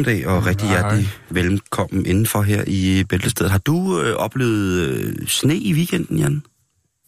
Eftermiddag 0.00 0.26
og 0.26 0.46
rigtig 0.46 0.68
hjertelig 0.68 1.08
velkommen 1.30 2.06
indenfor 2.06 2.42
her 2.42 2.64
i 2.66 3.04
Bæltestedet. 3.08 3.50
Har 3.52 3.58
du 3.58 4.00
øh, 4.00 4.16
oplevet 4.16 4.80
øh, 4.88 5.14
sne 5.26 5.56
i 5.56 5.72
weekenden, 5.74 6.18
Jan? 6.18 6.42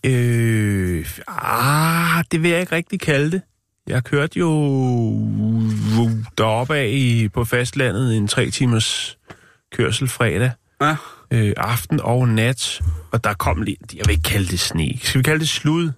Øh, 0.07 1.07
ah, 1.29 2.25
det 2.33 2.43
vil 2.43 2.51
jeg 2.51 2.61
ikke 2.61 2.75
rigtig 2.75 3.01
kalde 3.01 3.31
det. 3.31 3.43
Jeg 3.87 4.05
kørte 4.05 4.39
jo 4.39 4.51
deroppe 6.39 6.75
af 6.77 6.89
i, 6.93 7.29
på 7.29 7.45
fastlandet 7.45 8.17
en 8.17 8.29
tre 8.29 8.51
timers 8.51 9.19
kørsel 9.77 10.09
fredag, 10.09 10.51
Ja. 10.81 10.97
øh, 11.31 11.53
aften 11.57 12.01
og 12.03 12.29
nat, 12.29 12.81
og 13.13 13.25
der 13.25 13.35
kom 13.35 13.63
lidt, 13.63 13.95
jeg 13.95 14.03
vil 14.07 14.11
ikke 14.11 14.23
kalde 14.23 14.47
det 14.47 14.61
sne. 14.61 14.99
Skal 15.03 15.19
vi 15.19 15.23
kalde 15.23 15.41
det 15.41 15.49
slud? 15.49 15.91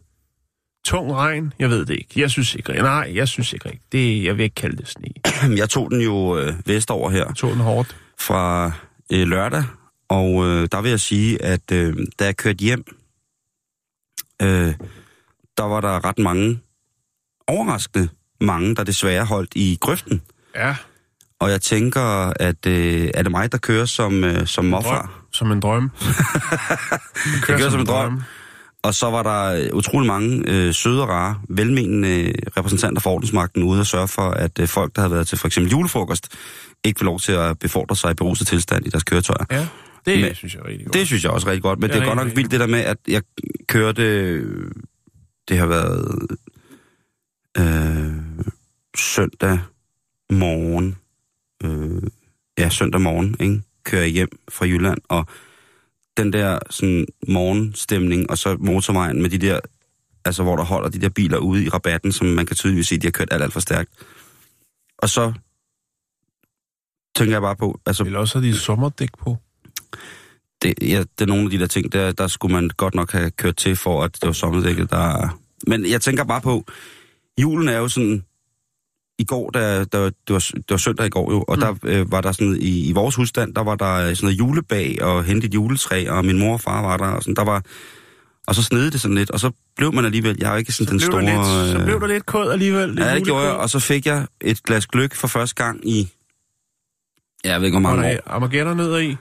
Tung 0.84 1.14
regn? 1.14 1.52
Jeg 1.58 1.70
ved 1.70 1.84
det 1.86 1.94
ikke. 1.94 2.20
Jeg 2.20 2.30
synes 2.30 2.54
ikke, 2.54 2.72
nej, 2.72 3.10
jeg 3.14 3.28
synes 3.28 3.52
ikke 3.52 3.64
rigtigt. 3.66 3.92
Det, 3.92 4.24
jeg 4.24 4.36
vil 4.36 4.42
ikke 4.42 4.54
kalde 4.54 4.76
det 4.76 4.88
sne. 4.88 5.08
Jeg 5.60 5.68
tog 5.70 5.90
den 5.90 6.00
jo 6.00 6.38
øh, 6.38 6.54
vestover 6.66 7.10
her 7.10 7.26
Jeg 7.26 7.36
tog 7.36 7.50
den 7.50 7.60
hårdt. 7.60 7.96
fra 8.20 8.70
øh, 9.12 9.28
lørdag, 9.28 9.64
og 10.08 10.46
øh, 10.46 10.68
der 10.72 10.80
vil 10.80 10.88
jeg 10.90 11.00
sige, 11.00 11.42
at 11.42 11.72
øh, 11.72 11.96
da 12.18 12.24
jeg 12.24 12.36
kørte 12.36 12.58
hjem, 12.58 12.84
øh, 14.42 14.74
der 15.58 15.62
var 15.64 15.80
der 15.80 16.04
ret 16.04 16.18
mange, 16.18 16.60
overraskende 17.46 18.08
mange, 18.40 18.74
der 18.74 18.84
desværre 18.84 19.24
holdt 19.24 19.52
i 19.54 19.78
grøften. 19.80 20.22
Ja, 20.54 20.76
Og 21.40 21.50
jeg 21.50 21.60
tænker, 21.62 22.32
at 22.40 22.66
øh, 22.66 23.10
er 23.14 23.22
det 23.22 23.30
mig, 23.30 23.52
der 23.52 23.58
kører 23.58 23.84
som, 23.84 24.24
øh, 24.24 24.46
som 24.46 24.70
drøm. 24.70 25.08
Som 25.32 25.52
en 25.52 25.60
drøm. 25.60 25.90
Jeg 27.48 27.58
kører 27.58 27.70
som 27.70 27.80
en 27.80 27.86
drøm. 27.86 28.22
Og 28.82 28.94
så 28.94 29.10
var 29.10 29.22
der 29.22 29.62
øh, 29.64 29.76
utrolig 29.76 30.06
mange 30.06 30.42
øh, 30.46 30.74
søde 30.74 31.02
og 31.02 31.08
rare, 31.08 31.40
velmenende 31.48 32.08
øh, 32.28 32.34
repræsentanter 32.56 33.00
for 33.00 33.10
ordensmagten 33.10 33.62
ude 33.62 33.80
og 33.80 33.86
sørge 33.86 34.08
for, 34.08 34.30
at 34.30 34.58
øh, 34.60 34.68
folk, 34.68 34.96
der 34.96 35.02
havde 35.02 35.12
været 35.14 35.26
til 35.28 35.38
for 35.38 35.46
eksempel 35.46 35.70
julefrokost, 35.72 36.28
ikke 36.84 36.98
får 36.98 37.04
lov 37.04 37.20
til 37.20 37.32
at 37.32 37.58
befordre 37.58 37.96
sig 37.96 38.10
i 38.10 38.14
beruset 38.14 38.46
tilstand 38.46 38.86
i 38.86 38.90
deres 38.90 39.04
køretøjer. 39.04 39.44
Ja, 39.50 39.66
det 40.06 40.20
Men- 40.20 40.34
synes 40.34 40.54
jeg 40.54 40.60
er 40.60 40.66
rigtig 40.66 40.86
godt. 40.86 40.94
Det 40.94 41.06
synes 41.06 41.24
jeg 41.24 41.32
også 41.32 41.46
er 41.46 41.50
rigtig 41.50 41.62
godt, 41.62 41.78
men 41.78 41.90
Det 41.90 41.94
det 41.94 41.98
er 42.02 42.10
er, 42.10 42.14
godt 42.14 42.26
nok 42.26 42.36
vildt 42.36 42.50
det 42.50 42.60
der 42.60 42.66
med, 42.66 42.80
at 42.80 42.98
jeg 43.08 43.22
kørte... 43.66 44.38
Det 45.48 45.58
har 45.58 45.66
været 45.66 46.26
øh, 47.58 48.12
søndag 48.96 49.58
morgen. 50.30 50.96
Øh, 51.64 52.02
ja, 52.58 52.68
søndag 52.68 53.00
morgen, 53.00 53.36
ikke? 53.40 53.62
Kører 53.84 54.02
jeg 54.02 54.10
hjem 54.10 54.28
fra 54.50 54.66
Jylland, 54.66 54.98
og 55.08 55.26
den 56.18 56.32
der 56.32 56.58
sådan 56.70 57.06
morgenstemning, 57.28 58.30
og 58.30 58.38
så 58.38 58.56
motorvejen 58.60 59.22
med 59.22 59.30
de 59.30 59.38
der, 59.38 59.60
altså 60.24 60.42
hvor 60.42 60.56
der 60.56 60.64
holder 60.64 60.88
de 60.88 61.00
der 61.00 61.08
biler 61.08 61.38
ude 61.38 61.64
i 61.64 61.68
rabatten, 61.68 62.12
som 62.12 62.26
man 62.26 62.46
kan 62.46 62.56
tydeligvis 62.56 62.86
se, 62.88 62.98
de 62.98 63.06
har 63.06 63.10
kørt 63.10 63.28
alt, 63.30 63.42
alt 63.42 63.52
for 63.52 63.60
stærkt. 63.60 63.90
Og 64.98 65.08
så 65.08 65.32
tænker 67.16 67.34
jeg 67.34 67.42
bare 67.42 67.56
på, 67.56 67.80
altså 67.86 68.04
Eller 68.04 68.18
også 68.18 68.38
har 68.38 68.46
de 68.46 68.58
sommerdæk 68.58 69.10
på. 69.18 69.36
det, 70.62 70.74
ja, 70.82 70.98
det 71.18 71.20
er 71.20 71.26
nogle 71.26 71.44
af 71.44 71.50
de 71.50 71.58
der 71.58 71.66
ting, 71.66 71.92
der, 71.92 72.12
der 72.12 72.26
skulle 72.26 72.54
man 72.54 72.70
godt 72.76 72.94
nok 72.94 73.12
have 73.12 73.30
kørt 73.30 73.56
til, 73.56 73.76
for 73.76 74.04
at 74.04 74.14
det 74.14 74.26
var 74.26 74.32
sommerdækket, 74.32 74.90
der... 74.90 75.38
Men 75.66 75.86
jeg 75.90 76.00
tænker 76.00 76.24
bare 76.24 76.40
på, 76.40 76.64
julen 77.40 77.68
er 77.68 77.78
jo 77.78 77.88
sådan... 77.88 78.24
I 79.18 79.24
går, 79.24 79.50
der, 79.50 79.84
der, 79.84 80.04
det, 80.04 80.14
var, 80.28 80.50
det 80.54 80.70
var 80.70 80.76
søndag 80.76 81.06
i 81.06 81.10
går 81.10 81.32
jo, 81.32 81.44
og 81.48 81.56
mm. 81.56 81.60
der 81.60 81.74
øh, 81.84 82.12
var 82.12 82.20
der 82.20 82.32
sådan, 82.32 82.56
i, 82.60 82.88
i 82.88 82.92
vores 82.92 83.14
husstand, 83.14 83.54
der 83.54 83.62
var 83.62 83.74
der 83.74 84.14
sådan 84.14 84.16
noget 84.22 84.38
julebag 84.38 85.02
og 85.02 85.24
hente 85.24 85.46
et 85.46 85.54
juletræ, 85.54 86.06
og 86.08 86.24
min 86.24 86.38
mor 86.38 86.52
og 86.52 86.60
far 86.60 86.82
var 86.82 86.96
der, 86.96 87.06
og 87.06 87.22
sådan, 87.22 87.34
der 87.34 87.44
var... 87.44 87.62
Og 88.46 88.54
så 88.54 88.62
snede 88.62 88.90
det 88.90 89.00
sådan 89.00 89.14
lidt, 89.14 89.30
og 89.30 89.40
så 89.40 89.50
blev 89.76 89.94
man 89.94 90.04
alligevel, 90.04 90.36
jeg 90.40 90.52
er 90.52 90.56
ikke 90.56 90.72
sådan 90.72 90.90
den 90.90 90.98
blev 90.98 91.06
store... 91.06 91.22
der 91.22 91.60
lidt, 91.62 91.70
så 91.70 91.78
øh, 91.78 91.84
blev 91.84 92.00
der 92.00 92.06
lidt 92.06 92.26
kod 92.26 92.50
alligevel. 92.50 92.88
Lidt 92.88 93.00
Ja, 93.00 93.14
det 93.14 93.24
gjorde 93.24 93.46
jeg, 93.46 93.54
og 93.54 93.70
så 93.70 93.78
fik 93.78 94.06
jeg 94.06 94.26
et 94.40 94.62
glas 94.62 94.86
gløk 94.86 95.14
for 95.14 95.28
første 95.28 95.64
gang 95.64 95.88
i... 95.88 96.08
Ja, 97.44 97.52
jeg 97.52 97.60
ved 97.60 97.66
ikke, 97.66 97.78
hvor 97.78 97.88
Var 97.88 97.96
mange 97.96 98.08
år. 98.08 98.14
der 98.14 98.20
Armageddon 98.26 98.76
ned 98.76 99.00
i? 99.00 99.16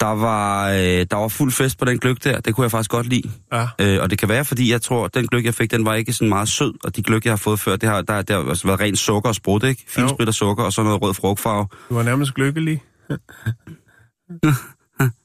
Der 0.00 0.06
var, 0.14 0.68
øh, 0.70 0.76
der 1.10 1.16
var 1.16 1.28
fuld 1.28 1.52
fest 1.52 1.78
på 1.78 1.84
den 1.84 1.98
gløk 1.98 2.24
der. 2.24 2.40
Det 2.40 2.54
kunne 2.54 2.64
jeg 2.64 2.70
faktisk 2.70 2.90
godt 2.90 3.06
lide. 3.06 3.30
Ja. 3.52 3.66
Øh, 3.78 4.02
og 4.02 4.10
det 4.10 4.18
kan 4.18 4.28
være, 4.28 4.44
fordi 4.44 4.72
jeg 4.72 4.82
tror, 4.82 5.04
at 5.04 5.14
den 5.14 5.26
gløk, 5.28 5.44
jeg 5.44 5.54
fik, 5.54 5.70
den 5.70 5.84
var 5.84 5.94
ikke 5.94 6.12
sådan 6.12 6.28
meget 6.28 6.48
sød. 6.48 6.74
Og 6.84 6.96
de 6.96 7.02
gløk, 7.02 7.24
jeg 7.24 7.32
har 7.32 7.36
fået 7.36 7.60
før, 7.60 7.76
det 7.76 7.88
har, 7.88 8.02
der, 8.02 8.22
der 8.22 8.42
har 8.42 8.48
altså 8.48 8.66
været 8.66 8.80
rent 8.80 8.98
sukker 8.98 9.28
og 9.28 9.34
sprut, 9.34 9.64
ikke? 9.64 9.84
Finsprit 9.88 10.28
og 10.28 10.34
sukker, 10.34 10.64
og 10.64 10.72
så 10.72 10.82
noget 10.82 11.02
rød 11.02 11.14
frugtfarve. 11.14 11.66
Du 11.88 11.94
var 11.94 12.02
nærmest 12.02 12.38
lykkelig. 12.38 12.82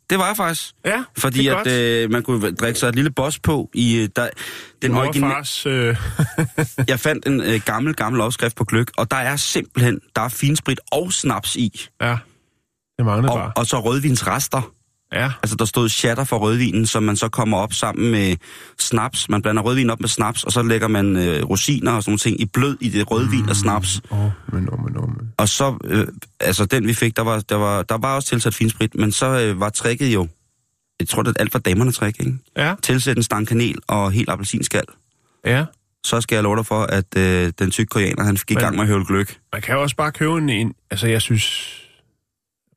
Det 0.09 0.19
var 0.19 0.27
jeg 0.27 0.37
faktisk. 0.37 0.73
Ja, 0.85 1.03
Fordi 1.17 1.47
at 1.47 1.67
øh, 1.67 2.11
man 2.11 2.23
kunne 2.23 2.51
drikke 2.55 2.79
sig 2.79 2.87
et 2.87 2.95
lille 2.95 3.11
boss 3.11 3.39
på 3.39 3.69
i... 3.73 3.97
Øh, 3.97 4.09
der, 4.15 4.29
den 4.81 4.91
Mor 4.91 4.99
og 4.99 5.07
original... 5.07 5.31
fars... 5.31 5.65
Øh, 5.65 5.97
Jeg 6.91 6.99
fandt 6.99 7.25
en 7.25 7.41
øh, 7.41 7.61
gammel, 7.65 7.93
gammel 7.95 8.21
opskrift 8.21 8.55
på 8.55 8.63
gløk, 8.63 8.87
og 8.97 9.11
der 9.11 9.17
er 9.17 9.35
simpelthen... 9.35 9.99
Der 10.15 10.21
er 10.21 10.29
finsprit 10.29 10.79
og 10.91 11.13
snaps 11.13 11.55
i. 11.55 11.87
ja, 12.01 12.17
det 12.97 13.05
manglede 13.05 13.33
Og, 13.33 13.39
bare. 13.39 13.51
og 13.55 13.65
så 13.65 13.79
rødvinsrester. 13.79 14.71
Ja, 15.13 15.31
Altså, 15.43 15.55
der 15.55 15.65
stod 15.65 15.89
shatter 15.89 16.23
for 16.23 16.37
rødvinen, 16.37 16.85
som 16.87 17.03
man 17.03 17.15
så 17.15 17.29
kommer 17.29 17.57
op 17.57 17.73
sammen 17.73 18.11
med 18.11 18.35
snaps. 18.79 19.29
Man 19.29 19.41
blander 19.41 19.61
rødvin 19.61 19.89
op 19.89 19.99
med 19.99 20.09
snaps, 20.09 20.43
og 20.43 20.51
så 20.51 20.61
lægger 20.61 20.87
man 20.87 21.17
øh, 21.17 21.43
rosiner 21.43 21.91
og 21.91 22.03
sådan 22.03 22.11
nogle 22.11 22.19
ting 22.19 22.41
i 22.41 22.45
blød 22.45 22.77
i 22.81 22.89
det 22.89 23.11
rødvin 23.11 23.49
og 23.49 23.55
snaps. 23.55 24.01
åh, 24.11 24.25
oh, 24.25 24.31
men, 24.53 24.69
oh, 24.69 24.83
men, 24.83 24.97
oh, 24.97 25.09
men. 25.09 25.33
Og 25.37 25.49
så, 25.49 25.77
øh, 25.83 26.07
altså 26.39 26.65
den 26.65 26.87
vi 26.87 26.93
fik, 26.93 27.15
der 27.17 27.21
var, 27.23 27.39
der 27.39 27.55
var, 27.55 27.81
der 27.83 27.97
var 27.97 28.15
også 28.15 28.29
tilsat 28.29 28.53
finsprit, 28.53 28.95
men 28.95 29.11
så 29.11 29.25
øh, 29.39 29.59
var 29.59 29.69
tricket 29.69 30.13
jo, 30.13 30.27
jeg 30.99 31.07
tror, 31.07 31.21
det 31.23 31.29
er 31.37 31.41
alt 31.41 31.51
for 31.51 31.59
damerne 31.59 31.91
trick, 31.91 32.19
ikke? 32.19 32.33
Ja, 32.57 32.75
Tilsæt 32.83 33.17
en 33.17 33.23
stang 33.23 33.47
kanel 33.47 33.75
og 33.87 34.11
helt 34.11 34.29
appelsinskal. 34.29 34.85
ja. 35.45 35.65
Så 36.05 36.21
skal 36.21 36.35
jeg 36.35 36.43
love 36.43 36.57
dig 36.57 36.65
for, 36.65 36.81
at 36.83 37.17
øh, 37.17 37.51
den 37.59 37.71
tykke 37.71 37.89
koreaner, 37.89 38.23
han 38.23 38.35
gik 38.35 38.51
i 38.51 38.53
gang 38.53 38.75
med 38.75 38.81
at 38.83 38.87
høvle 38.87 39.05
gløk. 39.05 39.37
Man 39.53 39.61
kan 39.61 39.75
jo 39.75 39.81
også 39.81 39.95
bare 39.95 40.11
købe 40.11 40.37
en... 40.37 40.49
en 40.49 40.73
altså, 40.91 41.07
jeg 41.07 41.21
synes... 41.21 41.79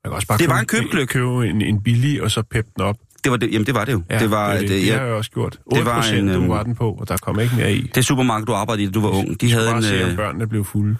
Kan 0.09 0.15
også 0.15 0.27
bare 0.27 0.37
Det 0.37 0.43
købe, 0.45 0.53
var 0.53 0.59
en 0.59 0.65
købegløgg. 0.65 1.07
købe 1.07 1.47
en, 1.47 1.61
en 1.61 1.81
billig, 1.81 2.23
og 2.23 2.31
så 2.31 2.41
peppe 2.51 2.71
den 2.75 2.83
op. 2.83 2.95
Det 3.23 3.31
var 3.31 3.37
det, 3.37 3.51
jamen 3.53 3.65
det 3.65 3.73
var 3.75 3.85
det 3.85 3.91
jo. 3.91 4.03
Ja, 4.09 4.19
det 4.19 4.31
var, 4.31 4.51
det, 4.51 4.61
det, 4.61 4.69
det, 4.69 4.81
det 4.81 4.91
har 4.91 4.99
ja, 4.99 5.05
jeg 5.05 5.13
også 5.13 5.31
gjort. 5.31 5.59
8 5.65 5.79
det 5.79 5.85
var 5.85 5.95
procent, 5.95 6.19
en, 6.19 6.27
du 6.27 6.33
øhm, 6.33 6.49
var 6.49 6.63
den 6.63 6.75
på, 6.75 6.91
og 6.91 7.07
der 7.07 7.17
kom 7.17 7.39
ikke 7.39 7.55
mere 7.55 7.73
i. 7.73 7.91
det 7.95 8.05
supermarked, 8.05 8.45
du 8.45 8.53
arbejdede 8.53 8.83
i, 8.83 8.87
da 8.87 8.91
du 8.91 9.01
var 9.01 9.09
ung, 9.09 9.41
de 9.41 9.51
havde 9.51 9.71
en... 9.71 9.83
se, 9.83 10.03
om 10.03 10.09
Øh, 10.09 10.15
børnene 10.15 10.47
blev 10.47 10.65
fulde. 10.65 10.97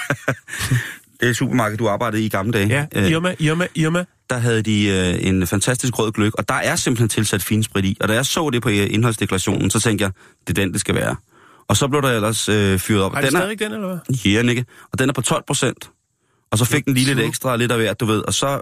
det 1.20 1.36
supermarked, 1.36 1.78
du 1.78 1.88
arbejdede 1.88 2.22
i 2.22 2.26
i 2.26 2.28
gamle 2.28 2.52
dage. 2.52 2.66
Ja, 2.68 2.86
øh, 2.96 3.10
Irma, 3.10 3.34
Irma, 3.38 3.66
Irma. 3.74 4.04
der 4.30 4.36
havde 4.38 4.62
de 4.62 4.88
øh, 4.88 5.26
en 5.28 5.46
fantastisk 5.46 5.98
rød 5.98 6.12
gløk, 6.12 6.34
og 6.34 6.48
der 6.48 6.54
er 6.54 6.76
simpelthen 6.76 7.08
tilsat 7.08 7.42
finsprit 7.42 7.84
i. 7.84 7.96
Og 8.00 8.08
da 8.08 8.14
jeg 8.14 8.26
så 8.26 8.50
det 8.50 8.62
på 8.62 8.68
øh, 8.68 8.86
indholdsdeklarationen, 8.90 9.70
så 9.70 9.80
tænkte 9.80 10.04
jeg, 10.04 10.12
det 10.46 10.58
er 10.58 10.62
den, 10.62 10.72
det 10.72 10.80
skal 10.80 10.94
være. 10.94 11.16
Og 11.68 11.76
så 11.76 11.88
blev 11.88 12.02
der 12.02 12.08
ellers 12.10 12.48
øh, 12.48 12.78
fyret 12.78 13.02
op. 13.02 13.14
Har 13.14 13.20
de 13.20 13.26
den 13.26 13.36
er, 13.36 13.40
stadig 13.40 13.58
den, 13.58 13.72
eller 13.72 13.88
hvad? 13.88 14.16
Ja, 14.32 14.42
Nikke. 14.42 14.64
Og 14.92 14.98
den 14.98 15.08
er 15.08 15.12
på 15.12 15.20
12 15.22 15.44
procent. 15.46 15.90
Og 16.52 16.58
så 16.58 16.64
fik 16.64 16.84
den 16.84 16.94
lige 16.94 17.06
lidt 17.06 17.18
ekstra, 17.20 17.56
lidt 17.56 17.72
af 17.72 17.78
hvert, 17.78 18.00
du 18.00 18.04
ved. 18.04 18.22
Og 18.26 18.34
så 18.34 18.60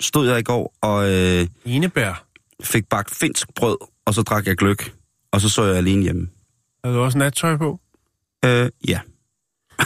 stod 0.00 0.28
jeg 0.28 0.38
i 0.38 0.42
går 0.42 0.74
og 0.82 1.10
øh, 1.12 1.46
Enebær. 1.64 2.24
fik 2.62 2.88
bagt 2.88 3.14
finsk 3.14 3.48
brød, 3.54 3.76
og 4.06 4.14
så 4.14 4.22
drak 4.22 4.46
jeg 4.46 4.56
gløk. 4.56 4.92
Og 5.32 5.40
så 5.40 5.48
så 5.48 5.64
jeg 5.64 5.76
alene 5.76 6.02
hjemme. 6.02 6.28
Har 6.84 6.92
du 6.92 6.98
også 6.98 7.18
nattøj 7.18 7.56
på? 7.56 7.80
Øh, 8.44 8.70
ja. 8.88 9.00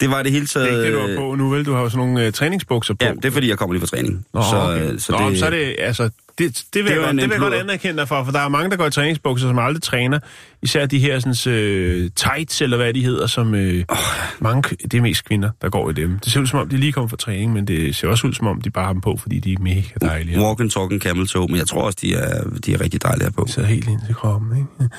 det 0.00 0.10
var 0.10 0.22
det 0.22 0.32
hele 0.32 0.42
Det 0.42 0.50
taget... 0.50 0.66
er 0.68 0.70
ikke 0.70 0.84
det, 0.84 0.92
du 0.92 1.08
har 1.08 1.16
på 1.16 1.34
nu, 1.34 1.48
vel? 1.50 1.66
Du 1.66 1.72
har 1.74 1.80
jo 1.82 1.88
sådan 1.88 2.06
nogle 2.08 2.26
uh, 2.26 2.32
træningsbukser 2.32 2.94
på. 2.94 3.04
Ja, 3.04 3.12
det 3.12 3.24
er 3.24 3.30
fordi, 3.30 3.48
jeg 3.48 3.58
kommer 3.58 3.72
lige 3.74 3.80
fra 3.80 3.86
træning. 3.96 4.26
Nå, 4.34 4.42
så, 4.42 4.56
okay. 4.56 4.92
øh, 4.92 4.98
så, 5.00 5.12
Nå, 5.12 5.30
det, 5.30 5.38
så 5.38 5.46
er 5.46 5.50
det, 5.50 5.76
altså, 5.78 6.02
det, 6.04 6.12
det 6.38 6.84
vil 6.84 6.84
Det 6.84 6.90
jeg, 6.90 6.96
godt, 6.98 7.06
det 7.10 7.14
vil 7.16 7.20
jeg 7.20 7.28
godt 7.28 7.32
imploder. 7.32 7.60
anerkende 7.60 7.96
dig 8.00 8.08
for, 8.08 8.24
for 8.24 8.32
der 8.32 8.40
er 8.40 8.48
mange, 8.48 8.70
der 8.70 8.76
går 8.76 8.86
i 8.86 8.90
træningsbukser, 8.90 9.48
som 9.48 9.58
aldrig 9.58 9.82
træner. 9.82 10.18
Især 10.62 10.86
de 10.86 10.98
her 10.98 11.18
sådan, 11.18 11.52
øh, 11.54 12.10
tights, 12.16 12.62
eller 12.62 12.76
hvad 12.76 12.94
de 12.94 13.04
hedder, 13.04 13.26
som 13.26 13.54
øh, 13.54 13.84
oh. 13.88 13.96
mange, 14.40 14.76
det 14.82 14.94
er 14.94 15.00
mest 15.02 15.24
kvinder, 15.24 15.50
der 15.62 15.68
går 15.68 15.90
i 15.90 15.92
dem. 15.92 16.18
Det 16.24 16.32
ser 16.32 16.40
ud 16.40 16.46
som 16.46 16.58
om, 16.58 16.68
de 16.68 16.76
lige 16.76 16.92
kommer 16.92 17.08
fra 17.08 17.16
træning, 17.16 17.52
men 17.52 17.66
det 17.66 17.96
ser 17.96 18.08
også 18.08 18.26
ud 18.26 18.32
som 18.32 18.46
om, 18.46 18.60
de 18.60 18.70
bare 18.70 18.84
har 18.84 18.92
dem 18.92 19.00
på, 19.00 19.18
fordi 19.22 19.38
de 19.38 19.52
er 19.52 19.56
mega 19.60 19.82
dejlige. 20.00 20.40
Walk 20.40 20.60
and 20.60 20.70
talk 20.70 20.92
and 20.92 21.00
camel 21.00 21.28
toe, 21.28 21.46
men 21.48 21.56
jeg 21.56 21.66
tror 21.66 21.82
også, 21.82 21.98
de 22.02 22.14
er, 22.14 22.44
de 22.66 22.74
er 22.74 22.80
rigtig 22.80 23.02
dejlige 23.02 23.30
på. 23.30 23.44
Det 23.46 23.54
sidder 23.54 23.68
helt 23.68 23.88
ind 23.88 24.00
til 24.06 24.14
kroppen, 24.14 24.50
ikke? 24.56 24.94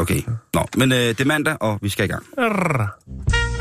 Okay. 0.00 0.20
Nå, 0.54 0.66
men 0.76 0.92
øh, 0.92 0.98
det 0.98 1.20
er 1.20 1.24
mandag, 1.24 1.56
og 1.60 1.78
vi 1.82 1.88
skal 1.88 2.04
i 2.04 2.08
gang. 2.08 2.22
Arr. 2.38 3.57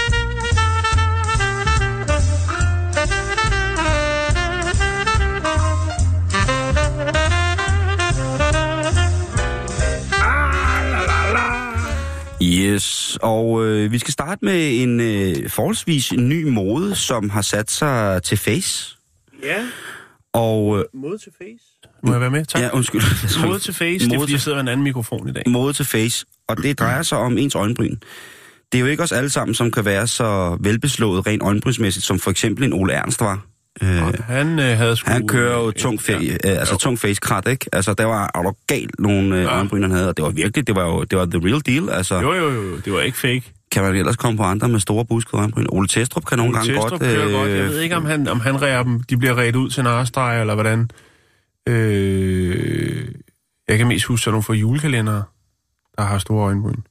Yes, 12.58 13.18
og 13.22 13.66
øh, 13.66 13.92
vi 13.92 14.00
skal 14.00 14.12
starte 14.12 14.46
med 14.46 14.84
en 14.84 15.00
øh, 15.00 15.50
forholdsvis 15.50 16.14
ny 16.14 16.44
mode, 16.44 16.96
som 16.96 17.30
har 17.30 17.42
sat 17.42 17.72
sig 17.72 18.24
til 18.24 18.38
face. 18.38 18.98
Ja, 19.44 19.66
Og, 20.34 20.80
øh, 20.80 20.86
mod 20.94 21.18
til 21.18 21.32
face. 21.38 21.64
Må 22.04 22.12
jeg 22.12 22.22
være 22.22 22.32
med? 22.32 22.46
Tak. 22.46 22.62
ja, 22.62 22.70
undskyld. 22.74 23.02
Mod 23.48 23.60
til 23.60 23.74
face, 23.74 23.94
det 23.94 24.02
er 24.04 24.08
Mode 24.08 24.20
fordi, 24.20 24.32
jeg 24.34 24.42
sidder 24.42 24.56
med 24.56 24.62
en 24.62 24.68
anden 24.68 24.84
mikrofon 24.84 25.30
i 25.30 25.32
dag. 25.32 25.44
Mode 25.48 25.74
til 25.74 25.86
face, 25.86 26.26
og 26.48 26.58
det 26.58 26.80
drejer 26.80 27.02
sig 27.02 27.18
om 27.18 27.38
ens 27.38 27.56
øjenbryn. 27.56 27.96
Det 28.72 28.78
er 28.78 28.80
jo 28.80 28.86
ikke 28.86 29.04
os 29.04 29.12
alle 29.12 29.30
sammen, 29.30 29.56
som 29.56 29.72
kan 29.72 29.86
være 29.86 30.08
så 30.08 30.58
velbeslået 30.62 31.28
rent 31.28 31.44
øjenbrynsmæssigt, 31.44 32.06
som 32.06 32.20
for 32.20 32.32
eksempel 32.32 32.64
en 32.64 32.74
Ole 32.74 32.94
Ernst 32.94 33.20
var. 33.22 33.46
Øh, 33.82 34.14
Han 34.24 34.60
øh, 34.60 34.78
havde 34.78 34.96
sgu... 34.96 35.12
han 35.12 35.28
kører 35.28 35.58
jo 35.60 35.68
øh, 35.68 35.74
tung, 35.74 36.00
fa- 36.00 36.24
ja. 36.24 36.34
øh, 36.34 36.60
altså 36.60 36.74
Jo. 36.74 36.78
tung 36.78 37.00
face 37.00 37.20
krat, 37.22 37.48
ikke? 37.48 37.66
Altså, 37.74 37.94
der 37.94 38.06
var 38.06 38.42
du 38.44 38.54
galt 38.68 39.00
nogle 39.00 39.36
øh, 39.38 39.44
Ja. 39.44 39.56
øjenbryn, 39.56 39.82
han 39.82 39.92
havde, 39.92 40.10
og 40.10 40.18
det 40.18 40.24
var 40.26 40.30
virkelig, 40.32 40.68
det 40.68 40.76
var 40.76 40.84
jo 40.86 41.04
det 41.04 41.18
var 41.18 41.26
the 41.26 41.40
real 41.46 41.62
deal. 41.66 41.90
Altså, 41.90 42.16
Jo, 42.22 42.34
jo, 42.34 42.50
jo, 42.52 42.78
det 42.78 42.94
var 42.94 43.02
ikke 43.02 43.18
fake. 43.18 43.44
kan 43.72 43.84
man 43.84 43.96
ellers 43.96 44.16
komme 44.16 44.38
på 44.38 44.44
andre 44.44 44.70
med 44.70 44.80
store 44.80 45.06
buskede 45.06 45.42
øjenbryn? 45.42 45.66
Ole 45.70 45.88
Testrup 45.88 46.26
kan 46.26 46.38
nogle 46.38 46.50
Ole 46.50 46.58
gange 46.58 46.74
Testrup 46.74 46.90
godt... 46.90 47.02
kører 47.02 47.32
godt. 47.32 47.50
Jeg 47.52 47.58
øh, 47.60 47.70
ved 47.70 47.80
ikke, 47.82 47.96
om 47.96 48.06
han, 48.06 48.28
om 48.28 48.40
han 48.40 48.62
rærer 48.62 48.84
dem. 48.84 49.04
De 49.04 49.18
bliver 49.18 49.38
rædt 49.38 49.56
ud 49.56 49.70
til 49.70 49.84
narestreger, 49.84 50.42
eller 50.42 50.54
hvordan. 50.54 50.90
Øh, 51.68 53.06
jeg 53.68 53.78
kan 53.78 53.88
mest 53.88 54.06
huske 54.06 54.24
sådan 54.24 54.32
nogle 54.34 54.44
fra 54.44 54.54
julekalendere, 54.54 55.24
der 55.98 56.04
har 56.04 56.20
store 56.20 56.46
øjenbryn. 56.46 56.82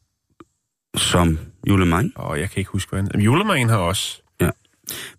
Som 0.97 1.39
julemang. 1.69 2.13
Og 2.15 2.41
jeg 2.41 2.51
kan 2.51 2.59
ikke 2.59 2.71
huske, 2.71 2.91
hvad 2.91 3.01
han... 3.01 3.11
Jamen, 3.15 3.25
Julemanden 3.25 3.69
har 3.69 3.77
også. 3.77 4.23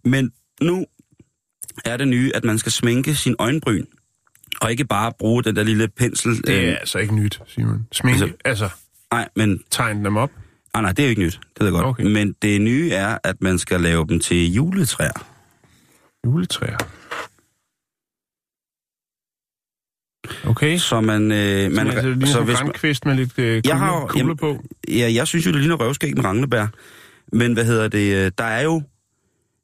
Men 0.03 0.31
nu 0.61 0.85
er 1.85 1.97
det 1.97 2.07
nye, 2.07 2.31
at 2.35 2.43
man 2.43 2.57
skal 2.57 2.71
sminke 2.71 3.15
sin 3.15 3.35
øjenbryn. 3.39 3.85
Og 4.61 4.71
ikke 4.71 4.85
bare 4.85 5.11
bruge 5.19 5.43
den 5.43 5.55
der 5.55 5.63
lille 5.63 5.87
pensel. 5.87 6.37
Det 6.37 6.49
øh, 6.49 6.63
er 6.63 6.77
altså 6.77 6.97
ikke 6.99 7.15
nyt, 7.15 7.41
Simon. 7.47 7.87
Sminke, 7.91 8.23
Altså- 8.23 8.35
altså, 8.45 8.69
Nej, 9.11 9.29
men 9.35 9.63
tegne 9.69 10.03
dem 10.05 10.17
op. 10.17 10.31
ah, 10.73 10.81
nej, 10.83 10.91
det 10.91 10.99
er 10.99 11.07
jo 11.07 11.09
ikke 11.09 11.21
nyt. 11.21 11.33
Det 11.33 11.59
ved 11.59 11.65
jeg 11.67 11.71
godt. 11.73 11.85
Okay. 11.85 12.03
Men 12.03 12.35
det 12.41 12.61
nye 12.61 12.91
er, 12.91 13.17
at 13.23 13.41
man 13.41 13.59
skal 13.59 13.81
lave 13.81 14.05
dem 14.07 14.19
til 14.19 14.53
juletræer. 14.53 15.27
Juletræer. 16.25 16.77
Okay. 20.47 20.77
Så 20.77 21.01
man... 21.01 21.31
Øh, 21.31 21.71
Man, 21.71 21.73
man 21.75 21.87
altså, 21.87 22.09
det 22.09 22.27
så 22.27 22.33
så 22.33 22.43
hvis 22.81 23.05
man, 23.05 23.15
med 23.17 23.25
lidt 23.25 23.39
øh, 23.39 23.45
Jeg 23.55 23.63
kugler, 23.63 23.75
har 23.75 24.11
jamen- 24.17 24.37
på. 24.37 24.63
ja, 24.87 25.11
jeg 25.13 25.27
synes 25.27 25.45
jo, 25.45 25.51
det 25.51 25.59
ligner 25.59 25.75
røvskæg 25.75 26.15
med 26.15 26.23
ranglebær. 26.25 26.67
Men 27.33 27.53
hvad 27.53 27.65
hedder 27.65 27.87
det? 27.87 28.15
øh, 28.25 28.31
Der 28.37 28.43
er 28.43 28.61
jo 28.61 28.81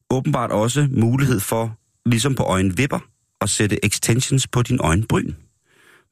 åbenbart 0.10 0.52
også 0.52 0.88
mulighed 0.92 1.40
for, 1.40 1.78
ligesom 2.06 2.36
på 2.36 2.44
øjenvipper, 2.44 3.00
at 3.42 3.50
sætte 3.50 3.86
extensions 3.86 4.48
på 4.48 4.62
din 4.62 4.80
øjenbryn. 4.82 5.34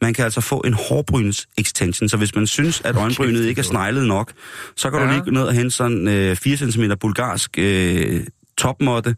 Man 0.01 0.13
kan 0.13 0.23
altså 0.23 0.41
få 0.41 0.61
en 0.65 0.73
hårbryns 0.73 1.47
extension, 1.57 2.09
så 2.09 2.17
hvis 2.17 2.35
man 2.35 2.47
synes, 2.47 2.81
at 2.81 2.95
øjenbrynet 2.95 3.45
ikke 3.45 3.59
er 3.59 3.63
sneglet 3.63 4.07
nok, 4.07 4.31
så 4.75 4.89
kan 4.89 4.99
ja. 4.99 5.05
Du 5.05 5.11
lige 5.11 5.23
gå 5.23 5.31
ned 5.31 5.43
og 5.43 5.53
hente 5.53 5.71
sådan 5.71 6.07
øh, 6.07 6.35
4 6.35 6.57
cm 6.57 6.83
bulgarsk 6.99 7.57
øh, 7.57 8.23
topmåtte, 8.57 9.15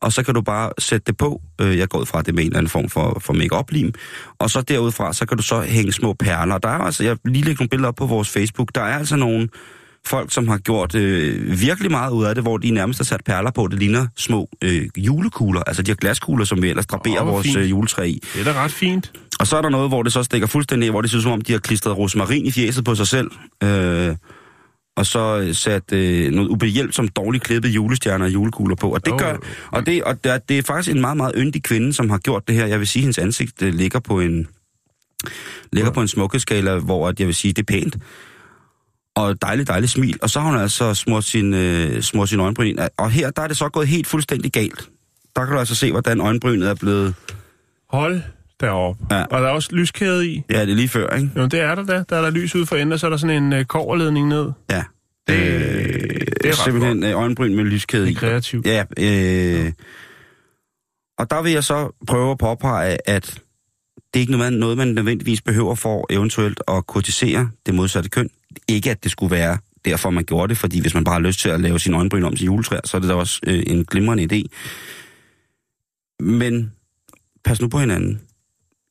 og 0.00 0.12
så 0.12 0.22
kan 0.22 0.34
du 0.34 0.40
bare 0.40 0.72
sætte 0.78 1.04
det 1.06 1.16
på. 1.16 1.40
Øh, 1.60 1.78
jeg 1.78 1.88
går 1.88 1.98
ud 1.98 2.06
fra, 2.06 2.22
det 2.22 2.34
med 2.34 2.42
en 2.42 2.48
eller 2.48 2.58
anden 2.58 2.70
form 2.70 2.88
for, 2.88 3.18
for 3.20 3.32
make 3.32 3.64
lim 3.70 3.94
Og 4.38 4.50
så 4.50 4.60
derudfra, 4.60 5.12
så 5.12 5.26
kan 5.26 5.36
du 5.36 5.42
så 5.42 5.60
hænge 5.60 5.92
små 5.92 6.12
perler. 6.12 6.58
Der 6.58 6.68
er 6.68 6.78
altså, 6.78 7.04
jeg 7.04 7.16
lige 7.24 7.44
lægge 7.44 7.60
nogle 7.60 7.68
billeder 7.68 7.88
op 7.88 7.94
på 7.94 8.06
vores 8.06 8.28
Facebook. 8.28 8.74
Der 8.74 8.80
er 8.80 8.98
altså 8.98 9.16
nogle 9.16 9.48
folk, 10.06 10.32
som 10.32 10.48
har 10.48 10.58
gjort 10.58 10.94
øh, 10.94 11.60
virkelig 11.60 11.90
meget 11.90 12.12
ud 12.12 12.24
af 12.24 12.34
det, 12.34 12.44
hvor 12.44 12.56
de 12.58 12.70
nærmest 12.70 12.98
har 12.98 13.04
sat 13.04 13.24
perler 13.24 13.50
på. 13.50 13.68
Det 13.70 13.78
ligner 13.78 14.06
små 14.16 14.48
øh, 14.62 14.88
julekugler, 14.96 15.60
altså 15.60 15.82
de 15.82 15.90
her 15.90 15.96
glaskugler, 15.96 16.44
som 16.44 16.62
vi 16.62 16.68
ellers 16.68 16.86
draberer 16.86 17.22
hvor 17.22 17.32
vores 17.32 17.46
fint. 17.46 17.56
øh, 17.56 17.70
juletræ 17.70 18.04
i. 18.04 18.22
Det 18.34 18.40
er 18.46 18.52
da 18.52 18.64
ret 18.64 18.72
fint. 18.72 19.12
Og 19.40 19.46
så 19.46 19.56
er 19.56 19.62
der 19.62 19.68
noget, 19.68 19.90
hvor 19.90 20.02
det 20.02 20.12
så 20.12 20.22
stikker 20.22 20.46
fuldstændig 20.46 20.86
af, 20.86 20.92
hvor 20.92 21.00
det 21.00 21.10
ser 21.10 21.20
som 21.20 21.32
om, 21.32 21.40
de 21.40 21.52
har 21.52 21.58
klistret 21.58 21.98
rosmarin 21.98 22.46
i 22.46 22.50
fjeset 22.50 22.84
på 22.84 22.94
sig 22.94 23.06
selv. 23.06 23.30
Øh, 23.62 24.16
og 24.96 25.06
så 25.06 25.38
øh, 25.38 25.54
sat 25.54 25.92
øh, 25.92 26.30
noget 26.32 26.48
ubehjælp 26.48 26.92
som 26.92 27.08
dårligt 27.08 27.44
klippet 27.44 27.68
julestjerner 27.68 28.24
og 28.24 28.32
julekugler 28.32 28.76
på. 28.76 28.90
Og 28.90 29.04
det 29.04 29.12
Jo, 29.12 29.18
gør, 29.18 29.36
og 29.70 29.86
det, 29.86 30.04
og 30.04 30.24
det, 30.24 30.32
er, 30.32 30.38
det 30.38 30.58
er 30.58 30.62
faktisk 30.62 30.94
en 30.94 31.00
meget, 31.00 31.16
meget 31.16 31.32
yndig 31.36 31.62
kvinde, 31.62 31.92
som 31.92 32.10
har 32.10 32.18
gjort 32.18 32.48
det 32.48 32.56
her. 32.56 32.66
Jeg 32.66 32.78
vil 32.78 32.86
sige, 32.86 33.00
at 33.00 33.04
hendes 33.04 33.18
ansigt 33.18 33.62
øh, 33.62 33.74
ligger 33.74 34.00
på 34.00 34.20
en 34.20 34.46
ligger 35.72 35.90
på 35.90 36.00
en 36.00 36.08
smukkeskala, 36.08 36.78
hvor 36.78 37.08
at 37.08 37.20
jeg 37.20 37.26
vil 37.26 37.34
sige, 37.34 37.52
det 37.52 37.62
er 37.62 37.72
pænt. 37.72 37.96
Og 39.16 39.42
dejligt, 39.42 39.68
dejligt 39.68 39.92
smil. 39.92 40.18
Og 40.22 40.30
så 40.30 40.40
har 40.40 40.50
hun 40.50 40.58
altså 40.60 40.94
smurt 40.94 41.24
sin, 41.24 41.54
øh, 41.54 42.02
smurt 42.02 42.28
sin 42.28 42.40
øjenbryn 42.40 42.66
ind. 42.66 42.78
Og 42.96 43.10
her, 43.10 43.30
der 43.30 43.42
er 43.42 43.48
det 43.48 43.56
så 43.56 43.68
gået 43.68 43.88
helt 43.88 44.06
fuldstændig 44.06 44.52
galt. 44.52 44.88
Der 45.36 45.44
kan 45.44 45.52
du 45.52 45.58
altså 45.58 45.74
se, 45.74 45.90
hvordan 45.90 46.20
øjenbrynet 46.20 46.68
er 46.68 46.74
blevet... 46.74 47.14
Hold 47.90 48.22
deroppe. 48.60 49.14
Ja. 49.14 49.22
Og 49.24 49.40
der 49.40 49.48
er 49.48 49.52
også 49.52 49.68
lyskæde 49.72 50.28
i. 50.28 50.42
Ja, 50.50 50.60
det 50.62 50.70
er 50.70 50.74
lige 50.74 50.88
før, 50.88 51.16
ikke? 51.16 51.30
Jo, 51.36 51.46
det 51.46 51.60
er 51.60 51.74
der 51.74 51.84
da. 51.84 52.04
Der 52.10 52.16
er 52.16 52.22
der 52.22 52.30
lys 52.30 52.54
ud 52.54 52.66
for 52.66 52.76
enden, 52.76 52.92
og 52.92 53.00
så 53.00 53.06
er 53.06 53.10
der 53.10 53.16
sådan 53.16 53.42
en 53.42 53.52
øh, 53.52 53.64
koverledning 53.64 54.28
ned. 54.28 54.50
Ja. 54.70 54.84
Det, 55.28 55.34
Øh, 55.34 56.10
det 56.42 56.50
er 56.50 56.52
simpelthen 56.64 57.04
øh, 57.04 57.12
øjenbryn 57.18 57.54
med 57.54 57.64
lyskæde 57.64 58.04
Det 58.04 58.10
i. 58.10 58.14
kreativt. 58.14 58.66
Ja, 58.66 58.84
øh, 58.98 59.72
og 61.18 61.30
der 61.30 61.42
vil 61.42 61.52
jeg 61.52 61.64
så 61.64 62.04
prøve 62.06 62.30
at 62.30 62.38
påpege, 62.38 63.08
at 63.08 63.38
det 64.14 64.20
er 64.20 64.20
ikke 64.20 64.32
noget, 64.32 64.52
noget, 64.52 64.76
man 64.76 64.88
nødvendigvis 64.88 65.42
behøver 65.42 65.74
for 65.74 66.06
eventuelt 66.10 66.62
at 66.68 66.86
kortisere 66.86 67.50
det 67.66 67.74
modsatte 67.74 68.10
køn. 68.10 68.30
Ikke 68.68 68.90
at 68.90 69.04
det 69.04 69.10
skulle 69.10 69.30
være 69.30 69.58
derfor, 69.84 70.10
man 70.10 70.24
gjorde 70.24 70.48
det, 70.48 70.58
fordi 70.58 70.80
hvis 70.80 70.94
man 70.94 71.04
bare 71.04 71.12
har 71.12 71.20
lyst 71.20 71.40
til 71.40 71.48
at 71.48 71.60
lave 71.60 71.78
sin 71.78 71.94
øjenbryn 71.94 72.24
om 72.24 72.36
til 72.36 72.44
juletræer, 72.44 72.80
så 72.84 72.96
er 72.96 73.00
det 73.00 73.08
da 73.08 73.14
også 73.14 73.40
øh, 73.46 73.62
en 73.66 73.84
glimrende 73.84 74.28
idé. 74.32 74.42
Men 76.20 76.72
pas 77.44 77.60
nu 77.60 77.68
på 77.68 77.78
hinanden 77.78 78.20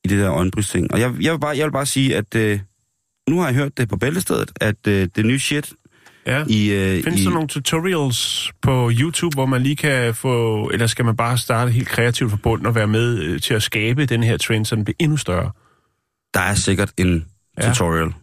i 0.03 0.07
det 0.07 0.19
der 0.19 0.31
øjenbrynsting. 0.31 0.91
Og 0.91 0.99
jeg, 0.99 1.13
jeg, 1.21 1.33
vil 1.33 1.39
bare, 1.39 1.57
jeg 1.57 1.65
vil 1.65 1.71
bare 1.71 1.85
sige, 1.85 2.15
at 2.15 2.35
øh, 2.35 2.59
nu 3.29 3.39
har 3.39 3.45
jeg 3.45 3.55
hørt 3.55 3.77
det 3.77 3.89
på 3.89 3.97
bæltestedet, 3.97 4.51
at 4.61 4.87
øh, 4.87 5.07
det 5.15 5.25
nye 5.25 5.39
shit 5.39 5.73
Ja. 6.27 6.43
i... 6.47 6.71
Øh, 6.71 7.03
Findes 7.03 7.21
i 7.21 7.25
der 7.25 7.31
nogle 7.31 7.47
tutorials 7.47 8.51
på 8.61 8.91
YouTube, 8.99 9.35
hvor 9.35 9.45
man 9.45 9.61
lige 9.63 9.75
kan 9.75 10.15
få, 10.15 10.69
eller 10.73 10.87
skal 10.87 11.05
man 11.05 11.15
bare 11.15 11.37
starte 11.37 11.71
helt 11.71 11.87
kreativt 11.87 12.31
fra 12.31 12.37
bunden 12.43 12.65
og 12.67 12.75
være 12.75 12.87
med 12.87 13.17
øh, 13.19 13.41
til 13.41 13.53
at 13.53 13.63
skabe 13.63 14.05
den 14.05 14.23
her 14.23 14.37
trend, 14.37 14.65
så 14.65 14.75
den 14.75 14.85
bliver 14.85 14.95
endnu 14.99 15.17
større? 15.17 15.51
Der 16.33 16.39
er 16.39 16.55
sikkert 16.55 16.91
en 16.97 17.25
Ja. 17.57 17.67
ja. 17.67 17.73
tutorial. 17.73 18.13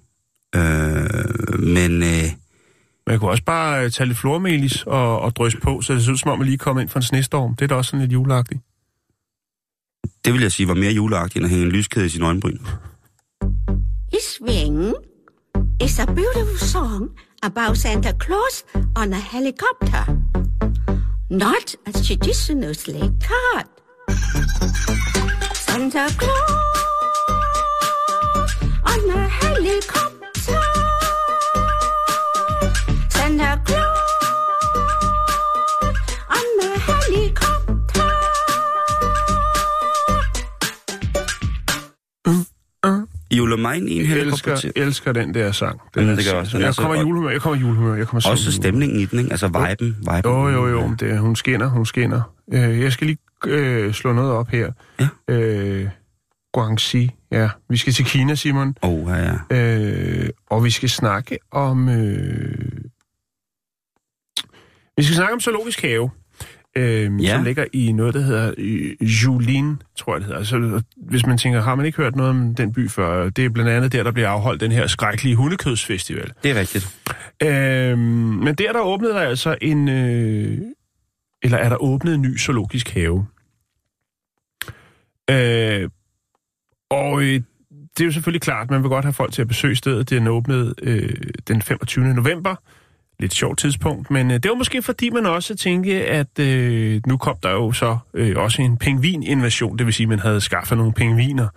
Øh, 0.56 1.61
men 1.61 2.02
øh, 2.02 2.25
Man 3.07 3.19
kunne 3.19 3.30
også 3.30 3.45
bare 3.45 3.85
øh, 3.85 3.90
tage 3.90 4.07
lidt 4.07 4.19
flormelis 4.19 4.83
og, 4.83 5.21
og 5.21 5.37
drysse 5.37 5.59
på, 5.61 5.80
så 5.80 5.95
det 5.95 6.04
ser 6.04 6.12
ud 6.12 6.16
som 6.16 6.30
om, 6.30 6.38
man 6.38 6.47
lige 6.47 6.59
kommer 6.59 6.80
ind 6.83 6.88
fra 6.88 6.99
en 6.99 7.02
snestorm. 7.02 7.57
Det 7.57 7.64
er 7.64 7.69
da 7.69 7.75
også 7.75 7.88
sådan 7.90 8.00
lidt 8.00 8.12
juleagtigt. 8.12 8.61
det 10.25 10.33
vil 10.33 10.42
jeg 10.42 10.52
sige 10.52 10.69
var 10.69 10.75
mere 10.75 10.92
juleagtigt, 10.92 11.37
end 11.37 11.45
at 11.45 11.50
hænge 11.50 11.66
en 11.66 11.73
lyskæde 11.73 12.07
i 12.07 12.09
sin 12.09 12.23
øjenbryn. 12.23 12.59
Swing 14.21 14.95
is 15.85 15.99
a 15.99 16.04
beautiful 16.07 16.59
song 16.59 17.11
about 17.42 17.76
Santa 17.76 18.12
Claus 18.12 18.64
on 18.97 19.12
a 19.12 19.18
helicopter, 19.20 20.04
not 21.30 21.75
a 21.87 21.92
traditional 21.92 22.75
sleigh 22.75 23.11
cart. 23.20 23.66
Santa 25.54 26.09
Claus 26.18 26.50
on 28.85 29.11
a 29.11 29.28
helicopter. 29.28 30.10
Julemajn 43.33 43.89
i 43.89 44.01
en 44.01 44.11
Jeg 44.11 44.19
elsker, 44.19 44.71
elsker 44.77 45.13
den 45.13 45.35
der 45.35 45.53
sang. 45.53 45.81
Den 45.95 46.07
Ja, 46.07 46.17
det 46.17 46.25
gør 46.33 46.39
også. 46.41 46.59
Jeg 46.59 46.75
så- 46.75 46.81
kommer 46.83 46.99
julehumør, 47.01 47.31
jeg 47.31 47.41
kommer 47.41 47.61
julehumør, 47.61 47.95
jeg 47.95 48.07
kommer 48.09 48.31
Også 48.31 48.53
stemningen 48.53 49.01
i 49.01 49.05
den, 49.05 49.19
ikke? 49.19 49.31
Altså 49.31 49.47
viben. 49.47 49.87
viben. 50.01 50.21
Jo, 50.25 50.49
jo, 50.49 50.69
jo, 50.69 50.95
det, 51.01 51.19
hun 51.19 51.37
skinner, 51.37 51.67
hun 51.69 51.87
skinner. 51.87 52.35
Øh, 52.53 52.81
jeg 52.81 52.93
skal 52.93 53.07
lige 53.07 53.19
øh, 53.47 53.93
slå 53.95 54.13
noget 54.13 54.33
op 54.33 54.49
her. 54.49 54.73
Ja. 55.01 55.09
Øh, 55.29 55.89
Guangxi, 56.53 57.11
ja. 57.33 57.49
Vi 57.69 57.77
skal 57.77 57.93
til 57.93 58.05
Kina, 58.05 58.35
Simon. 58.35 58.75
Åh, 58.83 58.91
oh, 58.91 59.09
ja, 59.09 59.37
ja. 59.51 59.79
Øh, 59.79 60.29
og 60.51 60.65
vi 60.65 60.71
skal 60.71 60.89
snakke 60.91 61.39
om... 61.51 61.89
Øh, 61.89 62.55
vi 64.97 65.03
skal 65.05 65.17
snakke 65.17 65.35
om 65.35 65.41
zoologisk 65.41 65.83
have, 65.83 66.11
øh, 66.77 67.23
Ja. 67.25 67.35
som 67.35 67.45
ligger 67.45 67.65
i 67.73 67.93
noget, 67.93 68.15
der 68.15 68.21
hedder 68.21 68.55
øh, 68.59 68.93
Julin, 69.03 69.83
tror 69.97 70.12
jeg 70.15 70.21
det 70.21 70.27
hedder. 70.27 70.39
Altså, 70.39 70.83
hvis 70.97 71.27
man 71.27 71.39
tænker, 71.39 71.61
har 71.61 71.75
man 71.75 71.87
ikke 71.87 71.97
hørt 71.97 72.17
noget 72.17 72.31
om 72.31 72.55
den 72.55 72.73
by 72.73 72.89
før? 72.91 73.29
Det 73.31 73.45
er 73.45 73.49
blandt 73.49 73.71
andet 73.71 73.93
der, 73.93 74.03
der 74.03 74.11
bliver 74.12 74.29
afholdt 74.29 74.61
den 74.61 74.73
her 74.73 74.87
skrækkelige 74.87 75.37
hundekødsfestival. 75.37 76.33
Det 76.43 76.50
er 76.50 76.55
rigtigt. 76.61 76.97
Øhm, 77.43 77.99
men 78.45 78.55
der 78.55 78.73
der 78.73 78.81
åbnede 78.81 79.12
der 79.15 79.21
altså 79.21 79.57
en... 79.61 79.89
Øh, 79.89 80.59
eller 81.43 81.59
er 81.59 81.69
der 81.69 81.83
åbnet 81.83 82.15
en 82.15 82.23
ny 82.23 82.39
zoologisk 82.39 82.89
have. 82.91 83.27
Øh, 85.31 85.89
og 86.91 87.23
øh, 87.23 87.41
det 87.97 88.00
er 88.00 88.05
jo 88.05 88.12
selvfølgelig 88.12 88.43
klart, 88.43 88.71
man 88.71 88.83
vil 88.83 88.89
godt 88.89 89.05
have 89.05 89.12
folk 89.12 89.33
til 89.33 89.43
at 89.43 89.49
besøge 89.49 89.77
stedet. 89.77 90.11
Det 90.11 90.27
er 90.27 90.31
åbnet 90.31 90.75
øh, 90.83 91.17
den 91.49 91.62
25. 91.62 92.15
november. 92.15 92.55
Lidt 93.21 93.35
sjovt 93.35 93.59
tidspunkt, 93.59 94.11
men 94.11 94.31
øh, 94.31 94.35
det 94.35 94.49
var 94.49 94.55
måske 94.55 94.83
fordi, 94.83 95.11
man 95.11 95.27
også 95.27 95.57
tænkte, 95.57 96.07
at 96.07 96.39
øh, 96.39 97.00
nu 97.07 97.17
kom 97.17 97.37
der 97.43 97.50
jo 97.50 97.73
så 97.73 97.99
øh, 98.15 98.37
også 98.37 98.62
en 98.62 98.77
pingvin-invasion, 98.77 99.79
det 99.79 99.87
vil 99.87 99.95
sige, 99.95 100.05
at 100.05 100.09
man 100.09 100.19
havde 100.19 100.41
skaffet 100.41 100.79
nogle 100.79 100.93
pingviner. 100.93 101.49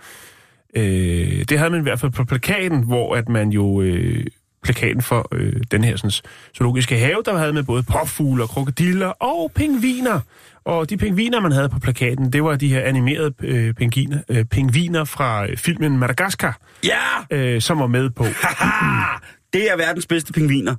Øh, 0.76 1.46
det 1.50 1.58
havde 1.58 1.72
man 1.72 1.80
i 1.80 1.84
hvert 1.84 2.00
fald 2.00 2.12
på 2.12 2.24
plakaten, 2.24 2.84
hvor 2.84 3.16
at 3.16 3.30
man 3.30 3.50
jo... 3.50 3.82
Øh, 3.82 4.26
plakaten 4.64 5.02
for 5.02 5.28
øh, 5.32 5.54
den 5.72 5.84
her 5.84 5.96
sådan, 5.96 6.12
zoologiske 6.58 6.98
have, 7.00 7.22
der 7.26 7.38
havde 7.38 7.54
med 7.54 7.64
både 7.64 7.84
påfugle 7.84 8.44
og 8.44 8.50
krokodiller 8.50 9.08
og 9.08 9.52
pingviner. 9.56 10.20
Og 10.66 10.90
de 10.90 10.98
pingviner, 10.98 11.40
man 11.42 11.52
havde 11.52 11.70
på 11.70 11.80
plakaten, 11.80 12.34
det 12.34 12.44
var 12.44 12.56
de 12.56 12.68
her 12.68 12.82
animerede 12.82 13.34
øh, 13.40 13.74
pingviner, 13.74 14.20
øh, 14.30 14.46
pingviner 14.46 15.04
fra 15.04 15.46
øh, 15.48 15.58
filmen 15.58 15.98
Madagaskar, 15.98 16.58
Ja! 16.84 17.38
øh, 17.38 17.62
som 17.62 17.80
var 17.80 17.88
med 17.88 18.10
på. 18.10 18.24
Haha! 18.24 19.18
Det 19.54 19.72
er 19.72 19.78
verdens 19.78 20.08
bedste 20.08 20.34
pingviner. 20.34 20.76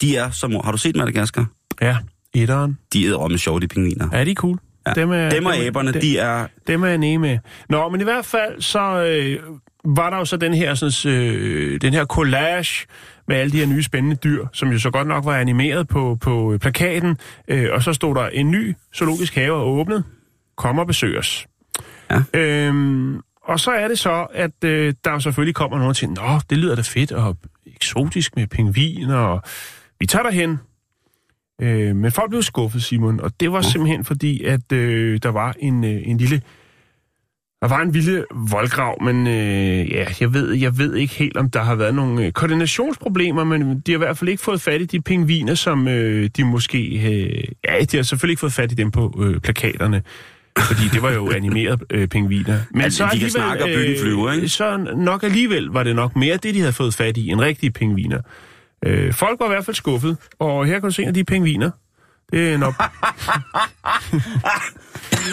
De 0.00 0.16
er 0.16 0.30
som... 0.30 0.52
Har 0.64 0.72
du 0.72 0.78
set 0.78 0.96
Madagaskar? 0.96 1.46
Ja, 1.80 1.96
etteren. 2.34 2.78
De 2.92 3.06
er 3.06 3.10
med 3.28 3.38
sjove, 3.38 3.60
de 3.60 3.68
pingviner. 3.68 4.08
Ja, 4.12 4.24
de 4.24 4.30
er 4.30 4.34
cool. 4.34 4.58
Ja. 4.86 4.92
Dem, 4.92 5.10
er, 5.12 5.30
Dem 5.30 5.46
og 5.46 5.52
er- 5.56 5.62
æberne, 5.64 5.92
dem- 5.92 6.00
de 6.00 6.18
er... 6.18 6.46
Dem 6.66 6.82
er 6.82 6.88
jeg 6.88 6.98
med. 7.20 7.38
Nå, 7.68 7.88
men 7.88 8.00
i 8.00 8.04
hvert 8.04 8.24
fald, 8.24 8.60
så 8.62 8.80
øh, 9.04 9.38
var 9.96 10.10
der 10.10 10.16
jo 10.16 10.24
så 10.24 10.36
den 10.36 10.54
her, 10.54 10.74
sådan, 10.74 11.12
øh, 11.14 11.80
den 11.80 11.92
her 11.92 12.04
collage 12.04 12.86
med 13.28 13.36
alle 13.36 13.52
de 13.52 13.58
her 13.58 13.66
nye 13.66 13.82
spændende 13.82 14.16
dyr, 14.16 14.46
som 14.52 14.68
jo 14.72 14.78
så 14.78 14.90
godt 14.90 15.08
nok 15.08 15.24
var 15.24 15.36
animeret 15.36 15.88
på, 15.88 16.18
på 16.20 16.58
plakaten. 16.60 17.16
Øh, 17.48 17.68
og 17.72 17.82
så 17.82 17.92
stod 17.92 18.14
der 18.14 18.26
en 18.26 18.50
ny 18.50 18.74
zoologisk 18.96 19.34
have 19.34 19.46
er 19.46 19.52
åbnet. 19.52 20.04
Kom 20.56 20.78
og 20.78 20.86
besøg 20.86 21.18
os. 21.18 21.46
Ja. 22.10 22.22
Øhm, 22.40 23.20
og 23.44 23.60
så 23.60 23.70
er 23.70 23.88
det 23.88 23.98
så, 23.98 24.26
at 24.34 24.64
øh, 24.64 24.94
der 25.04 25.10
jo 25.10 25.20
selvfølgelig 25.20 25.54
kommer 25.54 25.78
nogen 25.78 25.94
til, 25.94 26.08
Nå, 26.10 26.40
det 26.50 26.58
lyder 26.58 26.74
da 26.74 26.82
fedt 26.82 27.12
og 27.12 27.36
eksotisk 27.76 28.36
med 28.36 28.46
pingviner, 28.46 29.16
og 29.16 29.42
vi 30.04 30.06
tager 30.06 30.22
derhen. 30.22 30.58
Øh, 31.62 31.96
men 31.96 32.12
folk 32.12 32.30
blev 32.30 32.42
skuffet, 32.42 32.82
Simon, 32.82 33.20
og 33.20 33.40
det 33.40 33.52
var 33.52 33.60
simpelthen 33.60 34.04
fordi, 34.04 34.42
at 34.42 34.72
øh, 34.72 35.18
der 35.22 35.28
var 35.28 35.54
en, 35.58 35.84
øh, 35.84 36.02
en 36.04 36.16
lille... 36.16 36.42
Der 37.62 37.68
var 37.68 37.80
en 37.80 37.92
lille 37.92 38.24
voldgrav, 38.50 39.02
men 39.02 39.26
øh, 39.26 39.90
ja, 39.90 40.06
jeg 40.20 40.34
ved, 40.34 40.52
jeg 40.52 40.78
ved 40.78 40.94
ikke 40.94 41.14
helt, 41.14 41.36
om 41.36 41.50
der 41.50 41.62
har 41.62 41.74
været 41.74 41.94
nogle 41.94 42.26
øh, 42.26 42.32
koordinationsproblemer, 42.32 43.44
men 43.44 43.80
de 43.80 43.92
har 43.92 43.96
i 43.96 43.98
hvert 43.98 44.18
fald 44.18 44.30
ikke 44.30 44.42
fået 44.42 44.60
fat 44.60 44.80
i 44.80 44.84
de 44.84 45.00
pingviner, 45.00 45.54
som 45.54 45.88
øh, 45.88 46.30
de 46.36 46.44
måske... 46.44 46.78
Øh, 46.78 47.44
ja, 47.68 47.84
de 47.84 47.96
har 47.96 48.02
selvfølgelig 48.02 48.32
ikke 48.32 48.40
fået 48.40 48.52
fat 48.52 48.72
i 48.72 48.74
dem 48.74 48.90
på 48.90 49.20
øh, 49.24 49.40
plakaterne, 49.40 50.02
fordi 50.58 50.88
det 50.92 51.02
var 51.02 51.12
jo 51.12 51.30
animeret 51.36 51.82
øh, 51.90 52.08
pingviner. 52.08 52.58
Men 52.70 52.82
Altså, 52.82 53.08
de 53.12 53.18
kan 53.18 53.30
snakke 53.30 53.64
og 53.64 53.68
bygge 53.68 53.94
en 53.94 54.00
flyver, 54.00 54.32
ikke? 54.32 54.48
Så 54.48 54.76
nok 54.96 55.22
alligevel 55.22 55.66
var 55.66 55.82
det 55.82 55.96
nok 55.96 56.16
mere 56.16 56.36
det, 56.36 56.54
de 56.54 56.60
havde 56.60 56.72
fået 56.72 56.94
fat 56.94 57.16
i, 57.16 57.28
end 57.30 57.40
rigtige 57.40 57.70
pingviner. 57.70 58.20
Øh, 58.84 59.12
folk 59.12 59.40
var 59.40 59.46
i 59.46 59.48
hvert 59.48 59.64
fald 59.64 59.74
skuffet, 59.74 60.16
og 60.38 60.66
her 60.66 60.72
kan 60.74 60.82
du 60.82 60.90
se 60.90 61.02
en 61.02 61.08
af 61.08 61.14
de 61.14 61.24
pingviner. 61.24 61.70
Det 62.32 62.50
er 62.50 62.54
en 62.54 62.62
op... 62.62 62.74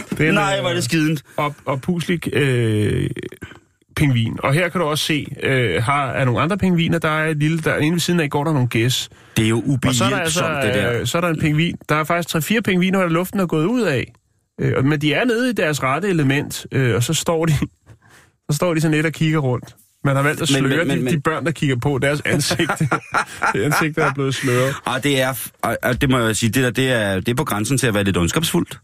det 0.10 0.20
er 0.20 0.28
en, 0.30 0.34
Nej, 0.34 0.60
øh, 0.60 0.66
er 0.70 0.74
det 0.74 0.84
skident. 0.84 1.24
op, 1.38 1.56
og 1.66 1.82
puslik 1.82 2.28
øh, 2.34 3.10
pingvin. 3.96 4.38
Og 4.44 4.54
her 4.54 4.70
kan 4.70 4.82
du 4.82 4.88
også 4.88 5.06
se, 5.06 5.26
øh, 5.44 5.84
har 5.84 6.12
er 6.12 6.26
nogle 6.26 6.42
andre 6.42 6.58
pingviner. 6.58 7.00
Der 7.00 7.10
er 7.10 7.28
et 7.30 7.38
lille, 7.38 7.60
der 7.60 7.78
inde 7.78 7.92
ved 7.92 8.00
siden 8.00 8.20
af 8.20 8.30
går 8.30 8.44
der 8.44 8.54
nogle 8.54 8.68
gæs. 8.68 9.10
Det 9.38 9.46
er 9.46 9.50
jo 9.50 9.62
der 9.62 9.88
altså, 9.88 10.04
ubehjælpsomt, 10.06 10.64
det 10.64 10.74
der. 10.74 11.00
øh, 11.00 11.06
så 11.08 11.18
er 11.18 11.22
der 11.22 11.30
en 11.30 11.40
pingvin. 11.40 11.76
Der 11.90 11.96
er 11.96 12.04
faktisk 12.04 12.30
tre-fire 12.30 12.62
pingviner, 12.62 13.00
der 13.00 13.10
luften 13.10 13.40
er 13.40 13.46
gået 13.46 13.66
ud 13.66 13.82
af. 13.82 14.14
Øh, 14.62 14.86
men 14.86 15.02
de 15.02 15.14
er 15.14 15.26
nede 15.26 15.50
i 15.50 15.54
deres 15.54 15.84
rette 15.84 16.10
element, 16.10 16.66
øh, 16.72 16.96
og 16.96 17.04
så 17.04 17.14
står 17.14 17.46
de, 17.46 17.54
så 18.50 18.56
står 18.56 18.74
de 18.74 18.82
sådan 18.82 18.96
lidt 18.96 19.06
og 19.06 19.12
kigger 19.12 19.40
rundt. 19.40 19.76
Man 20.04 20.16
har 20.16 20.24
valgt 20.24 20.42
at 20.42 20.50
Men- 20.52 20.60
sløre 20.70 20.78
men- 20.78 20.88
men- 20.88 20.98
de, 20.98 21.04
men- 21.04 21.14
de 21.14 21.20
børn, 21.22 21.46
der 21.46 21.52
kigger 21.52 21.76
på 21.76 21.98
deres 21.98 22.22
ansigt. 22.26 22.72
det 23.54 23.64
ansigt, 23.64 23.96
der 23.96 24.06
er 24.06 24.14
blevet 24.14 24.36
sløret. 24.36 24.76
Og 24.86 25.04
det 25.04 25.22
er, 25.22 25.50
og, 25.62 25.78
og 25.84 26.02
det 26.02 26.10
må 26.10 26.18
jeg 26.20 26.36
sige, 26.36 26.50
det 26.50 26.64
der, 26.64 26.70
det 26.70 26.92
er, 26.92 27.16
det 27.20 27.30
er 27.30 27.36
på 27.36 27.44
grænsen 27.44 27.78
til 27.78 27.88
at 27.88 27.94
være 27.94 28.04
lidt 28.04 28.18
ondskabsfuldt. 28.18 28.80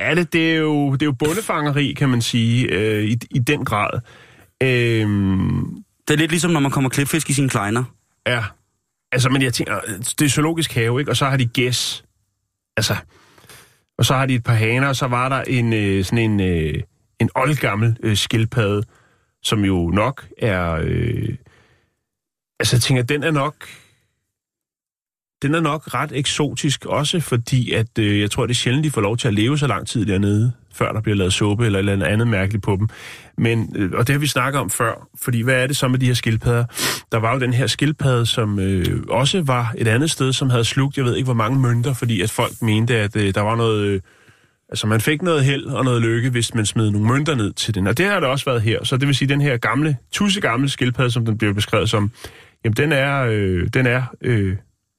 Ja, 0.00 0.14
det, 0.14 0.32
det, 0.32 0.52
er 0.52 0.56
jo, 0.56 0.92
det 0.92 1.02
er 1.02 1.06
jo 1.06 1.12
bundefangeri, 1.12 1.92
kan 1.98 2.08
man 2.08 2.22
sige, 2.22 2.66
øh, 2.66 3.04
i, 3.04 3.18
i 3.30 3.38
den 3.38 3.64
grad. 3.64 4.00
Øhm, 4.62 5.66
Det 6.08 6.14
er 6.14 6.18
lidt 6.18 6.30
ligesom, 6.30 6.50
når 6.50 6.60
man 6.60 6.70
kommer 6.70 6.90
klipfisk 6.90 7.30
i 7.30 7.32
sine 7.32 7.48
kleiner. 7.48 7.84
Ja. 8.26 8.44
Altså, 9.12 9.28
men 9.28 9.42
jeg 9.42 9.54
tænker, 9.54 9.80
det 10.18 10.24
er 10.24 10.28
zoologisk 10.28 10.72
have, 10.74 11.00
ikke? 11.00 11.10
Og 11.10 11.16
så 11.16 11.24
har 11.26 11.36
de 11.36 11.46
gæs. 11.46 12.04
Altså, 12.76 12.96
og 13.98 14.04
så 14.04 14.14
har 14.14 14.26
de 14.26 14.34
et 14.34 14.44
par 14.44 14.54
haner, 14.54 14.88
og 14.88 14.96
så 14.96 15.06
var 15.06 15.28
der 15.28 15.42
en 15.42 15.72
øh, 15.72 16.04
sådan 16.04 16.18
en, 16.30 16.40
øh, 16.40 16.74
en 17.20 17.30
oldgammel 17.34 17.96
øh, 18.02 18.16
skildpadde, 18.16 18.82
som 19.42 19.64
jo 19.64 19.90
nok 19.94 20.26
er... 20.38 20.80
Øh, 20.84 21.28
altså, 22.60 22.76
jeg 22.76 22.82
tænker, 22.82 23.02
den 23.02 23.22
er 23.22 23.30
nok... 23.30 23.54
Den 25.42 25.54
er 25.54 25.60
nok 25.60 25.94
ret 25.94 26.12
eksotisk, 26.14 26.86
også 26.86 27.20
fordi, 27.20 27.72
at 27.72 27.98
øh, 27.98 28.20
jeg 28.20 28.30
tror, 28.30 28.46
det 28.46 28.54
er 28.54 28.54
sjældent, 28.54 28.84
de 28.84 28.90
får 28.90 29.00
lov 29.00 29.16
til 29.16 29.28
at 29.28 29.34
leve 29.34 29.58
så 29.58 29.66
lang 29.66 29.86
tid 29.86 30.06
dernede, 30.06 30.52
før 30.74 30.92
der 30.92 31.00
bliver 31.00 31.16
lavet 31.16 31.32
suppe 31.32 31.66
eller 31.66 31.78
et 31.78 31.88
eller 31.88 32.06
andet 32.06 32.28
mærkeligt 32.28 32.64
på 32.64 32.76
dem. 32.76 32.88
Men, 33.38 33.76
øh, 33.76 33.90
og 33.94 34.06
det 34.06 34.12
har 34.12 34.20
vi 34.20 34.26
snakket 34.26 34.60
om 34.60 34.70
før, 34.70 35.08
fordi 35.22 35.40
hvad 35.40 35.62
er 35.62 35.66
det 35.66 35.76
så 35.76 35.88
med 35.88 35.98
de 35.98 36.06
her 36.06 36.14
skildpadder? 36.14 36.64
Der 37.12 37.18
var 37.18 37.34
jo 37.34 37.40
den 37.40 37.52
her 37.52 37.66
skildpadde, 37.66 38.26
som 38.26 38.58
øh, 38.58 39.02
også 39.08 39.42
var 39.42 39.74
et 39.78 39.88
andet 39.88 40.10
sted, 40.10 40.32
som 40.32 40.50
havde 40.50 40.64
slugt, 40.64 40.96
jeg 40.96 41.04
ved 41.04 41.16
ikke 41.16 41.24
hvor 41.24 41.34
mange 41.34 41.58
mønter, 41.58 41.94
fordi 41.94 42.20
at 42.20 42.30
folk 42.30 42.62
mente, 42.62 42.96
at 42.96 43.16
øh, 43.16 43.34
der 43.34 43.40
var 43.40 43.56
noget... 43.56 43.84
Øh, 43.84 44.00
altså 44.72 44.86
man 44.86 45.00
fik 45.00 45.22
noget 45.22 45.44
held 45.44 45.64
og 45.64 45.84
noget 45.84 46.02
lykke, 46.02 46.30
hvis 46.30 46.54
man 46.54 46.66
smed 46.66 46.90
nogle 46.90 47.08
mønter 47.08 47.34
ned 47.34 47.52
til 47.52 47.74
den. 47.74 47.86
Og 47.86 47.98
det 47.98 48.06
har 48.06 48.20
der 48.20 48.26
også 48.26 48.44
været 48.44 48.62
her. 48.62 48.84
Så 48.84 48.96
det 48.96 49.06
vil 49.06 49.14
sige, 49.14 49.28
den 49.28 49.40
her 49.40 49.56
gamle, 49.56 49.96
tusse 50.12 50.40
gamle 50.40 50.68
skildpadde, 50.68 51.10
som 51.10 51.24
den 51.24 51.38
bliver 51.38 51.52
beskrevet 51.54 51.90
som, 51.90 52.10
jamen 52.64 52.76
den 52.76 52.92
er, 52.92 53.20
øh, 53.30 53.68
den 53.74 53.86
er 53.86 54.02
øh, 54.20 54.56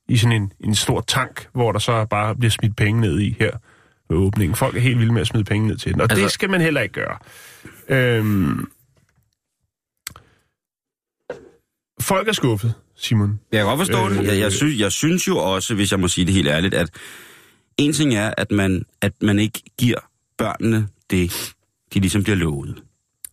i 0.10 0.18
sådan 0.18 0.42
en, 0.42 0.52
en 0.64 0.76
stor 0.76 1.02
tank, 1.08 1.48
hvor 1.54 1.72
der 1.72 1.80
så 1.80 2.06
bare 2.06 2.36
bliver 2.36 2.52
smidt 2.52 2.76
penge 2.76 3.02
ned 3.02 3.20
i 3.20 3.36
her 3.40 3.52
ved 4.10 4.18
åbningen. 4.18 4.56
Folk 4.56 4.76
er 4.76 4.80
helt 4.80 5.00
vilde 5.00 5.14
med 5.14 5.22
at 5.22 5.28
smide 5.28 5.44
penge 5.44 5.68
ned 5.68 5.78
til 5.78 5.92
den, 5.94 6.02
og 6.02 6.04
altså, 6.04 6.14
Altså- 6.14 6.24
det 6.24 6.32
skal 6.32 6.50
man 6.50 6.62
heller 6.62 6.82
ikke 6.82 6.94
gøre. 6.94 7.18
Øhm, 7.90 8.68
folk 12.02 12.28
er 12.28 12.32
skuffet, 12.32 12.74
Simon. 12.98 13.40
Jeg 13.52 13.60
kan 13.60 13.68
godt 13.68 13.80
forstå 13.80 14.10
Øh, 14.10 14.16
det. 14.18 14.28
Jeg, 14.28 14.40
jeg, 14.40 14.52
synes, 14.52 14.80
jeg 14.80 14.92
synes 14.92 15.28
jo 15.28 15.38
også, 15.38 15.76
hvis 15.76 15.92
jeg 15.92 16.00
må 16.00 16.08
sige 16.08 16.26
det 16.26 16.34
helt 16.34 16.48
ærligt, 16.48 16.74
at 16.74 16.90
en 17.78 17.94
ting 17.94 18.16
er, 18.16 18.34
at 18.38 18.52
man, 18.52 18.86
at 19.02 19.14
man 19.22 19.40
ikke 19.40 19.62
giver 19.80 19.98
børnene 20.38 20.88
det, 21.10 21.52
de 21.94 22.00
ligesom 22.00 22.24
bliver 22.24 22.36
lovet. 22.38 22.76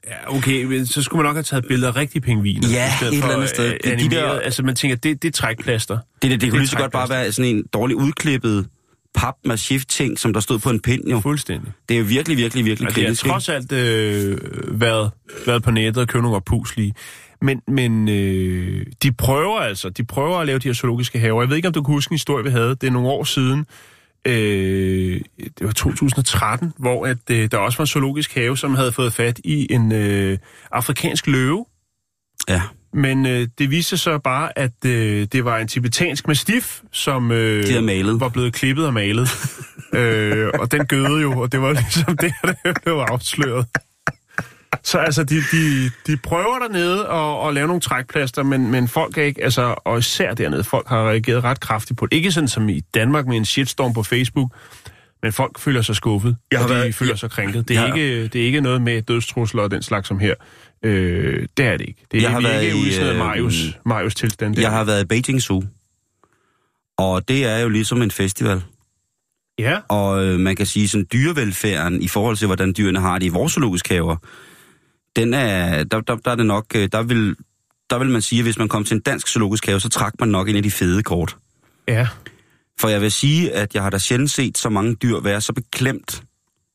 Ja, 0.08 0.36
okay, 0.36 0.64
men 0.64 0.86
så 0.86 1.02
skulle 1.02 1.18
man 1.22 1.26
nok 1.28 1.36
have 1.36 1.42
taget 1.42 1.64
billeder 1.68 1.88
af 1.88 1.96
rigtige 1.96 2.22
pingviner. 2.22 2.68
Ja, 2.68 2.86
et 3.02 3.12
eller 3.12 3.28
andet 3.34 3.48
sted. 3.48 3.66
øh, 3.72 3.78
Det 3.84 3.92
er 3.92 3.96
de 3.96 4.10
der- 4.10 4.30
Altså, 4.30 4.62
man 4.62 4.74
tænker, 4.76 4.96
det, 4.96 5.22
det 5.22 5.28
er 5.28 5.32
trækplaster. 5.32 5.98
Det, 6.22 6.30
det, 6.30 6.40
det 6.40 6.50
kunne 6.50 6.56
er 6.58 6.60
lige 6.60 6.68
så 6.68 6.76
godt 6.76 6.92
bare 6.92 7.08
være 7.08 7.32
sådan 7.32 7.56
en 7.56 7.64
dårlig 7.72 7.96
udklippet 7.96 8.68
pap 9.14 9.34
ting 9.88 10.18
som 10.18 10.32
der 10.32 10.40
stod 10.40 10.58
på 10.58 10.70
en 10.70 10.80
pind 10.80 11.08
jo. 11.08 11.20
Fuldstændig. 11.20 11.72
Det 11.88 11.98
er 11.98 12.02
virkelig, 12.02 12.36
virkelig, 12.36 12.64
virkelig 12.64 12.88
Og 12.88 12.94
det 12.94 13.02
har 13.02 13.08
kritisk. 13.08 13.24
trods 13.26 13.48
alt 13.48 13.72
øh, 13.72 14.38
været, 14.80 15.10
været 15.46 15.62
på 15.62 15.70
nettet 15.70 16.00
og 16.02 16.08
købt 16.08 16.22
nogle 16.22 16.36
opuslige. 16.36 16.94
Men, 17.42 17.62
men 17.68 18.08
øh, 18.08 18.86
de 19.02 19.12
prøver 19.12 19.58
altså, 19.60 19.88
de 19.90 20.04
prøver 20.04 20.38
at 20.38 20.46
lave 20.46 20.58
de 20.58 20.68
her 20.68 20.72
zoologiske 20.72 21.18
haver. 21.18 21.42
Jeg 21.42 21.48
ved 21.48 21.56
ikke, 21.56 21.68
om 21.68 21.74
du 21.74 21.82
kan 21.82 21.94
huske 21.94 22.12
en 22.12 22.14
historie, 22.14 22.44
vi 22.44 22.50
havde. 22.50 22.68
Det 22.68 22.84
er 22.84 22.90
nogle 22.90 23.08
år 23.08 23.24
siden. 23.24 23.66
Øh, 24.24 25.20
det 25.38 25.66
var 25.66 25.72
2013, 25.72 26.72
hvor 26.78 27.06
at, 27.06 27.18
øh, 27.30 27.50
der 27.50 27.58
også 27.58 27.78
var 27.78 27.82
en 27.82 27.86
zoologisk 27.86 28.34
have, 28.34 28.56
som 28.56 28.74
havde 28.74 28.92
fået 28.92 29.12
fat 29.12 29.40
i 29.44 29.72
en 29.72 29.92
øh, 29.92 30.38
afrikansk 30.72 31.26
løve. 31.26 31.66
Ja. 32.48 32.62
Men 32.92 33.26
øh, 33.26 33.48
det 33.58 33.70
viste 33.70 33.88
sig 33.88 33.98
så 33.98 34.18
bare, 34.18 34.58
at 34.58 34.84
øh, 34.86 35.26
det 35.32 35.44
var 35.44 35.58
en 35.58 35.68
tibetansk 35.68 36.28
mastiff, 36.28 36.80
som 36.92 37.32
øh, 37.32 37.84
malet. 37.84 38.20
var 38.20 38.28
blevet 38.28 38.52
klippet 38.52 38.86
og 38.86 38.94
malet. 38.94 39.28
øh, 39.94 40.48
og 40.58 40.72
den 40.72 40.86
gøde 40.86 41.20
jo, 41.20 41.40
og 41.40 41.52
det 41.52 41.60
var 41.60 41.72
ligesom 41.80 42.16
det, 42.16 42.32
der 42.42 42.72
blev 42.84 42.94
afsløret. 42.94 43.66
Så 44.84 44.98
altså, 44.98 45.24
de, 45.24 45.36
de, 45.52 45.90
de 46.06 46.16
prøver 46.16 46.58
dernede 46.58 47.08
at, 47.08 47.48
at 47.48 47.54
lave 47.54 47.66
nogle 47.66 47.80
trækplaster, 47.80 48.42
men, 48.42 48.70
men 48.70 48.88
folk 48.88 49.18
er 49.18 49.22
ikke, 49.22 49.44
altså, 49.44 49.74
og 49.84 49.98
især 49.98 50.34
dernede, 50.34 50.64
folk 50.64 50.88
har 50.88 51.08
reageret 51.08 51.44
ret 51.44 51.60
kraftigt 51.60 51.98
på 51.98 52.06
det. 52.06 52.16
Ikke 52.16 52.32
sådan 52.32 52.48
som 52.48 52.68
i 52.68 52.80
Danmark 52.94 53.26
med 53.26 53.36
en 53.36 53.44
shitstorm 53.44 53.92
på 53.94 54.02
Facebook, 54.02 54.50
men 55.22 55.32
folk 55.32 55.58
føler 55.58 55.82
sig 55.82 55.96
skuffet, 55.96 56.36
Jeg 56.50 56.58
har 56.58 56.64
og 56.64 56.70
de 56.70 56.74
været- 56.74 56.94
føler 56.94 57.12
jeg- 57.12 57.18
sig 57.18 57.30
krænket. 57.30 57.68
Det 57.68 57.76
er, 57.76 57.86
jeg- 57.86 57.96
ikke, 57.96 58.28
det 58.28 58.40
er 58.40 58.44
ikke 58.46 58.60
noget 58.60 58.82
med 58.82 59.02
dødstrusler 59.02 59.62
og 59.62 59.70
den 59.70 59.82
slags 59.82 60.08
som 60.08 60.18
her. 60.18 60.34
Øh, 60.84 61.46
det 61.56 61.66
er 61.66 61.76
det 61.76 61.88
ikke. 61.88 62.04
Det 62.12 62.18
er, 62.18 62.22
Jeg 62.22 62.30
har 62.30 62.38
vi 62.38 62.44
været 62.44 62.62
ikke 62.64 62.78
i, 62.78 63.08
øh, 63.10 63.16
Marius, 63.16 63.54
Marius 63.86 64.14
tilstand. 64.14 64.54
Der. 64.56 64.62
Jeg 64.62 64.70
har 64.70 64.84
været 64.84 65.02
i 65.02 65.06
Beijing 65.06 65.42
Zoo. 65.42 65.62
Og 66.98 67.28
det 67.28 67.46
er 67.46 67.58
jo 67.58 67.68
ligesom 67.68 68.02
en 68.02 68.10
festival. 68.10 68.62
Ja, 69.58 69.78
Og 69.88 70.24
øh, 70.24 70.40
man 70.40 70.56
kan 70.56 70.66
sige, 70.66 70.88
sådan 70.88 71.06
dyrevelfærden 71.12 72.02
i 72.02 72.08
forhold 72.08 72.36
til, 72.36 72.46
hvordan 72.46 72.74
dyrene 72.78 73.00
har 73.00 73.18
det 73.18 73.26
i 73.26 73.28
vores 73.28 73.52
zoologiske 73.52 73.94
haver, 73.94 74.16
den 75.16 75.34
er, 75.34 75.84
der, 75.84 76.00
der, 76.00 76.16
der 76.16 76.30
er 76.30 76.34
det 76.34 76.46
nok, 76.46 76.66
øh, 76.76 76.88
der 76.92 77.02
vil, 77.02 77.36
der 77.90 77.98
vil 77.98 78.08
man 78.08 78.22
sige, 78.22 78.38
at 78.38 78.44
hvis 78.44 78.58
man 78.58 78.68
kom 78.68 78.84
til 78.84 78.94
en 78.94 79.00
dansk 79.00 79.28
zoologisk 79.28 79.66
have, 79.66 79.80
så 79.80 79.88
trak 79.88 80.14
man 80.20 80.28
nok 80.28 80.48
en 80.48 80.56
af 80.56 80.62
de 80.62 80.70
fede 80.70 81.02
kort. 81.02 81.36
ja. 81.88 82.08
For 82.80 82.88
jeg 82.88 83.00
vil 83.00 83.12
sige, 83.12 83.52
at 83.52 83.74
jeg 83.74 83.82
har 83.82 83.90
da 83.90 83.98
sjældent 83.98 84.30
set 84.30 84.58
så 84.58 84.68
mange 84.68 84.94
dyr 84.94 85.20
være 85.20 85.40
så 85.40 85.52
beklemt, 85.52 86.22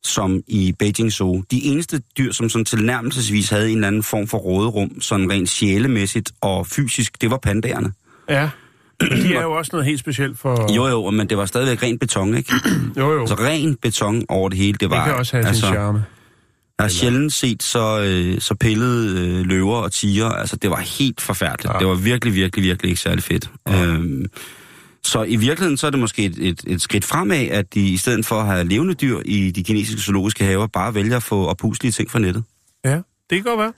som 0.03 0.41
i 0.47 0.75
Beijing 0.79 1.11
Zoo. 1.11 1.43
De 1.51 1.63
eneste 1.63 2.01
dyr, 2.17 2.31
som 2.31 2.49
sådan 2.49 2.65
tilnærmelsesvis 2.65 3.49
havde 3.49 3.69
en 3.69 3.75
eller 3.75 3.87
anden 3.87 4.03
form 4.03 4.27
for 4.27 4.37
råderum, 4.37 5.01
sådan 5.01 5.31
rent 5.31 5.49
sjælemæssigt 5.49 6.31
og 6.41 6.67
fysisk, 6.67 7.21
det 7.21 7.31
var 7.31 7.37
pandaerne. 7.37 7.93
Ja. 8.29 8.49
De 9.01 9.35
er 9.35 9.41
jo 9.41 9.51
også 9.51 9.69
noget 9.73 9.85
helt 9.85 9.99
specielt 9.99 10.39
for... 10.39 10.73
Jo, 10.75 10.87
jo, 10.87 11.09
men 11.09 11.29
det 11.29 11.37
var 11.37 11.45
stadigvæk 11.45 11.83
ren 11.83 11.99
beton, 11.99 12.35
ikke? 12.35 12.53
jo. 12.97 13.13
jo. 13.13 13.19
Altså 13.19 13.35
ren 13.35 13.75
beton 13.75 14.25
over 14.29 14.49
det 14.49 14.57
hele. 14.57 14.71
Det, 14.71 14.79
det 14.79 14.89
var, 14.89 15.05
kan 15.05 15.15
også 15.15 15.37
have 15.37 15.47
altså, 15.47 15.61
sin 15.61 15.73
charme. 15.73 16.03
Jeg 16.77 16.83
har 16.83 16.89
sjældent 16.89 17.33
set 17.33 17.63
så, 17.63 17.99
øh, 17.99 18.41
så 18.41 18.55
pillede 18.55 19.19
øh, 19.19 19.45
løver 19.45 19.75
og 19.75 19.91
tiger. 19.91 20.29
Altså, 20.29 20.55
det 20.55 20.69
var 20.69 20.79
helt 20.79 21.21
forfærdeligt. 21.21 21.73
Ja. 21.73 21.79
Det 21.79 21.87
var 21.87 21.95
virkelig, 21.95 22.33
virkelig, 22.33 22.63
virkelig 22.63 22.89
ikke 22.89 23.01
særlig 23.01 23.23
fedt. 23.23 23.49
Ja. 23.67 23.85
Øhm, 23.85 24.25
så 25.03 25.23
i 25.23 25.35
virkeligheden 25.35 25.77
så 25.77 25.87
er 25.87 25.91
det 25.91 25.99
måske 25.99 26.25
et, 26.25 26.37
et, 26.37 26.63
et 26.67 26.81
skridt 26.81 27.05
fremad, 27.05 27.47
at 27.47 27.73
de 27.73 27.81
i 27.81 27.97
stedet 27.97 28.25
for 28.25 28.35
at 28.35 28.47
have 28.47 28.63
levende 28.63 28.93
dyr 28.93 29.19
i 29.25 29.51
de 29.51 29.63
kinesiske 29.63 30.01
zoologiske 30.01 30.43
haver, 30.43 30.67
bare 30.67 30.95
vælger 30.95 31.17
at 31.17 31.23
få 31.23 31.45
opuslige 31.45 31.91
ting 31.91 32.11
fra 32.11 32.19
nettet. 32.19 32.43
Ja, 32.85 32.95
det 32.95 33.03
kan 33.29 33.43
godt 33.43 33.59
være. 33.59 33.73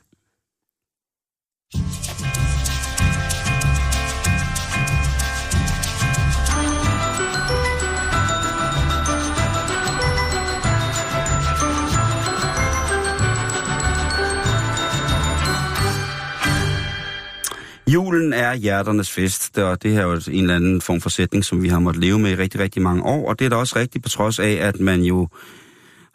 Julen 17.98 18.34
er 18.34 18.56
hjerternes 18.56 19.12
fest, 19.12 19.58
og 19.58 19.84
det 19.84 19.92
her 19.92 20.02
er 20.02 20.06
jo 20.06 20.22
en 20.32 20.42
eller 20.42 20.56
anden 20.56 20.82
form 20.82 21.02
for 21.02 21.10
sætning, 21.10 21.46
som 21.46 21.64
vi 21.64 21.68
har 21.68 21.80
måttet 21.80 22.04
leve 22.04 22.20
med 22.20 22.32
i 22.32 22.36
rigtig, 22.36 22.60
rigtig 22.60 22.82
mange 22.82 23.04
år, 23.04 23.30
og 23.30 23.40
det 23.40 23.46
er 23.46 23.50
da 23.50 23.56
også 23.56 23.80
rigtigt 23.80 24.04
på 24.04 24.10
trods 24.10 24.40
af, 24.40 24.52
at 24.52 24.80
man 24.80 25.02
jo 25.02 25.28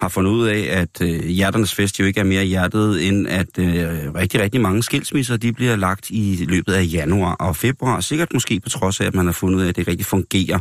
har 0.00 0.08
fundet 0.08 0.30
ud 0.30 0.46
af, 0.46 0.80
at 0.80 1.02
øh, 1.02 1.24
hjerternes 1.24 1.74
fest 1.74 2.00
jo 2.00 2.04
ikke 2.04 2.20
er 2.20 2.24
mere 2.24 2.44
hjertet, 2.44 3.08
end 3.08 3.28
at 3.28 3.58
øh, 3.58 4.14
rigtig, 4.14 4.40
rigtig 4.40 4.60
mange 4.60 4.82
skilsmisser, 4.82 5.36
de 5.36 5.52
bliver 5.52 5.76
lagt 5.76 6.10
i 6.10 6.44
løbet 6.48 6.72
af 6.72 6.88
januar 6.92 7.34
og 7.34 7.56
februar, 7.56 8.00
sikkert 8.00 8.32
måske 8.32 8.60
på 8.60 8.68
trods 8.68 9.00
af, 9.00 9.06
at 9.06 9.14
man 9.14 9.26
har 9.26 9.32
fundet 9.32 9.58
ud 9.58 9.62
af, 9.62 9.68
at 9.68 9.76
det 9.76 9.88
rigtig 9.88 10.06
fungerer. 10.06 10.58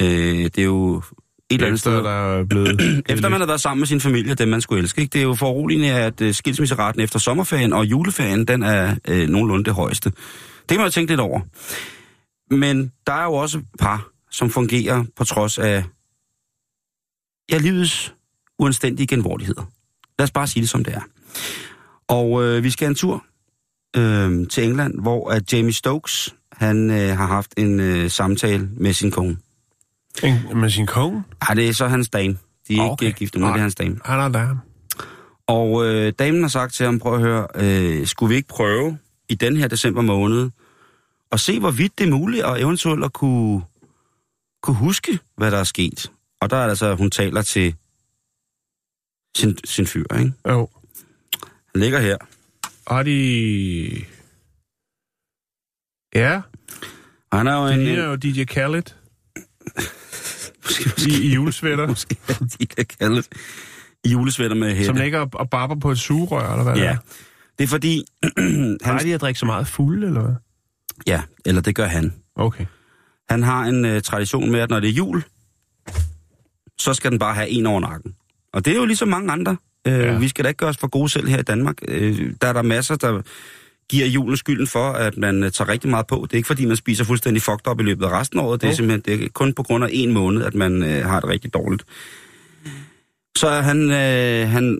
Øh, 0.00 0.44
det 0.44 0.58
er 0.58 0.64
jo 0.64 1.02
et 1.50 1.54
eller 1.54 1.66
andet 1.66 1.80
sted. 1.80 1.92
der 1.92 2.10
er 2.10 2.44
blevet... 2.44 3.02
Efter 3.08 3.28
man 3.28 3.40
har 3.40 3.46
været 3.46 3.60
sammen 3.60 3.80
med 3.80 3.86
sin 3.86 4.00
familie, 4.00 4.34
dem 4.34 4.48
man 4.48 4.60
skulle 4.60 4.82
elske. 4.82 5.00
Ikke? 5.00 5.12
Det 5.12 5.18
er 5.18 5.22
jo 5.22 5.34
foruroligende, 5.34 5.90
at 5.90 6.20
uh, 6.20 6.32
skilsmisseraten 6.32 7.00
efter 7.00 7.18
sommerferien 7.18 7.72
og 7.72 7.84
juleferien, 7.84 8.44
den 8.44 8.62
er 8.62 8.96
uh, 9.10 9.16
nogenlunde 9.16 9.64
det 9.64 9.74
højeste. 9.74 10.10
Det 10.10 10.68
kan 10.68 10.78
man 10.78 10.86
jo 10.86 10.90
tænke 10.90 11.12
lidt 11.12 11.20
over. 11.20 11.40
Men 12.50 12.92
der 13.06 13.12
er 13.12 13.24
jo 13.24 13.32
også 13.32 13.60
par, 13.78 14.08
som 14.30 14.50
fungerer 14.50 15.04
på 15.16 15.24
trods 15.24 15.58
af 15.58 15.84
ja, 17.52 17.58
livets 17.58 18.14
uanstændige 18.58 19.06
genvordigheder. 19.06 19.62
Lad 20.18 20.24
os 20.24 20.30
bare 20.30 20.46
sige 20.46 20.60
det, 20.60 20.70
som 20.70 20.84
det 20.84 20.94
er. 20.94 21.00
Og 22.08 22.44
øh, 22.44 22.64
vi 22.64 22.70
skal 22.70 22.88
en 22.88 22.94
tur 22.94 23.24
øh, 23.96 24.48
til 24.48 24.64
England, 24.64 25.00
hvor 25.00 25.30
at 25.30 25.52
Jamie 25.52 25.72
Stokes 25.72 26.34
han 26.52 26.90
øh, 26.90 27.16
har 27.16 27.26
haft 27.26 27.54
en 27.56 27.80
øh, 27.80 28.10
samtale 28.10 28.68
med 28.76 28.92
sin 28.92 29.10
kone. 29.10 29.36
En, 30.22 30.60
med 30.60 30.70
sin 30.70 30.86
kone? 30.86 31.24
Ej, 31.48 31.54
det 31.54 31.68
er 31.68 31.72
så 31.72 31.88
hans 31.88 32.08
dame. 32.08 32.38
De 32.68 32.72
er 32.76 32.82
ikke 32.82 32.82
okay. 32.82 33.06
okay. 33.06 33.18
gift, 33.18 33.34
men 33.34 33.42
det 33.42 33.54
er 33.54 33.58
hans 33.58 33.74
dame. 33.74 34.00
Han 34.04 34.20
er 34.20 34.28
der. 34.28 34.56
Og 35.46 35.86
øh, 35.86 36.12
damen 36.18 36.42
har 36.42 36.48
sagt 36.48 36.74
til 36.74 36.86
ham, 36.86 36.98
prøv 36.98 37.14
at 37.14 37.20
høre, 37.20 37.46
øh, 37.54 38.06
skulle 38.06 38.30
vi 38.30 38.36
ikke 38.36 38.48
prøve 38.48 38.98
i 39.28 39.34
den 39.34 39.56
her 39.56 39.68
december 39.68 40.02
måned 40.02 40.50
at 41.32 41.40
se, 41.40 41.60
hvorvidt 41.60 41.98
det 41.98 42.06
er 42.06 42.10
muligt 42.10 42.44
og 42.44 42.60
eventuelt 42.60 43.04
at 43.04 43.12
kunne, 43.12 43.62
kunne 44.62 44.76
huske, 44.76 45.18
hvad 45.36 45.50
der 45.50 45.58
er 45.58 45.64
sket. 45.64 46.10
Og 46.40 46.50
der 46.50 46.56
er 46.56 46.68
altså, 46.68 46.94
hun 46.94 47.10
taler 47.10 47.42
til 47.42 47.74
sin, 49.36 49.58
sin 49.64 49.86
fyr, 49.86 50.04
ikke? 50.18 50.32
Jo. 50.48 50.68
Han 51.42 51.80
ligger 51.80 52.00
her. 52.00 52.16
Har 52.88 53.02
de... 53.02 54.04
Ja, 56.14 56.42
Og 57.30 57.38
han 57.38 57.46
er 57.46 57.56
jo 57.56 57.66
det 57.66 57.74
en... 57.74 57.84
ligner 57.84 58.04
jo 58.04 58.16
DJ 58.16 58.44
Khaled 58.44 58.82
Måske, 60.64 60.84
måske, 60.96 61.10
i, 61.10 61.22
i 61.30 61.34
julesvætter, 61.34 61.86
måske 61.94 62.16
er 62.28 62.34
de 62.60 62.66
kan 62.66 62.86
kalde 63.00 63.16
det 63.16 63.26
julesvætter 64.12 64.56
med 64.56 64.68
hætte. 64.68 64.84
som 64.84 64.96
ligger 64.96 65.26
og- 65.32 65.50
barber 65.50 65.74
på 65.80 65.90
et 65.90 65.98
sugerør, 65.98 66.50
eller 66.52 66.62
hvad 66.62 66.74
det 66.74 66.80
Ja. 66.80 66.90
er. 66.92 66.96
Det 67.58 67.64
er 67.64 67.68
fordi... 67.68 68.04
Har 68.84 68.92
han, 68.98 69.04
de 69.06 69.14
at 69.14 69.20
drikke 69.20 69.40
så 69.40 69.46
meget 69.46 69.66
fuld, 69.68 70.04
eller 70.04 70.20
hvad? 70.22 70.34
ja, 71.06 71.22
eller 71.44 71.60
det 71.62 71.74
gør 71.74 71.86
han. 71.86 72.14
Okay. 72.36 72.66
Han 73.30 73.42
har 73.42 73.64
en 73.64 73.84
øh, 73.84 74.02
tradition 74.02 74.50
med, 74.50 74.60
at 74.60 74.70
når 74.70 74.80
det 74.80 74.88
er 74.88 74.92
jul, 74.92 75.24
så 76.78 76.94
skal 76.94 77.10
den 77.10 77.18
bare 77.18 77.34
have 77.34 77.48
en 77.48 77.66
over 77.66 77.80
nakken. 77.80 78.14
Og 78.52 78.64
det 78.64 78.72
er 78.72 78.76
jo 78.76 78.84
ligesom 78.84 79.08
mange 79.08 79.32
andre. 79.32 79.56
Øh, 79.86 79.92
ja. 79.98 80.18
Vi 80.18 80.28
skal 80.28 80.44
da 80.44 80.48
ikke 80.48 80.58
gøre 80.58 80.68
os 80.70 80.76
for 80.76 80.86
gode 80.88 81.08
selv 81.08 81.28
her 81.28 81.38
i 81.38 81.42
Danmark. 81.42 81.76
Øh, 81.88 82.32
der 82.40 82.48
er 82.48 82.52
der 82.52 82.62
masser, 82.62 82.96
der 82.96 83.22
giver 83.88 84.06
julen 84.06 84.36
skylden 84.36 84.66
for, 84.66 84.92
at 84.92 85.16
man 85.16 85.44
øh, 85.44 85.52
tager 85.52 85.68
rigtig 85.68 85.90
meget 85.90 86.06
på. 86.06 86.20
Det 86.22 86.32
er 86.32 86.36
ikke 86.36 86.46
fordi, 86.46 86.66
man 86.66 86.76
spiser 86.76 87.04
fuldstændig 87.04 87.42
fucked 87.42 87.66
op 87.66 87.80
i 87.80 87.82
løbet 87.82 88.04
af 88.04 88.10
resten 88.10 88.38
af 88.38 88.44
året. 88.44 88.62
Det 88.62 88.68
er 88.68 88.72
simpelthen 88.72 89.18
det 89.18 89.24
er 89.24 89.28
kun 89.28 89.54
på 89.54 89.62
grund 89.62 89.84
af 89.84 89.88
en 89.92 90.12
måned, 90.12 90.44
at 90.44 90.54
man 90.54 90.82
øh, 90.82 91.04
har 91.04 91.20
det 91.20 91.28
rigtig 91.28 91.54
dårligt. 91.54 91.84
Så 93.36 93.50
han, 93.50 93.90
øh, 93.90 94.48
han, 94.48 94.78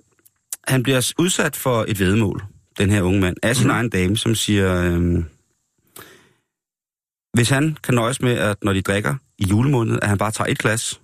han 0.69 0.83
bliver 0.83 1.13
udsat 1.19 1.57
for 1.57 1.85
et 1.89 2.01
vedmål, 2.01 2.43
den 2.79 2.91
her 2.91 3.03
unge 3.03 3.21
mand, 3.21 3.37
af 3.43 3.57
sin 3.57 3.67
mm. 3.67 3.71
egen 3.71 3.89
dame, 3.89 4.17
som 4.17 4.35
siger... 4.35 4.83
Øh, 4.83 5.25
hvis 7.35 7.51
han 7.51 7.77
kan 7.83 7.95
nøjes 7.95 8.23
med, 8.23 8.33
at 8.33 8.57
når 8.63 8.73
de 8.73 8.83
drikker 8.83 9.15
i 9.39 9.45
julemåned, 9.45 9.99
at 10.03 10.09
han 10.09 10.19
bare 10.19 10.31
tager 10.31 10.51
et 10.51 10.59
glas, 10.59 11.01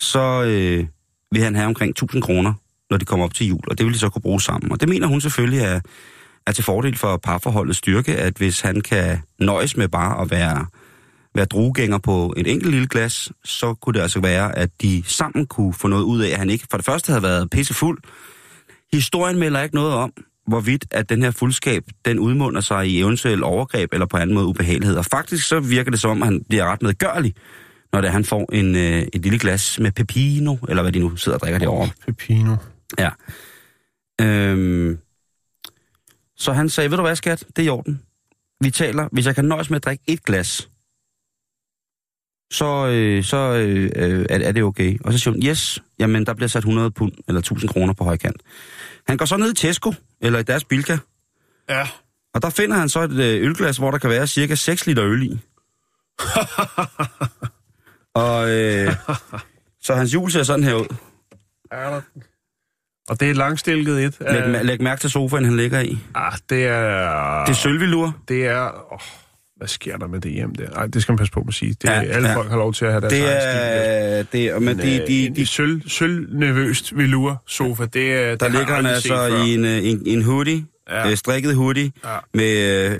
så 0.00 0.42
øh, 0.42 0.86
vil 1.32 1.42
han 1.42 1.54
have 1.54 1.66
omkring 1.66 1.90
1000 1.90 2.22
kroner, 2.22 2.54
når 2.90 2.96
de 2.96 3.04
kommer 3.04 3.26
op 3.26 3.34
til 3.34 3.46
jul, 3.46 3.60
og 3.68 3.78
det 3.78 3.86
vil 3.86 3.94
de 3.94 3.98
så 3.98 4.08
kunne 4.08 4.22
bruge 4.22 4.40
sammen. 4.40 4.72
Og 4.72 4.80
det 4.80 4.88
mener 4.88 5.06
hun 5.06 5.20
selvfølgelig 5.20 5.60
er, 5.60 5.80
er 6.46 6.52
til 6.52 6.64
fordel 6.64 6.96
for 6.96 7.16
parforholdets 7.16 7.78
styrke, 7.78 8.16
at 8.16 8.36
hvis 8.36 8.60
han 8.60 8.80
kan 8.80 9.18
nøjes 9.38 9.76
med 9.76 9.88
bare 9.88 10.22
at 10.22 10.30
være, 10.30 10.66
være 11.34 11.44
druegænger 11.44 11.98
på 11.98 12.34
et 12.36 12.46
enkelt 12.46 12.70
lille 12.70 12.88
glas, 12.88 13.32
så 13.44 13.74
kunne 13.74 13.94
det 13.94 14.00
altså 14.00 14.20
være, 14.20 14.58
at 14.58 14.70
de 14.82 15.02
sammen 15.06 15.46
kunne 15.46 15.74
få 15.74 15.88
noget 15.88 16.02
ud 16.02 16.22
af, 16.22 16.30
at 16.30 16.38
han 16.38 16.50
ikke 16.50 16.66
for 16.70 16.78
det 16.78 16.86
første 16.86 17.08
havde 17.12 17.22
været 17.22 17.50
pissefuld. 17.50 17.98
Historien 18.92 19.38
melder 19.38 19.62
ikke 19.62 19.74
noget 19.74 19.94
om, 19.94 20.12
hvorvidt 20.46 20.86
at 20.90 21.08
den 21.08 21.22
her 21.22 21.30
fuldskab, 21.30 21.84
den 22.04 22.18
udmunder 22.18 22.60
sig 22.60 22.88
i 22.88 23.00
eventuel 23.00 23.44
overgreb 23.44 23.92
eller 23.92 24.06
på 24.06 24.16
anden 24.16 24.34
måde 24.34 24.46
ubehagelighed. 24.46 24.96
Og 24.96 25.04
faktisk 25.04 25.48
så 25.48 25.60
virker 25.60 25.90
det 25.90 26.00
som 26.00 26.10
om, 26.10 26.22
at 26.22 26.26
han 26.26 26.44
bliver 26.48 26.64
ret 26.64 26.82
medgørlig, 26.82 27.34
når 27.92 28.00
det 28.00 28.08
er, 28.08 28.12
han 28.12 28.24
får 28.24 28.52
en, 28.52 28.76
øh, 28.76 29.02
et 29.12 29.22
lille 29.22 29.38
glas 29.38 29.78
med 29.78 29.92
pepino, 29.92 30.56
eller 30.68 30.82
hvad 30.82 30.92
de 30.92 30.98
nu 30.98 31.16
sidder 31.16 31.38
og 31.38 31.42
drikker 31.42 31.58
derovre. 31.58 31.88
Pepino. 32.06 32.56
Ja. 32.98 33.10
Øhm, 34.20 34.98
så 36.42 36.52
han 36.52 36.68
sagde, 36.68 36.90
ved 36.90 36.96
du 36.96 37.02
hvad 37.02 37.16
skat, 37.16 37.44
det 37.56 37.62
er 37.62 37.66
i 37.66 37.68
orden. 37.68 38.02
Vi 38.60 38.70
taler, 38.70 39.08
hvis 39.12 39.26
jeg 39.26 39.34
kan 39.34 39.44
nøjes 39.44 39.70
med 39.70 39.76
at 39.76 39.84
drikke 39.84 40.04
et 40.06 40.24
glas, 40.24 40.68
så, 42.52 42.86
øh, 42.86 43.24
så 43.24 43.36
øh, 43.36 43.90
øh, 43.96 44.26
er, 44.30 44.38
er 44.48 44.52
det 44.52 44.62
okay. 44.62 44.98
Og 45.04 45.12
så 45.12 45.18
siger 45.18 45.32
hun, 45.34 45.42
yes, 45.46 45.82
jamen 45.98 46.26
der 46.26 46.34
bliver 46.34 46.48
sat 46.48 46.58
100 46.58 46.90
pund 46.90 47.12
eller 47.28 47.38
1000 47.38 47.70
kroner 47.70 47.92
på 47.92 48.04
højkant. 48.04 48.42
Han 49.08 49.16
går 49.16 49.24
så 49.24 49.36
ned 49.36 49.50
i 49.50 49.54
Tesco, 49.54 49.94
eller 50.20 50.38
i 50.38 50.42
deres 50.42 50.64
Bilka, 50.64 50.98
Ja. 51.68 51.88
og 52.34 52.42
der 52.42 52.50
finder 52.50 52.76
han 52.76 52.88
så 52.88 53.00
et 53.00 53.10
øh, 53.12 53.42
ølglas, 53.42 53.76
hvor 53.76 53.90
der 53.90 53.98
kan 53.98 54.10
være 54.10 54.26
cirka 54.26 54.54
6 54.54 54.86
liter 54.86 55.04
øl 55.04 55.22
i. 55.22 55.38
og 58.14 58.50
øh, 58.50 58.92
så 59.80 59.94
hans 59.94 60.14
jul 60.14 60.30
ser 60.30 60.42
sådan 60.42 60.64
her 60.64 60.74
ud. 60.74 60.96
Og 63.08 63.20
det 63.20 63.26
er 63.26 63.30
et 63.30 63.36
langstilket 63.36 64.04
et. 64.04 64.14
Læg, 64.20 64.42
af- 64.42 64.66
læg 64.66 64.82
mærke 64.82 65.00
til 65.00 65.10
sofaen, 65.10 65.44
han 65.44 65.56
ligger 65.56 65.80
i. 65.80 65.98
Ah, 66.14 66.32
det 66.50 66.66
er... 66.66 67.44
Det 67.44 67.50
er 67.52 67.56
sølvilur. 67.56 68.16
Det 68.28 68.46
er... 68.46 68.70
Oh, 68.92 68.98
hvad 69.56 69.68
sker 69.68 69.96
der 69.96 70.06
med 70.06 70.20
det 70.20 70.32
hjem 70.32 70.54
der? 70.54 70.70
Ej, 70.70 70.86
det 70.86 71.02
skal 71.02 71.12
man 71.12 71.18
passe 71.18 71.32
på 71.32 71.40
med 71.40 71.48
at 71.48 71.54
sige. 71.54 71.74
Det, 71.82 71.84
Ja, 71.88 72.02
alle 72.02 72.28
ja. 72.28 72.36
folk 72.36 72.50
har 72.50 72.56
lov 72.56 72.72
til 72.74 72.84
at 72.84 72.90
have 72.90 73.00
deres 73.00 73.12
Det 73.12 73.22
egen 73.22 73.40
stil. 73.40 73.50
er, 73.52 74.22
det 74.32 74.46
er, 74.56 74.58
men 74.58 74.78
de, 74.78 74.82
de, 74.82 75.06
de, 75.06 75.32
de 75.36 75.46
sølv, 75.46 75.88
sølv 75.88 76.26
nervøst 76.38 76.96
velur 76.96 77.42
sofa, 77.46 77.84
det 77.84 78.12
er... 78.12 78.34
der 78.36 78.48
ligger 78.48 78.74
han 78.74 78.86
altså 78.86 79.26
i 79.26 79.54
en, 79.54 79.64
øh, 79.64 79.84
en, 79.86 80.02
en 80.06 80.22
hoodie, 80.22 80.64
Ja. 80.90 81.10
øh, 81.10 81.16
strikket 81.16 81.54
hoodie, 81.54 81.92
ja. 82.04 82.16
med 82.34 82.98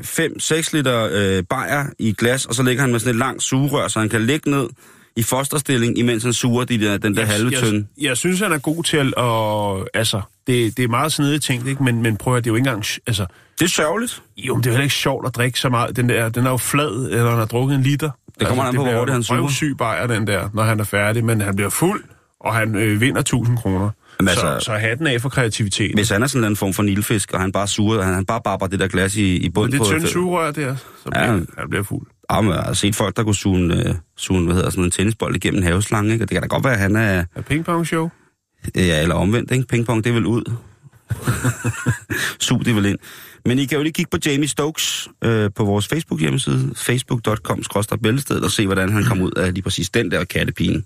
5-6 0.68 0.76
liter 0.76 1.08
øh, 1.12 1.44
bajer 1.50 1.86
i 1.98 2.12
glas, 2.18 2.46
og 2.46 2.54
så 2.54 2.62
ligger 2.62 2.82
han 2.82 2.90
med 2.90 3.00
sådan 3.00 3.10
et 3.14 3.18
langt 3.18 3.42
sugerør, 3.42 3.88
så 3.88 3.98
han 4.00 4.08
kan 4.08 4.20
ligge 4.20 4.50
ned 4.50 4.68
i 5.16 5.22
fosterstilling, 5.22 5.98
imens 5.98 6.22
han 6.22 6.32
suger 6.32 6.64
de 6.64 6.80
der, 6.80 6.96
den 6.98 7.16
der 7.16 7.24
halve 7.24 7.50
tynde. 7.50 7.86
Jeg, 7.98 8.04
jeg 8.08 8.16
synes, 8.16 8.40
han 8.40 8.52
er 8.52 8.58
god 8.58 8.84
til 8.84 9.12
at... 9.16 9.88
Altså, 9.94 10.20
det, 10.46 10.76
det 10.76 10.82
er 10.84 10.88
meget 10.88 11.12
snedigt 11.12 11.44
tænkt, 11.44 11.66
ikke? 11.68 11.82
Men, 11.82 12.02
men 12.02 12.16
prøv 12.16 12.36
at 12.36 12.44
det 12.44 12.50
er 12.50 12.52
jo 12.52 12.56
ikke 12.56 12.68
engang... 12.68 12.84
Altså, 13.06 13.26
Det 13.58 13.64
er 13.64 13.68
sørgeligt. 13.68 14.22
jo, 14.36 14.54
men 14.54 14.62
det 14.62 14.68
er 14.68 14.72
heller 14.72 14.82
ikke 14.84 14.94
sjovt 14.94 15.26
at 15.26 15.34
drikke 15.34 15.60
så 15.60 15.68
meget. 15.68 15.96
Den, 15.96 16.08
der, 16.08 16.28
den 16.28 16.46
er 16.46 16.50
jo 16.50 16.56
flad, 16.56 17.08
eller 17.10 17.28
han 17.28 17.38
har 17.38 17.44
drukket 17.46 17.74
en 17.76 17.82
liter. 17.82 18.10
Det 18.40 18.46
kommer 18.48 18.64
an 18.64 18.74
på, 18.74 18.82
hvor 18.82 18.92
hurtigt 18.98 19.12
han 19.12 19.22
suger. 19.22 19.48
syg 19.48 19.74
bajer, 19.78 20.06
den 20.06 20.26
der, 20.26 20.48
når 20.54 20.62
han 20.62 20.80
er 20.80 20.84
færdig. 20.84 21.24
Men 21.24 21.40
han 21.40 21.56
bliver 21.56 21.70
fuld, 21.70 22.04
og 22.40 22.54
han 22.54 22.74
øh, 22.74 23.00
vinder 23.00 23.20
1000 23.20 23.56
kroner. 23.58 23.90
Jamen, 24.20 24.34
så, 24.34 24.46
altså- 24.46 24.64
så 24.64 24.72
hatten 24.72 25.06
af 25.06 25.20
for 25.20 25.28
kreativitet. 25.28 25.94
Hvis 25.94 26.10
han 26.10 26.22
er 26.22 26.26
sådan 26.26 26.48
en 26.48 26.56
form 26.56 26.72
for 26.72 26.82
nilfisk, 26.82 27.32
og 27.32 27.40
han 27.40 27.52
bare 27.52 27.68
suger, 27.68 28.02
han, 28.02 28.14
han 28.14 28.26
bare 28.26 28.40
barber 28.44 28.66
det 28.66 28.80
der 28.80 28.88
glas 28.88 29.16
i, 29.16 29.36
i 29.36 29.42
Men 29.42 29.52
bunden 29.52 29.72
det 29.72 29.80
på... 29.80 29.84
tynde 29.84 30.08
sugerør 30.08 30.50
der, 30.50 30.76
så 30.76 31.10
bliver, 31.10 31.24
ja. 31.26 31.32
han 31.58 31.68
bliver 31.70 31.82
fuld. 31.82 32.06
Ja, 32.32 32.40
men 32.40 32.52
jeg 32.52 32.62
har 32.62 32.72
set 32.72 32.96
folk, 32.96 33.16
der 33.16 33.22
kunne 33.22 33.34
suge, 33.34 33.74
øh, 33.74 33.94
suge 34.16 34.44
hvad 34.44 34.54
hedder, 34.54 34.70
sådan 34.70 34.84
en 34.84 34.90
tennisbold 34.90 35.36
igennem 35.36 35.58
en 35.58 35.66
haveslange, 35.66 36.12
ikke? 36.12 36.24
og 36.24 36.28
det 36.28 36.34
kan 36.34 36.42
da 36.42 36.48
godt 36.48 36.64
være, 36.64 36.72
at 36.72 36.78
han 36.78 36.96
er... 36.96 37.24
Er 37.34 37.42
pingpong 37.42 37.86
show? 37.86 38.10
Ja, 38.74 39.02
eller 39.02 39.14
omvendt, 39.14 39.50
ikke? 39.50 39.66
Pingpong, 39.66 40.04
det 40.04 40.10
er 40.10 40.14
vel 40.14 40.26
ud. 40.26 40.52
Su, 42.44 42.58
det 42.58 42.76
vel 42.76 42.86
ind. 42.86 42.98
Men 43.44 43.58
I 43.58 43.64
kan 43.64 43.76
jo 43.76 43.82
lige 43.82 43.92
kigge 43.92 44.10
på 44.10 44.18
Jamie 44.26 44.48
Stokes 44.48 45.08
øh, 45.24 45.50
på 45.56 45.64
vores 45.64 45.88
Facebook-hjemmeside, 45.88 46.72
facebook.com 46.76 47.62
bæltested 48.02 48.40
og 48.40 48.50
se, 48.50 48.66
hvordan 48.66 48.92
han 48.92 49.04
kom 49.04 49.20
ud 49.20 49.32
af 49.32 49.54
lige 49.54 49.62
præcis 49.62 49.90
den 49.90 50.10
der 50.10 50.24
kattepine. 50.24 50.82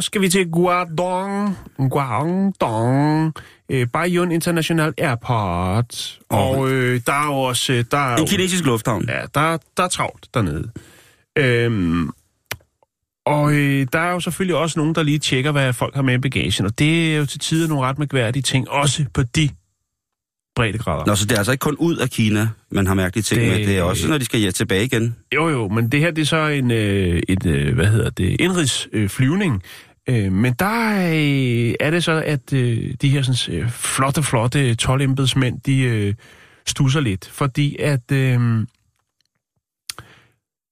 Så 0.00 0.02
skal 0.06 0.20
vi 0.20 0.28
til 0.28 0.50
Guangdong, 0.50 1.56
Guangdong, 1.90 3.34
øh, 3.68 3.86
Baiyun 3.92 4.32
International 4.32 4.94
Airport. 4.98 6.18
Og 6.28 6.70
øh, 6.70 7.00
der 7.06 7.12
er 7.12 7.26
jo 7.26 7.32
også... 7.34 7.72
øh, 7.72 7.84
Der 7.90 7.98
er 7.98 8.16
En 8.16 8.26
kinesisk 8.26 8.64
lufthavn. 8.64 9.04
ja, 9.08 9.20
der, 9.34 9.58
der 9.76 9.82
er 9.82 9.88
travlt 9.88 10.28
dernede. 10.34 10.70
Øhm, 11.38 12.10
og 13.26 13.52
øh, 13.54 13.86
der 13.92 13.98
er 13.98 14.10
jo 14.12 14.20
selvfølgelig 14.20 14.56
også 14.56 14.78
nogen, 14.78 14.94
der 14.94 15.02
lige 15.02 15.18
tjekker, 15.18 15.52
hvad 15.52 15.72
folk 15.72 15.94
har 15.94 16.02
med 16.02 16.14
i 16.14 16.18
bagagen. 16.18 16.66
Og 16.66 16.78
det 16.78 17.14
er 17.14 17.18
jo 17.18 17.26
til 17.26 17.40
tider 17.40 17.68
nogle 17.68 17.86
ret 17.86 17.98
mærkværdige 17.98 18.42
ting, 18.42 18.68
også 18.70 19.04
på 19.14 19.22
de 19.22 19.48
breddegrader. 20.56 21.06
Nå, 21.06 21.14
så 21.14 21.24
det 21.24 21.32
er 21.32 21.38
altså 21.38 21.52
ikke 21.52 21.62
kun 21.62 21.76
ud 21.78 21.96
af 21.96 22.10
Kina, 22.10 22.48
man 22.70 22.86
har 22.86 22.94
mærkelige 22.94 23.22
ting 23.22 23.40
Det- 23.40 23.48
med. 23.48 23.66
Det 23.66 23.78
er 23.78 23.82
også, 23.82 24.08
når 24.08 24.18
de 24.18 24.24
skal 24.24 24.40
hjem 24.40 24.52
tilbage 24.52 24.84
igen. 24.84 25.16
Jo, 25.34 25.48
jo, 25.48 25.68
men 25.68 25.92
det 25.92 26.00
her 26.00 26.10
det 26.10 26.22
er 26.22 26.26
så 26.26 26.46
en, 26.46 26.70
øh, 26.70 27.22
et, 27.28 27.46
øh, 27.46 27.74
hvad 27.74 27.86
hedder 27.86 28.10
det, 28.10 28.40
indrigsflyvning. 28.40 29.02
Øh, 29.04 29.08
flyvning. 29.08 29.62
Øh, 30.08 30.32
men 30.32 30.52
der 30.52 30.98
øh, 31.08 31.74
er 31.80 31.90
det 31.90 32.04
så, 32.04 32.22
at 32.26 32.52
øh, 32.52 32.94
de 33.02 33.08
her 33.08 33.22
sådan, 33.22 33.58
øh, 33.58 33.70
flotte, 33.70 34.22
flotte 34.22 34.74
12 34.74 35.00
embedsmænd, 35.00 35.60
de 35.60 35.80
øh, 35.80 36.14
stusser 36.66 37.00
lidt, 37.00 37.28
fordi 37.28 37.76
at 37.76 38.12
øh, 38.12 38.66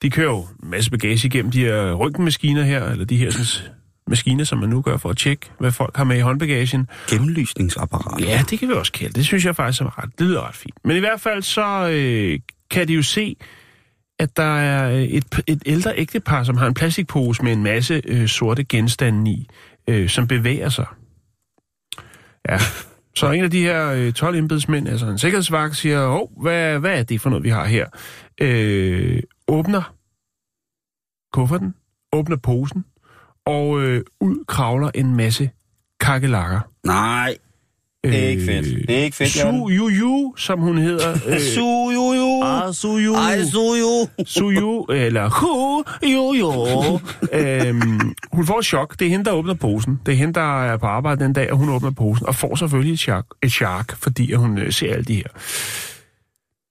de 0.03 0.11
kører 0.11 0.31
jo 0.31 0.47
en 0.63 0.71
masse 0.71 0.91
bagage 0.91 1.27
igennem 1.27 1.51
de 1.51 1.61
her 1.61 1.95
ryggenmaskiner 1.95 2.63
her, 2.63 2.85
eller 2.85 3.05
de 3.05 3.17
her 3.17 3.31
sådan, 3.31 3.73
maskiner, 4.07 4.45
som 4.45 4.59
man 4.59 4.69
nu 4.69 4.83
gør 4.83 4.97
for 4.97 5.11
at 5.11 5.17
tjekke, 5.17 5.47
hvad 5.59 5.73
folk 5.73 5.97
har 5.97 6.05
med 6.05 6.17
i 6.17 6.21
håndbagagen. 6.21 6.89
Gennemlysningsapparat. 7.11 8.21
Ja, 8.21 8.45
det 8.51 8.59
kan 8.59 8.69
vi 8.69 8.73
også 8.73 8.93
kalde 8.93 9.09
det. 9.09 9.17
Det 9.17 9.25
synes 9.25 9.45
jeg 9.45 9.57
faktisk 9.57 9.83
er 9.83 10.03
ret, 10.03 10.11
det 10.19 10.27
lyder 10.27 10.49
ret 10.49 10.55
fint. 10.55 10.75
Men 10.85 10.97
i 10.97 11.01
hvert 11.01 11.21
fald 11.21 11.43
så 11.43 11.89
øh, 11.89 12.39
kan 12.71 12.89
de 12.89 12.95
jo 12.95 13.03
se, 13.03 13.37
at 14.19 14.37
der 14.37 14.59
er 14.59 14.91
øh, 14.91 15.03
et, 15.03 15.25
et 15.47 15.63
ældre 15.67 15.93
ægtepar, 15.97 16.45
som 16.45 16.57
har 16.57 16.67
en 16.67 16.75
plastikpose 16.75 17.43
med 17.43 17.53
en 17.53 17.63
masse 17.63 18.03
øh, 18.05 18.29
sorte 18.29 18.65
genstande 18.65 19.31
i, 19.31 19.49
øh, 19.89 20.09
som 20.09 20.29
bevæger 20.29 20.69
sig. 20.69 20.87
Ja. 22.49 22.59
Så 23.17 23.31
en 23.31 23.45
af 23.45 23.51
de 23.51 23.61
her 23.61 23.91
øh, 23.91 24.13
12 24.13 24.37
embedsmænd, 24.37 24.89
altså 24.89 25.07
en 25.07 25.19
sikkerhedsvagt, 25.19 25.77
siger, 25.77 26.07
Åh, 26.07 26.43
hvad, 26.43 26.79
hvad 26.79 26.99
er 26.99 27.03
det 27.03 27.21
for 27.21 27.31
noget, 27.31 27.45
vi 27.45 27.49
har 27.49 27.65
her? 27.65 27.87
Øh, 28.41 29.23
åbner 29.49 29.95
kufferten, 31.33 31.75
åbner 32.13 32.37
posen, 32.37 32.85
og 33.47 33.81
øh, 33.81 34.05
ud 34.21 34.45
kravler 34.49 34.91
en 34.95 35.17
masse 35.17 35.51
kakelakker. 36.01 36.61
Nej, 36.85 37.37
det 38.13 38.25
er 38.25 38.29
ikke 38.29 38.45
fedt. 38.45 38.89
Det 38.89 38.99
er 38.99 39.03
ikke 39.05 39.17
fedt, 39.17 39.31
Su 39.31 39.69
Yu 39.71 39.89
Yu, 39.91 40.35
som 40.37 40.61
hun 40.61 40.79
hedder. 40.79 41.13
Øh, 41.29 41.41
Su 41.41 41.91
jo 41.95 42.13
jo. 42.13 42.43
ah, 42.45 42.75
Su 42.75 42.99
Yu. 42.99 43.15
Ej, 43.15 43.45
su 43.45 43.75
jo. 43.81 44.09
Su 44.27 44.51
Yu, 44.51 44.85
eller 44.93 45.29
Hu 45.31 45.85
Yu 46.03 46.35
Yu. 46.35 47.01
øhm, 47.33 48.15
hun 48.33 48.47
får 48.47 48.59
et 48.59 48.65
chok. 48.65 48.99
Det 48.99 49.07
er 49.07 49.11
hende, 49.11 49.25
der 49.25 49.33
åbner 49.33 49.55
posen. 49.55 50.01
Det 50.07 50.13
er 50.13 50.17
hende, 50.19 50.35
der 50.35 50.63
er 50.65 50.77
på 50.77 50.87
arbejde 50.87 51.25
den 51.25 51.33
dag, 51.33 51.53
og 51.53 51.59
hun 51.59 51.69
åbner 51.69 51.91
posen. 51.91 52.27
Og 52.27 52.35
får 52.35 52.57
selvfølgelig 52.57 52.93
et 52.93 52.99
chok, 53.01 53.25
et 53.43 53.53
chok 53.53 53.97
fordi 54.03 54.33
hun 54.33 54.59
øh, 54.59 54.73
ser 54.73 54.93
alle 54.93 55.05
de 55.05 55.15
her 55.15 55.23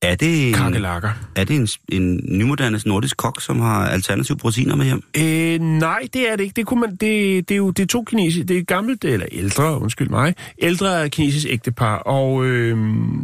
Er 0.01 0.15
det 0.15 0.47
en, 0.47 0.53
kakelakker. 0.53 1.11
er 1.35 1.43
det 1.43 1.55
en, 1.55 1.67
en 1.89 2.37
nymoderne 2.37 2.79
nordisk 2.85 3.17
kok, 3.17 3.41
som 3.41 3.59
har 3.59 3.87
alternative 3.87 4.37
proteiner 4.37 4.75
med 4.75 4.85
hjem? 4.85 5.03
Øh, 5.17 5.59
nej, 5.59 6.07
det 6.13 6.31
er 6.31 6.35
det 6.35 6.43
ikke. 6.43 6.53
Det, 6.55 6.65
kunne 6.65 6.79
man, 6.81 6.91
det, 6.91 7.49
det 7.49 7.51
er 7.51 7.55
jo 7.55 7.71
det 7.71 7.83
er 7.83 7.87
to 7.87 8.03
kinesiske, 8.03 8.43
det 8.43 8.57
er 8.57 8.61
et 8.61 8.67
gammelt, 8.67 9.05
eller 9.05 9.27
ældre, 9.31 9.81
undskyld 9.81 10.09
mig, 10.09 10.35
ældre 10.57 11.09
kinesisk 11.09 11.47
ægtepar, 11.49 11.97
og 11.97 12.45
øh, 12.45 12.77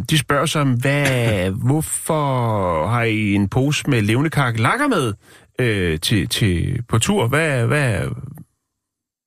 de 0.09 0.17
spørger 0.17 0.45
sig, 0.45 0.63
hvad, 0.63 1.49
hvorfor 1.67 2.87
har 2.87 3.03
I 3.03 3.33
en 3.33 3.49
pose 3.49 3.89
med 3.89 4.01
levende 4.01 4.29
kakelakker 4.29 4.87
med 4.87 5.13
øh, 5.59 5.99
til, 5.99 6.27
til, 6.27 6.81
på 6.87 6.99
tur? 6.99 7.27
Hvad, 7.27 7.67
hvad, 7.67 7.99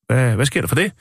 hvad, 0.06 0.34
hvad 0.34 0.46
sker 0.46 0.60
der 0.60 0.68
for 0.68 0.76
det? 0.76 0.92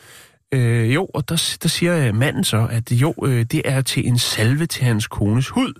Øh, 0.53 0.93
jo, 0.93 1.06
og 1.13 1.29
der, 1.29 1.58
der 1.63 1.69
siger 1.69 2.12
manden 2.12 2.43
så, 2.43 2.67
at 2.71 2.91
jo, 2.91 3.13
øh, 3.25 3.45
det 3.51 3.62
er 3.65 3.82
til 3.82 4.08
en 4.08 4.17
salve 4.17 4.65
til 4.65 4.84
hans 4.84 5.08
kones 5.08 5.49
hud. 5.49 5.73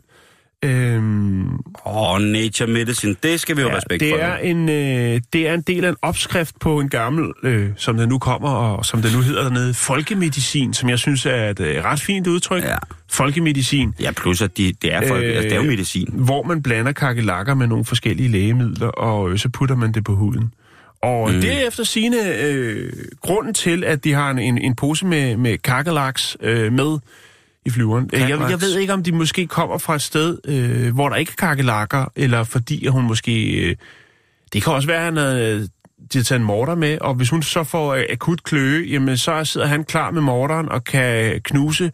Øhm, 0.64 1.48
oh, 1.86 2.22
nature 2.22 2.70
medicine, 2.70 3.16
det 3.24 3.40
skal 3.40 3.58
vi 3.58 3.62
jo 3.62 3.68
ja, 3.68 3.76
respekt 3.78 4.00
det 4.00 4.10
for. 4.12 4.18
er 4.18 4.38
en 4.38 4.70
øh, 4.70 5.22
det 5.34 5.48
er 5.48 5.54
en 5.54 5.62
del 5.62 5.86
af 5.86 5.90
en 5.90 5.96
opskrift 6.02 6.60
på 6.60 6.80
en 6.80 6.90
gammel, 6.90 7.32
øh, 7.44 7.70
som 7.76 7.98
det 7.98 8.10
nu 8.10 8.20
kommer, 8.20 8.50
og 8.50 8.86
som 8.86 9.02
det 9.02 9.14
nu 9.16 9.22
hedder 9.22 9.44
dernede, 9.44 9.74
folkemedicin, 9.74 10.74
som 10.74 10.90
jeg 10.90 11.00
synes 11.00 11.26
er 11.26 11.50
et 11.50 11.60
øh, 11.60 11.84
ret 11.84 12.00
fint 12.00 12.28
udtryk. 12.28 12.64
Ja. 12.64 12.76
Folkemedicin, 13.12 13.94
Ja, 14.00 14.12
plus 14.12 14.42
at 14.42 14.58
de, 14.58 14.74
det, 14.82 14.94
er 14.94 15.08
folk, 15.08 15.24
øh, 15.24 15.30
altså, 15.30 15.44
det 15.44 15.52
er 15.52 15.56
jo 15.56 15.64
medicin. 15.64 16.10
hvor 16.14 16.44
man 16.44 16.64
blander 16.64 16.92
kakelakker 16.92 17.54
med 17.54 17.68
nogle 17.68 17.86
forskellige 17.86 18.30
lægemidler, 18.30 18.88
og 18.88 19.32
øh, 19.32 19.38
så 19.38 19.50
putter 19.50 19.76
man 19.76 19.92
det 19.92 20.04
på 20.04 20.16
huden. 20.16 20.54
Og 21.02 21.32
mm. 21.32 21.42
det 21.42 21.54
er 21.64 21.68
efter 21.68 21.84
sine 21.84 22.18
øh, 22.42 22.94
grunden 23.22 23.54
til, 23.54 23.84
at 23.84 24.04
de 24.04 24.14
har 24.14 24.32
en, 24.32 24.40
en, 24.40 24.58
en 24.58 24.76
pose 24.76 25.06
med, 25.06 25.38
med 25.38 25.58
kakelaks 25.58 26.38
øh, 26.42 26.74
med 26.74 26.98
i 27.66 27.70
flyveren. 27.70 28.10
Øh, 28.14 28.20
Jeg, 28.20 28.30
jeg 28.50 28.62
ved 28.62 28.78
ikke, 28.80 28.94
om 28.94 29.04
de 29.04 29.12
måske 29.12 29.48
kommer 29.48 29.78
fra 29.78 29.96
et 29.96 30.02
sted, 30.02 30.38
øh, 30.46 30.94
hvor 30.94 31.10
der 31.10 31.16
ikke 31.16 31.34
er 31.38 31.48
kakelakker, 31.48 32.06
eller 32.16 32.44
fordi 32.44 32.86
at 32.86 32.92
hun 32.92 33.04
måske... 33.04 33.52
Øh, 33.52 33.76
det 34.54 34.64
kan 34.64 34.74
også 34.74 34.88
være, 34.88 34.98
at 34.98 35.04
han 35.04 35.18
havde, 35.18 35.68
de 36.14 36.18
har 36.18 36.24
taget 36.24 36.40
en 36.40 36.46
morter 36.46 36.76
med, 36.76 36.98
og 37.02 37.14
hvis 37.14 37.30
hun 37.30 37.44
så 37.44 37.64
får 37.64 37.94
øh, 37.94 38.04
akut 38.10 38.44
kløe, 38.44 38.86
jamen 38.90 39.18
så 39.18 39.46
sidder 39.46 39.68
han 39.68 39.84
klar 39.84 40.12
med 40.12 40.22
morteren 40.22 40.70
og 40.70 40.84
kan 40.84 41.42
knuse 41.44 41.92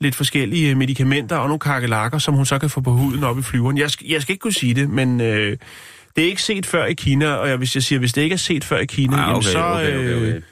lidt 0.00 0.14
forskellige 0.14 0.70
øh, 0.70 0.76
medicamenter 0.76 1.36
og 1.36 1.46
nogle 1.48 1.60
kakelakker, 1.60 2.18
som 2.18 2.34
hun 2.34 2.46
så 2.46 2.58
kan 2.58 2.70
få 2.70 2.80
på 2.80 2.90
huden 2.90 3.24
op 3.24 3.38
i 3.38 3.42
flyveren. 3.42 3.78
Jeg, 3.78 3.90
skal, 3.90 4.06
jeg 4.06 4.22
skal 4.22 4.32
ikke 4.32 4.42
kunne 4.42 4.52
sige 4.52 4.74
det, 4.74 4.90
men 4.90 5.20
øh, 5.20 5.56
det 6.16 6.24
er 6.24 6.28
ikke 6.28 6.42
set 6.42 6.66
før 6.66 6.84
i 6.84 6.94
Kina, 6.94 7.32
og 7.32 7.48
jeg, 7.48 7.56
hvis 7.56 7.74
jeg 7.74 7.82
siger, 7.82 7.98
hvis 7.98 8.12
det 8.12 8.22
ikke 8.22 8.34
er 8.34 8.38
set 8.38 8.64
før 8.64 8.78
i 8.78 8.86
Kina, 8.86 9.16
Ah, 9.16 9.20
jamen, 9.20 9.36
okay, 9.36 9.48
så, 9.48 9.58
okay, 9.58 9.98
okay, 9.98 10.14
okay. 10.16 10.34
Øh, 10.34 10.42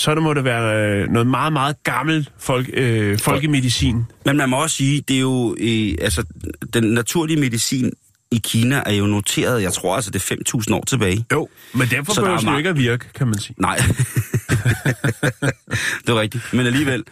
så 0.00 0.14
det 0.14 0.22
må 0.22 0.34
det 0.34 0.44
være 0.44 0.90
øh, 1.02 1.08
noget 1.08 1.26
meget, 1.26 1.52
meget 1.52 1.82
gammelt 1.82 2.32
folk, 2.38 2.70
øh, 2.72 3.18
folkemedicin. 3.18 4.04
Men 4.26 4.36
man 4.36 4.48
må 4.48 4.62
også 4.62 4.76
sige, 4.76 5.00
det 5.08 5.16
er 5.16 5.20
jo, 5.20 5.56
øh, 5.60 5.94
altså, 6.00 6.24
den 6.74 6.84
naturlige 6.84 7.40
medicin 7.40 7.92
i 8.32 8.40
Kina 8.44 8.82
er 8.86 8.92
jo 8.92 9.06
noteret, 9.06 9.62
jeg 9.62 9.72
tror 9.72 9.94
altså, 9.96 10.10
det 10.10 10.30
er 10.30 10.34
5.000 10.68 10.74
år 10.74 10.84
tilbage. 10.84 11.24
Jo, 11.32 11.48
men 11.74 11.88
derfor 11.90 12.12
Så 12.12 12.20
behøver 12.20 12.36
er 12.36 12.38
det 12.38 12.46
jo 12.46 12.50
meget- 12.50 12.58
ikke 12.60 12.70
at 12.70 12.78
virke, 12.78 13.04
kan 13.14 13.26
man 13.26 13.38
sige. 13.38 13.54
Nej, 13.58 13.76
det 16.06 16.08
er 16.08 16.20
rigtigt. 16.20 16.44
Men 16.52 16.66
alligevel, 16.66 17.04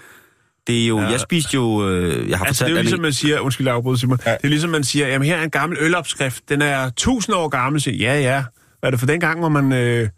det 0.66 0.82
er 0.82 0.86
jo, 0.86 1.00
ja. 1.00 1.06
jeg 1.06 1.20
spiste 1.20 1.54
jo, 1.54 1.88
øh, 1.90 2.30
jeg 2.30 2.38
har 2.38 2.44
Altså, 2.44 2.64
det 2.64 2.70
er 2.72 2.76
jo 2.76 2.80
ligesom, 2.82 3.00
man 3.00 3.12
siger, 3.12 3.40
undskyld, 3.40 3.66
jeg 3.66 3.74
afbryder, 3.76 3.98
Simon. 3.98 4.18
Ja. 4.26 4.30
Det 4.32 4.38
er 4.44 4.48
ligesom, 4.48 4.70
man 4.70 4.84
siger, 4.84 5.08
jamen 5.08 5.26
her 5.28 5.36
er 5.36 5.42
en 5.42 5.50
gammel 5.50 5.78
ølopskrift, 5.80 6.48
den 6.48 6.62
er 6.62 6.90
tusind 6.90 7.36
år 7.36 7.48
gammel. 7.48 7.80
Så, 7.80 7.90
ja, 7.90 8.20
ja. 8.20 8.44
Hvad 8.80 8.88
er 8.88 8.90
det 8.90 9.00
for 9.00 9.06
den 9.06 9.20
gang, 9.20 9.38
hvor 9.38 9.48
man 9.48 9.72
øh, 9.72 10.08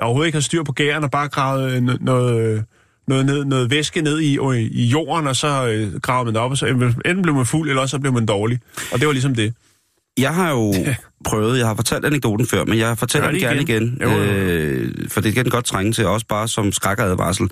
overhovedet 0.00 0.26
ikke 0.28 0.36
har 0.36 0.40
styr 0.42 0.62
på 0.62 0.72
gæren 0.72 1.04
og 1.04 1.10
bare 1.10 1.28
gravet 1.28 1.72
øh, 1.72 1.78
no- 1.94 2.04
noget, 2.04 2.40
øh, 2.56 2.62
noget, 3.08 3.26
ned, 3.26 3.44
noget 3.44 3.70
væske 3.70 4.00
ned 4.02 4.20
i, 4.20 4.38
øh, 4.38 4.56
i 4.58 4.84
jorden, 4.86 5.26
og 5.26 5.36
så 5.36 5.68
øh, 5.68 6.00
graver 6.00 6.24
man 6.24 6.34
det 6.34 6.42
op, 6.42 6.50
og 6.50 6.58
så 6.58 6.66
enten 6.66 7.22
blev 7.22 7.34
man 7.34 7.46
fuld, 7.46 7.68
eller 7.68 7.82
også 7.82 7.90
så 7.90 7.98
blev 8.00 8.12
man 8.12 8.26
dårlig. 8.26 8.58
Og 8.92 8.98
det 8.98 9.06
var 9.06 9.12
ligesom 9.12 9.34
det. 9.34 9.54
jeg 10.18 10.34
har 10.34 10.50
jo 10.50 10.74
prøvet, 11.24 11.58
jeg 11.58 11.66
har 11.66 11.74
fortalt 11.74 12.04
anekdoten 12.04 12.46
før, 12.46 12.64
men 12.64 12.78
jeg 12.78 12.98
fortæller 12.98 13.30
den 13.30 13.40
gerne 13.40 13.60
igen. 13.62 13.82
igen, 13.86 13.98
Jo, 14.02 14.10
jo, 14.10 14.18
øh, 14.32 15.08
for 15.08 15.20
det 15.20 15.34
kan 15.34 15.44
den 15.44 15.50
godt 15.50 15.64
trænge 15.64 15.92
til, 15.92 16.06
også 16.06 16.26
bare 16.26 16.48
som 16.48 16.72
skrækkeradvarsel. 16.72 17.50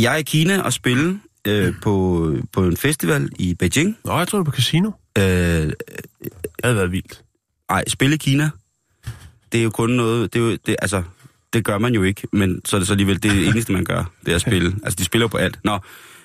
Jeg 0.00 0.12
er 0.12 0.16
i 0.16 0.22
Kina 0.22 0.60
og 0.60 0.72
spille 0.72 1.20
øh, 1.46 1.74
på, 1.82 2.36
på 2.52 2.64
en 2.64 2.76
festival 2.76 3.28
i 3.38 3.54
Beijing. 3.54 3.96
Nå, 4.04 4.18
jeg 4.18 4.28
tror 4.28 4.38
det 4.38 4.46
på 4.46 4.52
casino. 4.52 4.90
Øh, 5.18 5.24
Det 5.24 5.72
havde 6.64 6.76
været 6.76 6.92
vildt. 6.92 7.22
Ej, 7.68 7.84
spille 7.88 8.14
i 8.14 8.18
Kina, 8.18 8.50
det 9.52 9.60
er 9.60 9.64
jo 9.64 9.70
kun 9.70 9.90
noget, 9.90 10.34
det 10.34 10.40
er 10.40 10.44
jo, 10.44 10.50
det, 10.66 10.76
altså, 10.78 11.02
det 11.52 11.64
gør 11.64 11.78
man 11.78 11.94
jo 11.94 12.02
ikke, 12.02 12.22
men 12.32 12.60
så 12.64 12.76
er 12.76 12.78
det 12.80 12.86
så 12.86 12.92
alligevel 12.94 13.22
det 13.22 13.48
eneste, 13.48 13.72
man 13.72 13.84
gør, 13.84 14.04
det 14.24 14.30
er 14.30 14.34
at 14.34 14.40
spille. 14.40 14.72
Altså, 14.84 14.96
de 14.96 15.04
spiller 15.04 15.26
på 15.28 15.36
alt. 15.36 15.58
Nå, 15.64 15.78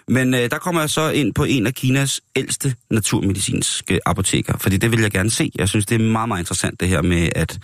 men 0.07 0.33
øh, 0.33 0.39
der 0.51 0.57
kommer 0.57 0.81
jeg 0.81 0.89
så 0.89 1.09
ind 1.09 1.33
på 1.33 1.43
en 1.43 1.67
af 1.67 1.73
Kinas 1.73 2.21
ældste 2.35 2.75
naturmedicinske 2.91 3.99
apoteker, 4.05 4.57
fordi 4.57 4.77
det 4.77 4.91
vil 4.91 4.99
jeg 5.01 5.11
gerne 5.11 5.29
se. 5.31 5.51
Jeg 5.55 5.69
synes, 5.69 5.85
det 5.85 6.01
er 6.01 6.05
meget, 6.11 6.27
meget 6.27 6.41
interessant 6.41 6.79
det 6.79 6.87
her 6.87 7.01
med, 7.01 7.29
at, 7.35 7.59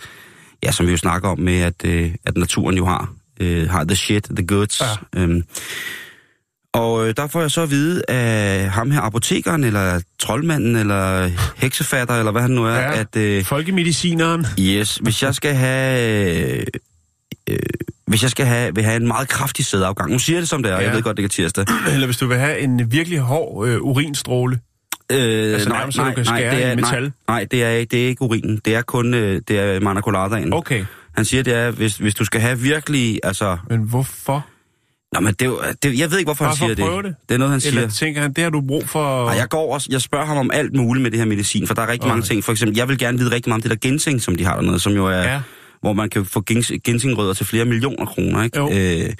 ja, 0.62 0.72
som 0.72 0.86
vi 0.86 0.90
jo 0.90 0.96
snakker 0.96 1.28
om, 1.28 1.38
med 1.40 1.60
at, 1.60 1.74
øh, 1.84 2.14
at 2.26 2.36
naturen 2.36 2.76
jo 2.76 2.86
har, 2.86 3.12
øh, 3.40 3.70
har 3.70 3.84
the 3.84 3.96
shit, 3.96 4.24
the 4.36 4.46
goods. 4.46 4.80
Ja. 4.80 5.20
Øhm, 5.20 5.44
og 6.74 7.08
øh, 7.08 7.14
der 7.16 7.26
får 7.26 7.40
jeg 7.40 7.50
så 7.50 7.62
at 7.62 7.70
vide 7.70 8.02
af 8.08 8.70
ham 8.70 8.90
her 8.90 9.00
apotekeren, 9.00 9.64
eller 9.64 10.00
troldmanden, 10.18 10.76
eller 10.76 11.30
heksefatter, 11.56 12.14
eller 12.14 12.32
hvad 12.32 12.42
han 12.42 12.50
nu 12.50 12.64
er, 12.64 12.74
Ja. 12.74 13.00
at... 13.00 13.16
Øh, 13.16 13.44
Folkemedicineren. 13.44 14.46
Yes, 14.60 14.96
hvis 14.96 15.22
jeg 15.22 15.34
skal 15.34 15.54
have 15.54 16.58
øh, 16.58 16.66
øh, 17.50 17.58
hvis 18.06 18.22
jeg 18.22 18.30
skal 18.30 18.46
have, 18.46 18.74
vil 18.74 18.84
have 18.84 18.96
en 18.96 19.06
meget 19.06 19.28
kraftig 19.28 19.64
sædeafgang, 19.64 20.10
nu 20.12 20.18
siger 20.18 20.36
jeg 20.36 20.40
det 20.40 20.48
som 20.48 20.62
det 20.62 20.72
er, 20.72 20.76
ja. 20.76 20.82
Jeg 20.82 20.92
ved 20.94 21.02
godt, 21.02 21.16
det 21.16 21.24
er 21.24 21.28
tirsdag. 21.28 21.64
Eller 21.92 22.06
hvis 22.06 22.16
du 22.16 22.26
vil 22.26 22.36
have 22.36 22.58
en 22.58 22.92
virkelig 22.92 23.18
hård 23.18 23.68
øh, 23.68 23.82
urinstråle. 23.82 24.58
Øh, 25.12 25.52
Altså 25.52 25.68
nærmest, 25.68 25.96
så 25.96 26.04
du 26.04 26.12
kan 26.12 26.24
skære 26.24 26.56
det 26.56 26.64
er, 26.64 26.76
metal? 26.76 27.02
Nej, 27.02 27.10
nej 27.28 27.46
det, 27.50 27.64
er, 27.64 27.84
det 27.84 28.04
er 28.04 28.08
ikke 28.08 28.22
urinen. 28.22 28.60
Det 28.64 28.74
er 28.74 28.82
kun 28.82 29.14
øh, 29.14 29.40
det 29.48 29.58
er 29.58 29.80
manacoladaen. 29.80 30.52
Okay, 30.52 30.84
Han 31.16 31.24
siger, 31.24 31.42
det 31.42 31.54
er, 31.54 31.70
hvis, 31.70 31.96
hvis 31.96 32.14
du 32.14 32.24
skal 32.24 32.40
have 32.40 32.58
virkelig, 32.58 33.20
altså... 33.22 33.56
men 33.70 33.80
hvorfor? 33.80 34.46
Nå, 35.12 35.20
men 35.20 35.34
det, 35.34 35.50
det, 35.82 35.98
jeg 35.98 36.10
ved 36.10 36.18
ikke, 36.18 36.26
hvorfor 36.26 36.44
Bare 36.44 36.54
han 36.58 36.76
siger 36.76 36.94
det. 36.94 37.04
det? 37.04 37.14
Det 37.28 37.34
er 37.34 37.38
noget, 37.38 37.50
han 37.50 37.60
siger. 37.60 37.76
Eller 37.76 37.90
tænker 37.90 38.20
han, 38.20 38.32
det 38.32 38.44
har 38.44 38.50
du 38.50 38.60
brug 38.60 38.88
for... 38.88 39.04
Og 39.04 39.36
jeg 39.36 39.48
går 39.48 39.74
også, 39.74 39.88
jeg 39.90 40.00
spørger 40.00 40.26
ham 40.26 40.36
om 40.36 40.50
alt 40.54 40.76
muligt 40.76 41.02
med 41.02 41.10
det 41.10 41.18
her 41.18 41.26
medicin, 41.26 41.66
for 41.66 41.74
der 41.74 41.82
er 41.82 41.86
rigtig 41.88 42.04
okay. 42.04 42.08
mange 42.12 42.22
ting. 42.22 42.44
For 42.44 42.52
eksempel, 42.52 42.76
jeg 42.76 42.88
vil 42.88 42.98
gerne 42.98 43.18
vide 43.18 43.30
rigtig 43.30 43.50
meget 43.50 43.58
om 43.58 43.62
det 43.62 43.70
der 43.70 43.76
ginseng, 43.76 44.22
som 44.22 44.34
de 44.36 44.44
har 44.44 44.54
dernede, 44.54 44.80
som 44.80 44.92
jo 44.92 45.06
er, 45.06 45.22
Ja. 45.22 45.40
Hvor 45.82 45.92
man 45.92 46.10
kan 46.10 46.24
få 46.24 46.40
gens, 46.42 46.72
ginsengrødder 46.84 47.34
til 47.34 47.46
flere 47.46 47.64
millioner 47.64 48.06
kroner, 48.06 48.42
ikke? 48.42 48.58
Jo. 48.58 48.70
Øh, 48.72 49.10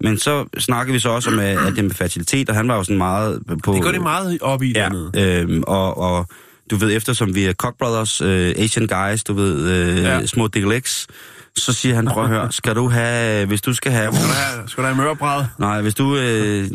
men 0.00 0.18
så 0.18 0.44
snakker 0.58 0.92
vi 0.92 0.98
så 0.98 1.08
også 1.08 1.30
om 1.30 1.38
at, 1.38 1.58
at 1.66 1.72
det 1.76 1.84
med 1.84 1.94
fertilitet, 1.94 2.48
og 2.48 2.54
han 2.56 2.68
var 2.68 2.76
jo 2.76 2.82
sådan 2.84 2.98
meget 2.98 3.42
på... 3.64 3.72
Det 3.74 3.82
går 3.82 3.92
det 3.92 4.00
meget 4.02 4.38
op 4.40 4.62
i 4.62 4.72
Ja, 4.72 4.80
dernede. 4.80 5.40
øhm, 5.40 5.62
og, 5.66 5.98
og 5.98 6.26
du 6.70 6.76
ved, 6.76 6.96
eftersom 6.96 7.34
vi 7.34 7.44
er 7.44 7.52
Koch 7.52 7.76
Brothers, 7.78 8.20
øh, 8.20 8.54
Asian 8.58 8.86
guys, 8.86 9.24
du 9.24 9.32
ved, 9.32 9.70
øh, 9.70 9.96
Ja. 10.02 10.26
små 10.26 10.46
Dick 10.46 10.66
Legs, 10.66 11.06
så 11.56 11.72
siger 11.72 11.94
han, 11.94 12.06
prøv 12.06 12.22
at 12.22 12.28
høre, 12.28 12.52
skal 12.52 12.74
du 12.74 12.88
have, 12.88 13.46
hvis 13.46 13.62
du 13.62 13.72
skal 13.74 13.92
have... 13.92 14.12
Skal 14.12 14.24
du 14.28 14.32
have, 14.32 14.68
skal 14.68 14.82
du 14.82 14.86
have 14.88 14.96
mørbræd? 14.96 15.44
Nej, 15.58 15.82
hvis 15.82 15.94
du... 15.94 16.16
Øh, 16.16 16.66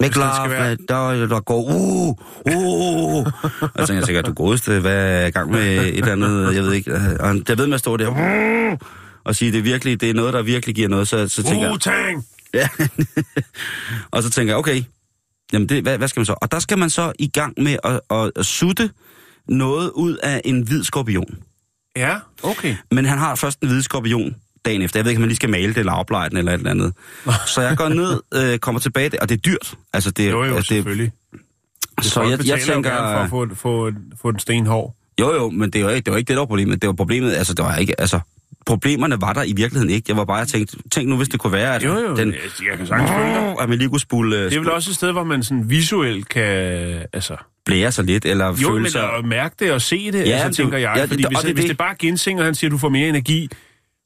Love, 0.00 0.50
være- 0.50 0.76
der, 0.88 1.26
der 1.26 1.40
går... 1.40 1.62
Uh, 1.62 2.08
uh. 2.08 3.26
Og 3.60 3.70
jeg 3.78 3.86
tænker 3.86 4.06
sikkert, 4.06 4.26
du 4.26 4.32
godeste, 4.32 4.80
hvad 4.80 5.22
er 5.22 5.26
i 5.26 5.30
gang 5.30 5.50
med 5.50 5.76
et 5.78 5.98
eller 5.98 6.12
andet, 6.12 6.54
jeg 6.54 6.62
ved 6.62 6.72
ikke. 6.72 6.94
Og 6.94 7.28
han- 7.28 7.44
jeg 7.48 7.58
ved 7.58 7.66
med 7.66 7.74
at 7.74 7.80
stå 7.80 7.96
der 7.96 8.08
uh, 8.72 8.78
og 9.24 9.36
sige, 9.36 9.52
det 9.52 9.58
er 9.58 9.62
virkelig, 9.62 10.00
det 10.00 10.10
er 10.10 10.14
noget, 10.14 10.34
der 10.34 10.42
virkelig 10.42 10.74
giver 10.74 10.88
noget, 10.88 11.08
så, 11.08 11.28
så 11.28 11.42
tænker 11.42 11.62
jeg... 11.62 11.72
Ja. 12.54 12.68
og 14.12 14.22
så 14.22 14.30
tænker 14.30 14.52
jeg, 14.52 14.58
okay, 14.58 14.82
jamen 15.52 15.68
det, 15.68 15.82
hvad, 15.82 15.98
hvad 15.98 16.08
skal 16.08 16.20
man 16.20 16.26
så? 16.26 16.34
Og 16.42 16.52
der 16.52 16.58
skal 16.58 16.78
man 16.78 16.90
så 16.90 17.12
i 17.18 17.28
gang 17.28 17.54
med 17.56 17.76
at, 17.84 18.00
at, 18.10 18.30
at 18.36 18.46
sutte 18.46 18.90
noget 19.48 19.90
ud 19.90 20.16
af 20.16 20.40
en 20.44 20.62
hvid 20.62 20.84
skorpion. 20.84 21.38
Ja, 21.96 22.16
okay. 22.42 22.74
Men 22.90 23.04
han 23.04 23.18
har 23.18 23.34
først 23.34 23.60
en 23.62 23.68
hvid 23.68 23.82
skorpion 23.82 24.34
dagen 24.68 24.82
efter. 24.82 24.98
Jeg 25.00 25.04
ved 25.04 25.10
ikke, 25.10 25.18
om 25.18 25.20
man 25.22 25.28
lige 25.28 25.36
skal 25.36 25.50
male 25.50 25.68
det, 25.68 25.76
eller 25.78 25.92
afblege 25.92 26.28
den, 26.30 26.36
eller 26.36 26.52
et 26.52 26.58
eller 26.58 26.70
andet. 26.70 26.92
Så 27.54 27.60
jeg 27.60 27.76
går 27.76 27.88
ned, 27.88 28.20
øh, 28.34 28.58
kommer 28.58 28.80
tilbage, 28.80 29.22
og 29.22 29.28
det 29.28 29.34
er 29.36 29.40
dyrt. 29.40 29.74
Altså, 29.92 30.10
det, 30.10 30.30
Jo, 30.30 30.30
jo, 30.30 30.42
altså, 30.42 30.56
det, 30.58 30.66
selvfølgelig. 30.66 31.12
så 32.02 32.22
jeg, 32.22 32.46
jeg 32.46 32.60
tænker... 32.60 32.90
For 32.90 33.42
at 33.42 33.48
få, 33.50 33.54
få, 33.54 33.90
få 34.22 34.30
den 34.30 34.38
stenhård. 34.40 34.94
Jo, 35.20 35.34
jo, 35.34 35.50
men 35.50 35.70
det 35.70 35.84
var 35.84 35.90
ikke 35.90 36.04
det, 36.04 36.10
var 36.12 36.18
ikke 36.18 36.28
det 36.28 36.34
der 36.34 36.40
var 36.40 36.46
problemet. 36.46 36.82
Det 36.82 36.88
var 36.88 36.94
problemet, 36.94 37.34
altså, 37.34 37.54
det 37.54 37.64
var 37.64 37.76
ikke... 37.76 38.00
Altså, 38.00 38.20
problemerne 38.66 39.20
var 39.20 39.32
der 39.32 39.42
i 39.42 39.52
virkeligheden 39.56 39.90
ikke. 39.90 40.04
Jeg 40.08 40.16
var 40.16 40.24
bare, 40.24 40.36
jeg 40.36 40.48
tænkte, 40.48 40.76
tænk 40.90 41.08
nu, 41.08 41.16
hvis 41.16 41.28
det 41.28 41.40
kunne 41.40 41.52
være, 41.52 41.74
at 41.74 41.84
Jo, 41.84 41.92
jo, 41.94 42.16
den... 42.16 42.28
jeg, 42.68 42.78
kan 42.78 42.86
sagtens 42.86 43.10
følge. 43.10 43.62
At 43.62 43.68
man 43.68 43.78
lige 43.78 43.88
kunne 43.88 44.00
spule, 44.00 44.44
Det 44.44 44.54
er 44.54 44.60
vel 44.60 44.70
også 44.70 44.90
et 44.90 44.94
sted, 44.96 45.12
hvor 45.12 45.24
man 45.24 45.42
sådan 45.42 45.70
visuelt 45.70 46.28
kan... 46.28 46.44
Altså, 47.12 47.36
blære 47.66 47.92
sig 47.92 48.04
lidt, 48.04 48.24
eller 48.24 48.46
jo, 48.46 48.54
føle 48.68 48.80
men 48.82 48.90
sig... 48.90 49.14
at 49.18 49.24
mærke 49.24 49.54
det 49.58 49.72
og 49.72 49.82
se 49.82 50.12
det, 50.12 50.14
Ja, 50.26 50.30
altså, 50.32 50.48
det- 50.48 50.56
tænker 50.56 50.78
jeg. 50.78 50.92
ja, 50.96 51.04
fordi 51.04 51.16
det- 51.22 51.28
hvis, 51.30 51.38
det 51.38 51.52
hvis 51.52 51.62
det. 51.64 51.68
det 51.70 51.78
bare 51.78 51.94
ginseng, 51.94 52.38
og 52.38 52.44
han 52.44 52.54
siger, 52.54 52.68
at 52.68 52.72
du 52.72 52.78
får 52.78 52.88
mere 52.88 53.08
energi, 53.08 53.48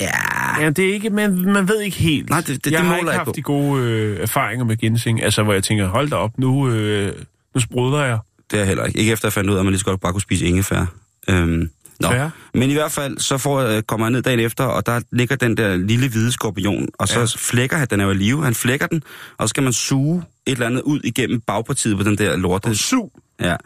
Ja, 0.01 0.61
ja, 0.61 0.71
det 0.71 0.89
er 0.89 0.93
ikke, 0.95 1.11
man, 1.11 1.37
man 1.53 1.69
ved 1.69 1.81
ikke 1.81 1.97
helt. 1.97 2.31
Nej, 2.31 2.41
det- 2.41 2.47
det- 2.65 2.73
jeg 2.73 2.79
det 2.79 2.79
har 2.79 2.85
måler 2.85 2.99
ikke 2.99 3.11
jeg 3.11 3.19
haft 3.19 3.27
på. 3.27 3.33
de 3.37 3.43
gode 3.43 3.83
øh, 3.83 4.21
erfaringer 4.21 4.65
med 4.65 4.77
ginseng, 4.77 5.23
altså 5.23 5.43
hvor 5.43 5.53
jeg 5.53 5.65
tænker, 5.65 5.87
hold 5.89 6.11
da 6.11 6.17
op, 6.17 6.39
nu, 6.39 6.69
øh, 6.71 7.13
nu 7.55 7.61
sprudler 7.61 8.05
jeg. 8.05 8.19
det 8.51 8.61
er 8.61 8.65
heller 8.65 8.85
ikke. 8.85 8.99
Ikke 8.99 9.13
efter 9.13 9.29
jeg 9.29 9.33
fandt 9.33 9.51
ud 9.51 9.55
af, 9.55 9.59
at 9.59 9.65
man 9.65 9.73
lige 9.73 9.79
så 9.79 9.85
godt 9.85 10.01
bare 10.01 10.13
kunne 10.13 10.21
spise 10.21 10.45
ingefær. 10.47 10.87
Øhm, 11.29 11.71
nå. 12.01 12.09
Fair. 12.09 12.29
Men 12.55 12.71
i 12.71 12.73
hvert 12.73 12.93
fald, 12.93 13.19
så 13.19 13.39
får, 13.39 13.61
jeg- 13.61 13.87
kommer 13.87 14.07
jeg 14.07 14.11
ned 14.13 14.23
dagen 14.23 14.41
efter, 14.41 14.65
og 14.65 14.87
der 14.87 15.01
ligger 15.13 15.37
den 15.37 15.57
der 15.57 15.77
lille 15.77 16.09
hvide 16.09 16.33
skorpion, 16.33 16.89
og 16.99 17.09
så 17.09 17.21
Ja. 17.21 17.27
flækker 17.37 17.77
han, 17.77 17.87
den 17.91 18.01
er 18.01 18.05
jo 18.05 18.11
i 18.11 18.15
live, 18.15 18.45
han 18.45 18.55
flækker 18.55 18.87
den, 18.87 19.03
og 19.39 19.49
så 19.49 19.51
skal 19.51 19.63
man 19.63 19.73
suge 19.73 20.23
et 20.47 20.53
eller 20.53 20.67
andet 20.67 20.83
ud 20.83 21.01
igennem 21.05 21.41
bagpartiet 21.41 21.97
på 21.97 22.03
den 22.03 22.19
der 22.19 22.37
lorte. 22.37 22.75
Sug. 22.77 23.13
Ja. 23.41 23.57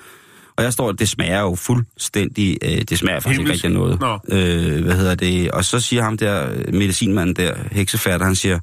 Og 0.56 0.64
jeg 0.64 0.72
står, 0.72 0.92
det 0.92 1.08
smager 1.08 1.40
jo 1.40 1.54
fuldstændig, 1.54 2.58
øh, 2.62 2.82
det 2.82 2.98
smager 2.98 3.20
faktisk 3.20 3.38
Himmelsk. 3.38 3.64
ikke 3.64 3.76
rigtig 3.76 3.80
noget. 3.80 4.00
Nå. 4.00 4.36
Øh, 4.36 4.84
hvad 4.84 4.96
hedder 4.96 5.14
det? 5.14 5.50
Og 5.50 5.64
så 5.64 5.80
siger 5.80 6.02
ham 6.02 6.16
der, 6.16 6.48
medicinmanden 6.72 7.36
der, 7.36 7.54
heksefærder, 7.70 8.24
han 8.24 8.34
siger, 8.34 8.58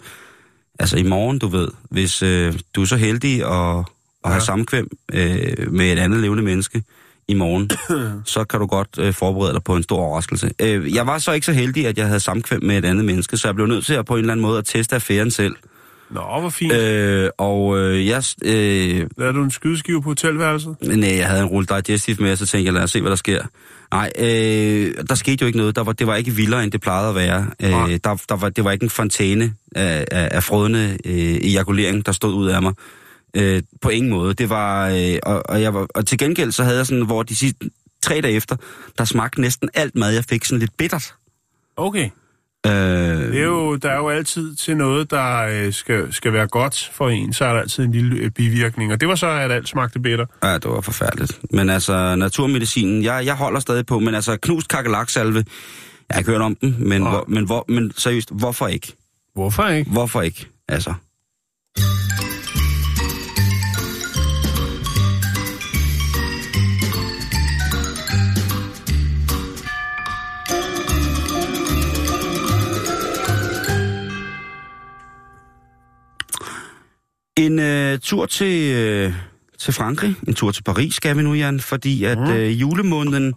altså 0.79 0.97
i 0.97 1.03
morgen, 1.03 1.39
du 1.39 1.47
ved, 1.47 1.67
hvis 1.89 2.23
øh, 2.23 2.53
du 2.75 2.81
er 2.81 2.85
så 2.85 2.95
heldig 2.95 3.33
at, 3.33 3.79
at 3.79 3.85
ja. 4.25 4.29
have 4.29 4.41
samkvem 4.41 4.87
øh, 5.13 5.71
med 5.71 5.93
et 5.93 5.99
andet 5.99 6.19
levende 6.19 6.43
menneske 6.43 6.83
i 7.27 7.33
morgen, 7.33 7.69
så 8.33 8.43
kan 8.43 8.59
du 8.59 8.65
godt 8.65 8.89
øh, 8.99 9.13
forberede 9.13 9.53
dig 9.53 9.63
på 9.63 9.75
en 9.75 9.83
stor 9.83 9.97
overraskelse. 9.97 10.51
Øh, 10.61 10.95
jeg 10.95 11.07
var 11.07 11.17
så 11.17 11.31
ikke 11.31 11.45
så 11.45 11.53
heldig, 11.53 11.87
at 11.87 11.97
jeg 11.97 12.07
havde 12.07 12.19
samkvem 12.19 12.63
med 12.63 12.77
et 12.77 12.85
andet 12.85 13.05
menneske, 13.05 13.37
så 13.37 13.47
jeg 13.47 13.55
blev 13.55 13.67
nødt 13.67 13.85
til 13.85 13.93
at 13.93 14.05
på 14.05 14.13
en 14.13 14.19
eller 14.19 14.31
anden 14.31 14.41
måde 14.41 14.57
at 14.57 14.65
teste 14.65 14.95
affæren 14.95 15.31
selv. 15.31 15.55
Nå, 16.13 16.39
hvor 16.39 16.49
fint. 16.49 16.73
Øh. 16.73 17.29
Og 17.37 17.79
øh, 17.79 18.07
jeg... 18.07 18.23
Øh, 18.45 19.07
Er 19.19 19.31
du 19.31 19.43
en 19.43 19.51
skydeskive 19.51 20.01
på 20.01 20.09
hotelværelset? 20.09 20.75
Nej, 20.81 21.17
jeg 21.17 21.27
havde 21.27 21.41
en 21.41 21.47
rulle 21.47 21.67
digestive 21.67 22.17
med, 22.19 22.31
og 22.31 22.37
så 22.37 22.45
tænkte 22.45 22.65
jeg, 22.65 22.73
lad 22.73 22.83
os 22.83 22.91
se, 22.91 23.01
hvad 23.01 23.09
der 23.09 23.15
sker. 23.15 23.43
Nej, 23.91 24.11
øh, 24.19 24.93
der 25.09 25.15
skete 25.15 25.37
jo 25.41 25.47
ikke 25.47 25.57
noget. 25.57 25.75
Der 25.75 25.83
var, 25.83 25.91
det 25.91 26.07
var 26.07 26.15
ikke 26.15 26.31
vildere, 26.31 26.63
end 26.63 26.71
det 26.71 26.81
plejede 26.81 27.09
at 27.09 27.15
være. 27.15 27.47
Øh, 27.59 27.99
der, 28.03 28.23
der 28.29 28.35
var, 28.35 28.49
det 28.49 28.63
var 28.63 28.71
ikke 28.71 28.83
en 28.83 28.89
fontæne 28.89 29.53
af, 29.75 30.05
af, 30.11 30.29
af 30.31 30.43
frødende 30.43 30.97
øh, 31.05 31.35
ejakulering, 31.35 32.05
der 32.05 32.11
stod 32.11 32.33
ud 32.33 32.47
af 32.47 32.61
mig. 32.61 32.73
Øh, 33.35 33.61
på 33.81 33.89
ingen 33.89 34.11
måde. 34.11 34.33
Det 34.33 34.49
var, 34.49 34.89
øh, 34.89 35.15
og, 35.23 35.43
og, 35.49 35.61
jeg 35.61 35.73
var, 35.73 35.87
og 35.95 36.05
til 36.05 36.17
gengæld 36.17 36.51
så 36.51 36.63
havde 36.63 36.77
jeg 36.77 36.85
sådan, 36.85 37.05
hvor 37.05 37.23
de 37.23 37.35
sidste 37.35 37.69
tre 38.03 38.21
dage 38.21 38.33
efter, 38.33 38.55
der 38.97 39.05
smagte 39.05 39.41
næsten 39.41 39.69
alt 39.73 39.95
mad, 39.95 40.13
jeg 40.13 40.23
fik 40.29 40.45
sådan 40.45 40.59
lidt 40.59 40.77
bittert. 40.77 41.13
Okay. 41.77 42.09
Øh, 42.65 42.71
Det 42.71 43.39
er 43.39 43.45
jo, 43.45 43.75
der 43.75 43.89
er 43.89 43.97
jo 43.97 44.09
altid 44.09 44.55
til 44.55 44.77
noget, 44.77 45.11
der 45.11 45.41
øh, 45.41 45.73
skal, 45.73 46.13
skal 46.13 46.33
være 46.33 46.47
godt 46.47 46.91
for 46.93 47.09
en, 47.09 47.33
så 47.33 47.45
er 47.45 47.53
der 47.53 47.59
altid 47.61 47.83
en 47.83 47.91
lille 47.91 48.15
øh, 48.15 48.29
bivirkning. 48.31 48.91
Og 48.93 48.99
det 49.01 49.07
var 49.07 49.15
så, 49.15 49.27
at 49.27 49.51
alt 49.51 49.69
smagte 49.69 49.99
bitter. 49.99 50.25
Ja, 50.43 50.53
det 50.53 50.65
var 50.65 50.81
forfærdeligt. 50.81 51.39
Men 51.51 51.69
altså, 51.69 52.15
naturmedicinen, 52.15 53.03
jeg, 53.03 53.25
jeg 53.25 53.35
holder 53.35 53.59
stadig 53.59 53.85
på, 53.85 53.99
men 53.99 54.15
altså, 54.15 54.37
knust 54.37 54.67
kakelaksalve, 54.67 55.45
jeg 56.09 56.15
har 56.15 56.19
ikke 56.19 56.31
hørt 56.31 56.41
om 56.41 56.55
den, 56.55 56.75
men, 56.79 57.01
Nej. 57.01 57.09
hvor, 57.09 57.25
men, 57.27 57.45
hvor, 57.45 57.65
men 57.67 57.91
seriøst, 57.97 58.29
hvorfor 58.31 58.67
ikke? 58.67 58.93
Hvorfor 59.35 59.67
ikke? 59.67 59.91
Hvorfor 59.91 60.21
ikke? 60.21 60.47
Altså. 60.67 60.93
En 77.45 77.59
øh, 77.59 77.99
tur 77.99 78.25
til, 78.25 78.73
øh, 78.75 79.13
til 79.59 79.73
Frankrig, 79.73 80.15
en 80.27 80.33
tur 80.33 80.51
til 80.51 80.63
Paris 80.63 80.93
skal 80.95 81.17
vi 81.17 81.21
nu, 81.21 81.33
Jan, 81.33 81.59
fordi 81.59 82.03
at 82.03 82.17
Mhm. 82.17 82.31
øh, 82.31 82.61
julemåneden 82.61 83.33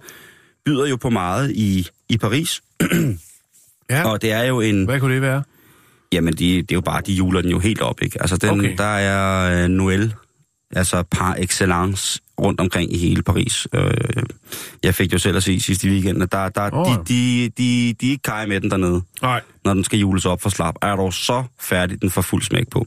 byder 0.64 0.86
jo 0.86 0.96
på 0.96 1.10
meget 1.10 1.50
i, 1.50 1.88
i 2.08 2.18
Paris, 2.18 2.62
Ja. 3.90 4.08
og 4.10 4.22
det 4.22 4.32
er 4.32 4.42
jo 4.44 4.60
en... 4.60 4.84
Hvad 4.84 5.00
kunne 5.00 5.14
det 5.14 5.22
være? 5.22 5.42
Jamen, 6.12 6.34
de, 6.34 6.56
det 6.62 6.70
er 6.70 6.74
jo 6.74 6.80
bare, 6.80 7.00
de 7.06 7.12
juler 7.12 7.40
den 7.40 7.50
jo 7.50 7.58
helt 7.58 7.80
op, 7.80 8.02
ikke? 8.02 8.20
Altså, 8.20 8.36
den, 8.36 8.50
okay. 8.60 8.74
der 8.78 8.84
er 8.96 9.64
øh, 9.64 9.70
Noël, 9.70 10.25
altså 10.72 11.02
par 11.02 11.34
excellence 11.38 12.20
rundt 12.40 12.60
omkring 12.60 12.94
i 12.94 12.98
hele 12.98 13.22
Paris. 13.22 13.66
Øh, 13.74 13.90
jeg 14.82 14.94
fik 14.94 15.12
jo 15.12 15.18
selv 15.18 15.36
at 15.36 15.42
se 15.42 15.60
sidste 15.60 15.88
weekend, 15.88 16.22
at 16.22 16.32
der, 16.32 16.48
der, 16.48 16.70
oh. 16.72 16.86
de, 16.86 17.04
de, 17.08 17.50
de, 17.58 17.94
de 18.00 18.06
er 18.06 18.10
ikke 18.10 18.22
kaj 18.22 18.46
med 18.46 18.60
den 18.60 18.70
dernede, 18.70 19.02
Nej. 19.22 19.40
når 19.64 19.74
den 19.74 19.84
skal 19.84 19.98
jules 19.98 20.26
op 20.26 20.42
for 20.42 20.48
slap. 20.48 20.74
Er 20.82 20.96
du 20.96 21.10
så 21.10 21.44
færdig, 21.60 22.02
den 22.02 22.10
får 22.10 22.22
fuld 22.22 22.42
smæk 22.42 22.68
på. 22.70 22.86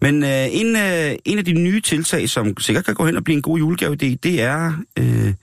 Men 0.00 0.22
øh, 0.24 0.46
en, 0.50 0.76
øh, 0.76 1.16
en 1.24 1.38
af 1.38 1.44
de 1.44 1.52
nye 1.52 1.80
tiltag, 1.80 2.28
som 2.28 2.58
sikkert 2.58 2.84
kan 2.84 2.94
gå 2.94 3.06
hen 3.06 3.16
og 3.16 3.24
blive 3.24 3.36
en 3.36 3.42
god 3.42 3.58
julegave, 3.58 3.96
det, 3.96 4.24
det 4.24 4.42
er 4.42 4.72
øh, 4.98 5.34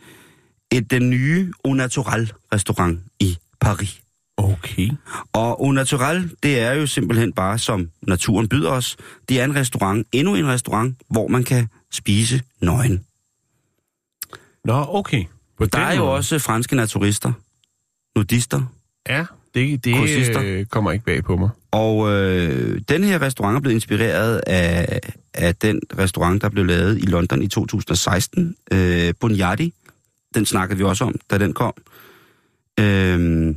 et, 0.71 0.91
den 0.91 1.09
nye 1.09 1.51
Au 1.65 1.73
Naturel 1.73 2.33
restaurant 2.53 2.99
i 3.19 3.37
Paris. 3.61 4.02
Okay. 4.37 4.89
Og 5.33 5.59
Au 5.65 5.71
Naturel, 5.71 6.31
det 6.43 6.59
er 6.59 6.71
jo 6.73 6.87
simpelthen 6.87 7.33
bare, 7.33 7.59
som 7.59 7.89
naturen 8.01 8.47
byder 8.47 8.69
os. 8.69 8.97
Det 9.29 9.39
er 9.39 9.43
en 9.43 9.55
restaurant, 9.55 10.07
endnu 10.11 10.35
en 10.35 10.47
restaurant, 10.47 10.95
hvor 11.09 11.27
man 11.27 11.43
kan 11.43 11.67
spise 11.91 12.41
nøgen. 12.61 13.05
Nå, 14.65 14.85
okay. 14.89 15.23
På 15.57 15.65
Der 15.65 15.79
er 15.79 15.93
jo 15.95 15.99
måde. 16.05 16.11
også 16.13 16.39
franske 16.39 16.75
naturister, 16.75 17.31
nudister. 18.15 18.61
Ja, 19.09 19.25
det, 19.53 19.85
det 19.85 19.95
Kursister. 19.95 20.41
øh, 20.43 20.65
kommer 20.65 20.91
ikke 20.91 21.05
bag 21.05 21.23
på 21.23 21.35
mig. 21.37 21.49
Og 21.71 22.11
øh, 22.11 22.81
den 22.89 23.03
her 23.03 23.21
restaurant 23.21 23.55
er 23.55 23.59
blevet 23.61 23.75
inspireret 23.75 24.41
af, 24.47 24.99
af 25.33 25.55
den 25.55 25.81
restaurant, 25.97 26.41
der 26.41 26.49
blev 26.49 26.65
lavet 26.65 26.97
i 26.97 27.05
London 27.05 27.41
i 27.41 27.47
2016. 27.47 28.55
Øh, 28.71 29.13
Bunyadi, 29.19 29.73
den 30.35 30.45
snakkede 30.45 30.77
vi 30.77 30.83
også 30.83 31.03
om, 31.03 31.15
da 31.31 31.37
den 31.37 31.53
kom. 31.53 31.73
Øh, 32.79 33.55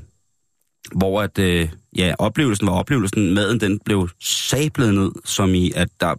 hvor 0.95 1.23
at, 1.23 1.39
øh, 1.39 1.69
ja, 1.97 2.15
oplevelsen 2.19 2.67
var 2.67 2.73
oplevelsen. 2.73 3.35
Maden, 3.35 3.61
den 3.61 3.79
blev 3.85 4.09
sablet 4.21 4.95
ned, 4.95 5.11
som 5.25 5.55
i, 5.55 5.73
at 5.77 5.89
der, 6.01 6.15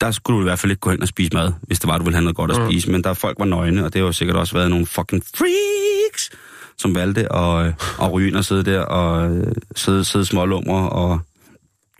der 0.00 0.10
skulle 0.10 0.36
du 0.36 0.40
i 0.42 0.44
hvert 0.44 0.58
fald 0.58 0.70
ikke 0.72 0.80
gå 0.80 0.90
hen 0.90 1.02
og 1.02 1.08
spise 1.08 1.30
mad, 1.34 1.52
hvis 1.62 1.78
det 1.80 1.88
var, 1.88 1.98
du 1.98 2.04
ville 2.04 2.16
have 2.16 2.24
noget 2.24 2.36
godt 2.36 2.50
at 2.50 2.60
Mm. 2.60 2.66
spise. 2.70 2.90
Men 2.90 3.04
der 3.04 3.14
folk 3.14 3.38
var 3.38 3.44
nøgne, 3.44 3.84
og 3.84 3.92
det 3.92 4.00
har 4.00 4.06
jo 4.06 4.12
sikkert 4.12 4.36
også 4.36 4.54
været 4.54 4.70
nogle 4.70 4.86
fucking 4.86 5.22
freaks, 5.36 6.30
som 6.78 6.94
valgte 6.94 7.32
at, 7.32 7.66
øh, 7.66 7.72
at 8.02 8.12
ryge 8.12 8.28
ind 8.28 8.36
og 8.36 8.44
sidde 8.44 8.64
der 8.64 8.80
og 8.80 9.30
øh, 9.36 9.52
sidde, 9.76 10.04
sidde 10.04 10.24
smålummer 10.24 10.86
og, 10.86 11.20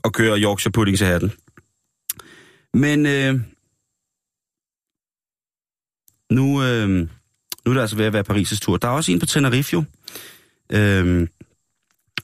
og 0.04 0.12
køre 0.12 0.38
Yorkshire 0.40 0.72
pudding 0.72 0.98
til 0.98 1.06
hatten. 1.06 1.32
Men 2.74 3.06
øh, 3.06 3.40
nu, 6.30 6.62
øh, 6.62 6.88
nu 6.88 7.70
er 7.70 7.74
det 7.74 7.80
altså 7.80 7.96
ved 7.96 8.04
at 8.04 8.12
være 8.12 8.24
Paris' 8.30 8.58
tur. 8.60 8.76
Der 8.76 8.88
er 8.88 8.92
også 8.92 9.12
en 9.12 9.18
på 9.20 9.26
Tenerife 9.26 9.70
jo. 9.72 9.84
Øh, 10.74 11.28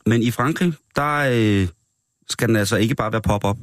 men 0.06 0.22
i 0.22 0.30
Frankrig, 0.30 0.72
der 0.96 1.30
øh, 1.32 1.68
skal 2.28 2.48
den 2.48 2.56
altså 2.56 2.76
ikke 2.76 2.94
bare 2.94 3.12
være 3.12 3.22
pop-up. 3.22 3.56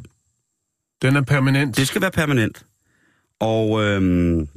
Den 1.01 1.15
er 1.15 1.21
permanent. 1.21 1.77
Det 1.77 1.87
skal 1.87 2.01
være 2.01 2.11
permanent. 2.11 2.65
Og 3.39 3.83
øhm, 3.83 4.47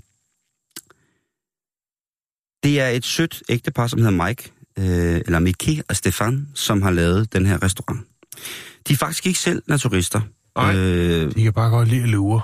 det 2.63 2.81
er 2.81 2.89
et 2.89 3.05
sødt 3.05 3.43
ægtepar, 3.49 3.87
som 3.87 3.99
hedder 4.03 4.25
Mike, 4.27 4.53
øh, 4.79 4.85
eller 5.27 5.39
Mickey 5.39 5.81
og 5.89 5.97
Stefan, 5.97 6.49
som 6.55 6.83
har 6.83 6.91
lavet 6.91 7.33
den 7.33 7.47
her 7.47 7.63
restaurant. 7.63 8.01
De 8.89 8.93
er 8.93 8.97
faktisk 8.97 9.27
ikke 9.27 9.39
selv 9.39 9.63
naturister. 9.67 10.21
Nej. 10.57 10.77
Øh, 10.77 11.35
De 11.35 11.43
kan 11.43 11.53
bare 11.53 11.71
godt 11.71 11.89
lide 11.89 12.03
at 12.03 12.09
lure. 12.09 12.43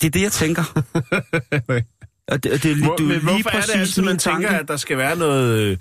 det 0.00 0.06
er 0.06 0.10
det, 0.10 0.22
jeg 0.22 0.32
tænker. 0.32 0.62
Og 2.28 2.44
det, 2.44 2.52
og 2.52 2.62
det 2.62 2.70
er, 2.70 2.84
Hvor, 2.84 2.96
du, 2.96 3.02
men 3.02 3.10
lige 3.12 3.20
hvorfor 3.20 3.36
er 3.36 3.60
det 3.60 3.64
præcis 3.64 3.74
altid, 3.74 4.02
man 4.02 4.18
tænker, 4.18 4.48
tanke. 4.48 4.60
at 4.62 4.68
der 4.68 4.76
skal 4.76 4.98
være 4.98 5.16
noget... 5.16 5.80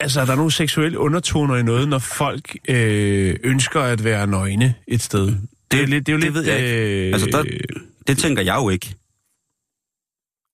Altså, 0.00 0.20
er 0.20 0.24
der 0.24 0.34
nogle 0.34 0.52
seksuelle 0.52 0.98
undertoner 0.98 1.56
i 1.56 1.62
noget, 1.62 1.88
når 1.88 1.98
folk 1.98 2.56
øh, 2.68 3.36
ønsker 3.42 3.80
at 3.80 4.04
være 4.04 4.26
nøgne 4.26 4.74
et 4.86 5.02
sted? 5.02 5.26
Det, 5.26 5.38
det 5.70 5.80
er, 5.80 5.86
lidt, 5.86 6.06
det 6.06 6.12
er 6.12 6.16
jo 6.16 6.18
det 6.18 6.24
lidt... 6.24 6.34
ved 6.34 6.44
jeg 6.44 6.58
ikke. 6.58 7.06
Øh, 7.06 7.12
Altså, 7.12 7.26
der, 7.32 7.44
det 8.06 8.18
tænker 8.18 8.42
jeg 8.42 8.56
jo 8.56 8.68
ikke. 8.68 8.94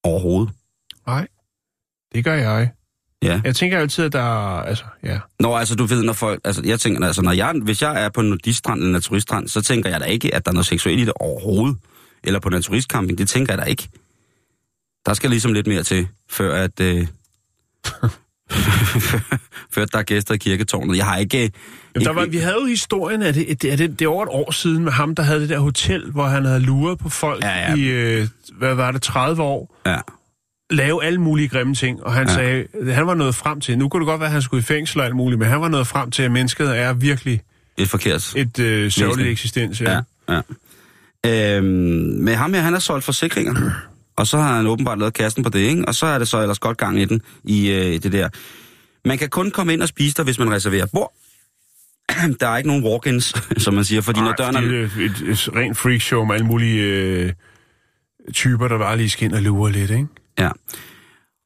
Overhovedet. 0.05 0.55
Nej, 1.07 1.27
det 2.15 2.25
gør 2.25 2.35
jeg. 2.35 2.71
Ja. 3.23 3.41
Jeg 3.45 3.57
tænker 3.57 3.79
altid, 3.79 4.05
at 4.05 4.13
der... 4.13 4.23
Altså, 4.61 4.85
ja. 5.03 5.19
Nå, 5.41 5.57
altså 5.57 5.75
du 5.75 5.85
ved, 5.85 6.03
når 6.03 6.13
folk... 6.13 6.41
Altså, 6.45 6.63
jeg 6.65 6.81
tænker, 6.81 7.07
altså, 7.07 7.23
når 7.23 7.33
jeg, 7.33 7.53
hvis 7.63 7.83
jeg 7.83 8.05
er 8.05 8.09
på 8.09 8.21
en 8.21 8.29
nudiststrand 8.29 8.81
eller 8.81 8.93
naturiststrand, 8.93 9.49
så 9.49 9.63
tænker 9.63 9.91
jeg 9.91 10.01
da 10.01 10.05
ikke, 10.05 10.35
at 10.35 10.45
der 10.45 10.51
er 10.51 10.55
noget 10.55 10.67
seksuelt 10.67 11.01
i 11.01 11.05
det 11.05 11.13
overhovedet. 11.17 11.77
Eller 12.25 12.41
på 12.41 12.49
naturistcamping, 12.49 13.19
det 13.19 13.29
tænker 13.29 13.53
jeg 13.53 13.59
da 13.59 13.65
ikke. 13.65 13.89
Der 15.07 15.15
skal 15.15 15.31
ligesom 15.31 15.53
lidt 15.53 15.67
mere 15.67 15.83
til, 15.83 16.09
før 16.31 16.55
at... 16.55 16.81
Øh, 16.81 17.07
før 19.73 19.85
der 19.85 19.99
er 19.99 20.03
gæster 20.03 20.35
i 20.35 20.39
kirketårnet. 20.39 20.97
Jeg 20.97 21.05
har 21.07 21.17
ikke... 21.17 21.39
Jamen, 21.95 22.07
der 22.07 22.13
var, 22.13 22.27
vi 22.27 22.37
havde 22.37 22.57
jo 22.61 22.67
historien, 22.67 23.23
at 23.23 23.35
det, 23.35 23.63
det, 23.63 23.73
er 23.73 23.77
det, 23.77 23.99
det 23.99 24.05
er 24.05 24.09
over 24.09 24.23
et 24.23 24.29
år 24.33 24.51
siden 24.51 24.85
med 24.85 24.93
ham, 24.93 25.15
der 25.15 25.23
havde 25.23 25.41
det 25.41 25.49
der 25.49 25.59
hotel, 25.59 26.11
hvor 26.11 26.27
han 26.27 26.45
havde 26.45 26.61
luret 26.61 26.99
på 26.99 27.09
folk 27.09 27.45
Ja, 27.45 27.71
ja. 27.71 27.75
i, 27.75 27.83
øh, 27.83 28.27
hvad 28.59 28.75
var 28.75 28.91
det, 28.91 29.03
30 29.03 29.43
år, 29.43 29.81
Ja, 29.87 29.97
lave 30.71 31.05
alle 31.05 31.21
mulige 31.21 31.49
grimme 31.49 31.75
ting, 31.75 32.03
og 32.05 32.13
han 32.13 32.27
Ja. 32.29 32.35
sagde, 32.35 32.65
han 32.93 33.07
var 33.07 33.15
nået 33.15 33.35
frem 33.35 33.61
til, 33.61 33.79
nu 33.79 33.89
kunne 33.89 34.01
det 34.01 34.07
godt 34.07 34.21
være, 34.21 34.27
at 34.29 34.33
han 34.33 34.43
skulle 34.43 34.61
i 34.61 34.65
fængsel 34.65 35.01
og 35.01 35.07
alt 35.07 35.17
muligt, 35.17 35.39
men 35.39 35.49
han 35.49 35.61
var 35.61 35.69
nået 35.69 35.87
frem 35.87 36.11
til, 36.11 36.23
at 36.23 36.31
mennesket 36.33 36.79
er 36.79 36.93
virkelig 36.93 37.41
et 37.77 37.89
forkert. 37.89 38.33
et 38.37 38.59
øh, 38.59 38.91
sørgeligt 38.91 39.29
eksistens. 39.29 39.81
Ja. 39.81 40.01
Ja, 40.29 40.41
ja. 41.25 41.57
Øhm, 41.57 41.65
med 42.25 42.35
ham 42.35 42.55
her, 42.55 42.61
han 42.61 42.73
har 42.73 42.81
solgt 42.81 43.05
forsikringer. 43.05 43.71
Og 44.17 44.27
så 44.27 44.39
har 44.39 44.57
han 44.57 44.67
åbenbart 44.67 44.99
lavet 44.99 45.15
kassen 45.15 45.43
på 45.43 45.51
det, 45.51 45.59
ikke? 45.59 45.85
Og 45.89 45.95
så 45.95 46.07
er 46.07 46.19
det 46.19 46.29
så 46.29 46.41
ellers 46.41 46.59
godt 46.59 46.79
gang 46.79 47.01
i 47.01 47.05
den, 47.05 47.23
i 47.45 47.71
øh, 47.71 48.03
det 48.03 48.13
der. 48.13 48.29
Man 49.05 49.19
kan 49.19 49.29
kun 49.29 49.51
komme 49.51 49.73
ind 49.73 49.83
og 49.83 49.89
spise 49.89 50.15
der, 50.17 50.23
hvis 50.23 50.39
man 50.39 50.53
reserverer 50.53 50.87
bord. 50.87 51.13
Der 52.41 52.49
er 52.49 52.57
ikke 52.57 52.69
nogen 52.69 52.85
walk-ins, 52.85 53.35
som 53.65 53.75
man 53.75 53.85
siger, 53.85 54.01
fordi 54.01 54.21
når 54.21 54.27
Nej, 54.27 54.37
døren 54.37 54.57
er... 54.57 54.61
det 54.61 54.81
er 54.81 54.85
et, 54.85 55.23
et, 55.23 55.29
et 55.29 55.49
rent 55.57 55.79
freakshow 55.79 56.25
med 56.25 56.35
alle 56.35 56.47
mulige 56.47 56.83
øh, 56.83 57.33
typer, 58.33 58.69
der 58.69 58.79
bare 58.79 58.97
lige 58.97 59.11
skal 59.11 59.25
ind 59.25 59.35
og 59.35 59.43
lure 59.43 59.73
lidt, 59.73 59.91
ikke? 59.91 60.07
Ja. 60.39 60.51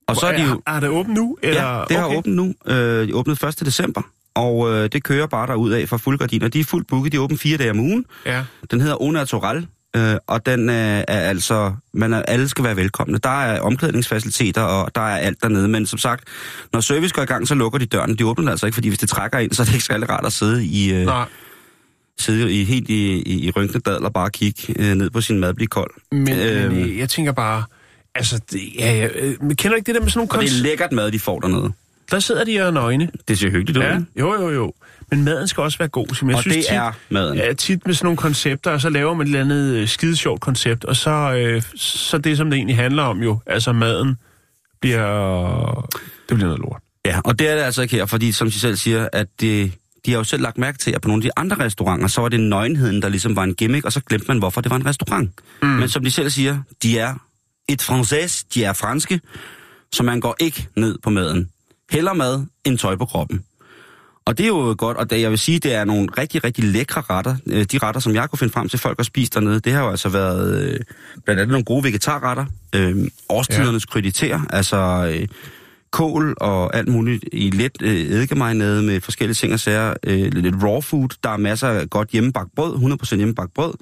Og 0.08 0.16
så 0.16 0.26
er 0.26 0.36
de 0.36 0.42
jo... 0.42 0.62
Er, 0.66 0.72
er 0.72 0.80
det 0.80 0.88
åbent 0.88 1.14
nu? 1.14 1.38
Eller? 1.42 1.62
Ja, 1.62 1.84
det 1.88 1.96
har 1.96 2.04
okay. 2.04 2.16
åbent 2.16 2.36
nu. 2.36 2.54
Øh, 2.66 3.08
de 3.08 3.14
åbnede 3.14 3.46
1. 3.48 3.60
december, 3.60 4.02
og 4.34 4.72
øh, 4.72 4.88
det 4.92 5.02
kører 5.02 5.26
bare 5.26 5.46
derud 5.46 5.70
af 5.70 5.88
fra 5.88 5.96
fuldgardiner. 5.96 6.48
De 6.48 6.60
er 6.60 6.64
fuldt 6.64 6.86
booket, 6.86 7.12
de 7.12 7.16
er 7.16 7.20
åbent 7.20 7.40
fire 7.40 7.58
dage 7.58 7.70
om 7.70 7.80
ugen. 7.80 8.04
Ja. 8.26 8.44
Den 8.70 8.80
hedder 8.80 9.12
Natural, 9.12 9.66
øh, 9.96 10.16
og 10.26 10.46
den 10.46 10.68
øh, 10.70 10.74
er 10.74 11.04
altså... 11.08 11.72
Man 11.92 12.12
er, 12.12 12.22
alle 12.22 12.48
skal 12.48 12.64
være 12.64 12.76
velkomne. 12.76 13.18
Der 13.18 13.42
er 13.42 13.60
omklædningsfaciliteter, 13.60 14.62
og 14.62 14.94
der 14.94 15.00
er 15.00 15.16
alt 15.16 15.42
dernede. 15.42 15.68
Men 15.68 15.86
som 15.86 15.98
sagt, 15.98 16.24
når 16.72 16.80
service 16.80 17.14
går 17.14 17.22
i 17.22 17.26
gang, 17.26 17.48
så 17.48 17.54
lukker 17.54 17.78
de 17.78 17.86
døren. 17.86 18.16
De 18.18 18.26
åbner 18.26 18.42
den 18.42 18.48
altså 18.48 18.66
ikke, 18.66 18.74
fordi 18.74 18.88
hvis 18.88 18.98
det 18.98 19.08
trækker 19.08 19.38
ind, 19.38 19.52
så 19.52 19.62
er 19.62 19.64
det 19.64 19.72
ikke 19.74 19.84
særlig 19.84 20.10
rart 20.10 20.26
at 20.26 20.32
sidde 20.32 20.64
i... 20.66 20.92
Øh, 20.92 21.06
Nej, 21.06 21.28
sidde 22.18 22.52
i, 22.52 22.64
helt 22.64 22.88
i, 22.90 23.22
i, 23.22 23.46
i 23.46 23.50
rynkende 23.50 23.80
dadler 23.90 24.06
og 24.06 24.12
bare 24.12 24.30
kigge 24.30 24.74
øh, 24.78 24.94
ned 24.94 25.10
på 25.10 25.20
sin 25.20 25.40
mad 25.40 25.54
blive 25.54 25.66
kold. 25.68 25.90
men, 26.12 26.28
Øhm. 26.28 26.72
men 26.74 26.82
øh, 26.88 26.98
jeg 26.98 27.08
tænker 27.08 27.32
bare... 27.32 27.64
Altså, 28.14 28.40
det, 28.52 28.60
ja, 28.78 28.92
ja, 28.94 29.08
øh, 29.14 29.34
men 29.42 29.56
kender 29.56 29.76
ikke 29.76 29.86
det 29.86 29.94
der 29.94 30.00
med 30.00 30.10
sådan 30.10 30.28
Og 30.30 30.34
nogle 30.36 30.48
det 30.48 30.58
er 30.58 30.62
lækkert 30.62 30.92
mad, 30.92 31.10
de 31.12 31.18
får 31.18 31.40
dernede. 31.40 31.72
Der 32.10 32.20
sidder 32.20 32.44
de 32.44 32.60
og 32.66 32.72
nøgne. 32.74 33.10
Det 33.28 33.38
ser 33.38 33.50
hyggeligt 33.50 33.78
ud. 33.78 33.82
Ja, 33.82 33.98
jo, 34.18 34.34
jo, 34.34 34.50
jo. 34.50 34.72
Men 35.10 35.24
maden 35.24 35.48
skal 35.48 35.62
også 35.62 35.78
være 35.78 35.88
god. 35.88 36.14
Som 36.14 36.28
jeg 36.28 36.36
Og 36.36 36.42
synes 36.42 36.56
det 36.56 36.64
tit, 36.64 36.74
er 36.74 36.92
maden. 37.08 37.36
Ja, 37.38 37.52
tit 37.52 37.86
med 37.86 37.94
sådan 37.94 38.06
nogle 38.06 38.16
koncepter, 38.16 38.70
og 38.70 38.80
så 38.80 38.88
laver 38.88 39.14
man 39.14 39.26
et 39.26 39.28
eller 39.28 39.40
andet 39.40 39.74
øh, 39.74 39.88
skidesjovt 39.88 40.40
koncept, 40.40 40.84
og 40.84 40.96
så, 40.96 41.10
øh, 41.10 41.62
så 41.76 42.18
det, 42.18 42.36
som 42.36 42.50
det 42.50 42.56
egentlig 42.56 42.76
handler 42.76 43.02
om 43.02 43.22
jo, 43.22 43.40
altså 43.46 43.72
maden, 43.72 44.16
bliver... 44.80 45.88
Det 46.28 46.36
bliver 46.36 46.46
noget 46.46 46.58
lort. 46.58 46.80
Ja, 47.06 47.20
og 47.24 47.38
det 47.38 47.48
er 47.48 47.54
det 47.54 47.62
altså 47.62 47.82
ikke 47.82 47.96
her, 47.96 48.06
fordi 48.06 48.32
som 48.32 48.50
de 48.50 48.60
selv 48.60 48.76
siger, 48.76 49.08
at 49.12 49.26
det, 49.40 49.72
de 50.06 50.10
har 50.10 50.18
jo 50.18 50.24
selv 50.24 50.42
lagt 50.42 50.58
mærke 50.58 50.78
til, 50.78 50.90
at 50.90 51.00
på 51.00 51.08
nogle 51.08 51.20
af 51.20 51.22
de 51.22 51.30
andre 51.36 51.64
restauranter, 51.64 52.08
så 52.08 52.20
var 52.20 52.28
det 52.28 52.40
nøgenheden, 52.40 53.02
der 53.02 53.08
ligesom 53.08 53.36
var 53.36 53.44
en 53.44 53.54
gimmick, 53.54 53.84
og 53.84 53.92
så 53.92 54.00
glemte 54.00 54.28
man, 54.28 54.38
hvorfor 54.38 54.60
det 54.60 54.70
var 54.70 54.76
en 54.76 54.86
restaurant. 54.86 55.30
Mm. 55.62 55.68
Men 55.68 55.88
som 55.88 56.04
de 56.04 56.10
selv 56.10 56.30
siger, 56.30 56.58
de 56.82 56.98
er 56.98 57.14
et 57.68 57.82
français, 57.82 58.46
de 58.54 58.64
er 58.64 58.72
franske, 58.72 59.20
så 59.92 60.02
man 60.02 60.20
går 60.20 60.36
ikke 60.40 60.68
ned 60.76 60.98
på 61.02 61.10
maden. 61.10 61.48
Heller 61.90 62.12
mad 62.12 62.46
end 62.64 62.78
tøj 62.78 62.96
på 62.96 63.04
kroppen. 63.04 63.44
Og 64.30 64.38
det 64.38 64.44
er 64.44 64.48
jo 64.48 64.74
godt, 64.78 64.96
og 64.96 65.10
det, 65.10 65.20
jeg 65.20 65.30
vil 65.30 65.38
sige, 65.38 65.58
det 65.58 65.74
er 65.74 65.84
nogle 65.84 66.08
rigtig, 66.18 66.44
rigtig 66.44 66.64
lækre 66.64 67.00
retter. 67.10 67.36
Øh, 67.46 67.64
De 67.72 67.78
retter, 67.78 68.00
som 68.00 68.14
jeg 68.14 68.30
kunne 68.30 68.38
finde 68.38 68.52
frem 68.52 68.68
til 68.68 68.78
folk 68.78 69.00
at 69.00 69.06
spise 69.06 69.30
dernede, 69.34 69.60
det 69.60 69.72
har 69.72 69.82
jo 69.82 69.90
altså 69.90 70.08
været 70.08 70.62
øh, 70.62 70.80
blandt 71.24 71.40
andet 71.40 71.48
nogle 71.48 71.64
gode 71.64 71.84
vegetarretter. 71.84 72.44
Øh, 72.74 73.08
årstidernes 73.28 73.86
ja. 73.88 73.92
krediterer, 73.92 74.40
altså 74.50 75.10
øh, 75.14 75.28
kål 75.90 76.34
og 76.40 76.76
alt 76.76 76.88
muligt 76.88 77.24
i 77.32 77.50
let 77.50 77.72
øh, 77.82 77.94
eddikemarinade 77.94 78.82
med 78.82 79.00
forskellige 79.00 79.34
ting 79.34 79.52
og 79.52 79.60
sager. 79.60 79.94
Øh, 80.04 80.32
lidt 80.32 80.54
raw 80.62 80.80
food. 80.80 81.08
Der 81.22 81.30
er 81.30 81.36
masser 81.36 81.68
af 81.68 81.90
godt 81.90 82.08
hjemmebagt 82.08 82.48
brød, 82.56 82.98
100% 83.02 83.16
hjemmebagt 83.16 83.54
brød. 83.54 83.74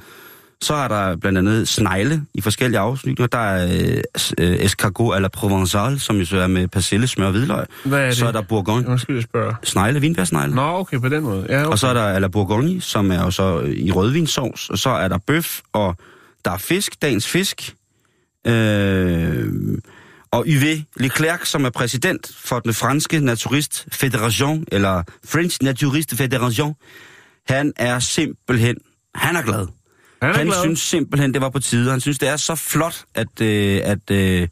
Så 0.62 0.75
er 0.75 0.88
der 0.88 1.16
blandt 1.16 1.38
andet 1.38 1.68
snegle 1.68 2.23
i 2.35 2.40
forskellige 2.40 2.79
afsnitninger. 2.79 3.27
Der 3.27 3.38
er 3.38 3.66
øh, 3.66 4.03
øh, 4.38 4.64
escargot 4.64 5.16
à 5.16 5.18
la 5.18 5.29
provençal, 5.37 5.99
som 5.99 6.16
jo 6.16 6.25
så 6.25 6.37
er 6.37 6.47
med 6.47 6.68
persille, 6.68 7.07
smør 7.07 7.27
og 7.27 7.33
hvidløg. 7.33 7.66
Hvad 7.85 8.01
er 8.01 8.07
det? 8.07 8.16
Så 8.16 8.27
er 8.27 8.33
der 8.33 8.42
bourgogne. 8.42 8.88
Undskyld, 8.88 9.16
jeg 9.16 9.23
spørger. 9.23 9.55
Snegle, 9.62 10.01
vinbærsnegle. 10.01 10.55
Nå, 10.55 10.62
okay, 10.62 11.01
på 11.01 11.09
den 11.09 11.23
måde. 11.23 11.47
Ja, 11.49 11.61
okay. 11.61 11.71
Og 11.71 11.79
så 11.79 11.87
er 11.87 11.94
der 11.94 12.16
à 12.16 12.18
la 12.18 12.29
bourgogne, 12.29 12.81
som 12.81 13.11
er 13.11 13.23
jo 13.25 13.31
så 13.31 13.61
øh, 13.61 13.71
i 13.71 13.92
rødvinsovs. 13.92 14.71
Og 14.71 14.79
så 14.79 14.90
er 14.90 15.09
der 15.09 15.18
bøf, 15.27 15.61
og 15.73 15.97
der 16.44 16.51
er 16.51 16.59
fisk, 16.59 17.03
dagens 17.03 17.27
fisk. 17.27 17.75
Øh, 18.47 19.49
og 20.31 20.44
Yves 20.47 20.85
Leclerc, 20.97 21.49
som 21.49 21.64
er 21.64 21.71
præsident 21.71 22.31
for 22.37 22.59
den 22.59 22.75
franske 22.75 23.21
naturist 23.21 23.87
Federation, 23.92 24.64
eller 24.73 25.03
French 25.25 25.59
Naturist 25.62 26.14
Federation, 26.14 26.75
han 27.49 27.73
er 27.77 27.99
simpelthen, 27.99 28.77
han 29.14 29.37
er 29.37 29.42
glad. 29.42 29.66
Han 30.23 30.35
han 30.35 30.47
glad. 30.47 30.63
synes 30.63 30.81
simpelthen, 30.81 31.35
det 31.35 31.41
var 31.43 31.49
på 31.49 31.59
tide. 31.61 31.91
Han 31.91 32.01
synes, 32.01 32.19
det 32.19 32.29
er 32.29 32.37
så 32.37 32.55
flot, 32.55 33.05
at, 33.15 33.41
øh, 33.41 33.81
at, 33.85 34.11
øh, 34.11 34.49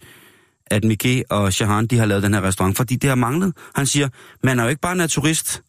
at 0.67 0.85
Mickey 0.85 1.23
og 1.31 1.53
Shahan, 1.53 1.87
de 1.87 1.99
har 1.99 2.07
lavet 2.07 2.23
den 2.23 2.35
her 2.35 2.43
restaurant, 2.43 2.77
fordi 2.77 2.97
det 2.97 3.09
har 3.09 3.15
manglet. 3.15 3.53
Han 3.75 3.87
siger, 3.87 4.09
man 4.43 4.59
er 4.59 4.63
jo 4.63 4.69
ikke 4.69 4.81
bare 4.81 4.97
naturist 4.97 5.63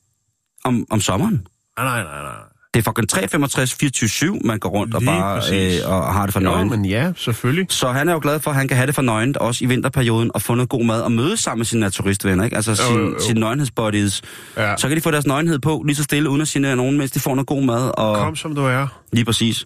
om, 0.64 0.86
om 0.90 1.02
sommeren. 1.02 1.48
Nej, 1.78 1.86
nej, 1.86 2.04
nej, 2.04 2.22
nej. 2.22 2.32
Det 2.74 2.80
er 2.88 2.90
fucking 2.92 3.10
365 3.10 3.74
24 3.74 4.40
man 4.46 4.60
går 4.60 4.70
rundt 4.70 4.94
og 4.96 5.02
Lige 5.02 5.12
bare 5.12 5.40
præcis. 5.40 5.82
øh, 5.84 5.90
og 5.92 6.14
har 6.14 6.26
det 6.26 6.34
for 6.34 6.40
Jo, 6.40 6.44
nøgen. 6.44 6.70
men 6.70 6.86
ja, 6.86 7.12
selvfølgelig. 7.18 7.66
Så 7.70 7.92
han 7.92 8.10
er 8.10 8.14
jo 8.14 8.20
glad 8.22 8.40
for, 8.40 8.52
at 8.52 8.58
han 8.58 8.68
kan 8.68 8.78
have 8.78 8.88
det 8.88 8.96
for 8.96 9.02
nøgent, 9.02 9.38
også 9.38 9.64
i 9.64 9.68
vinterperioden, 9.68 10.32
og 10.34 10.42
få 10.42 10.56
noget 10.56 10.70
god 10.70 10.84
mad 10.86 11.02
og 11.02 11.12
møde 11.12 11.38
sammen 11.38 11.60
med 11.60 11.66
sine 11.66 11.80
naturistvenner, 11.82 12.44
ikke? 12.44 12.56
Altså 12.56 12.76
sin, 12.76 12.96
jo, 12.96 13.10
jo. 13.10 13.20
sin 13.20 13.36
nøgenhedsbodies. 13.36 14.22
Ja. 14.58 14.78
Så 14.78 14.88
kan 14.88 14.98
de 14.98 15.02
få 15.02 15.12
deres 15.12 15.26
nøgenhed 15.26 15.60
på, 15.60 15.84
lige 15.86 15.96
så 15.96 16.04
stille, 16.04 16.30
uden 16.30 16.42
at 16.42 16.48
genere 16.48 16.76
nogen, 16.76 16.98
mens 16.98 17.12
de 17.12 17.20
får 17.20 17.36
noget 17.36 17.48
god 17.48 17.64
mad. 17.64 17.92
Og 17.98 18.16
Kom 18.18 18.36
som 18.36 18.56
du 18.56 18.66
er. 18.66 18.88
Lige 19.14 19.26
præcis. 19.26 19.66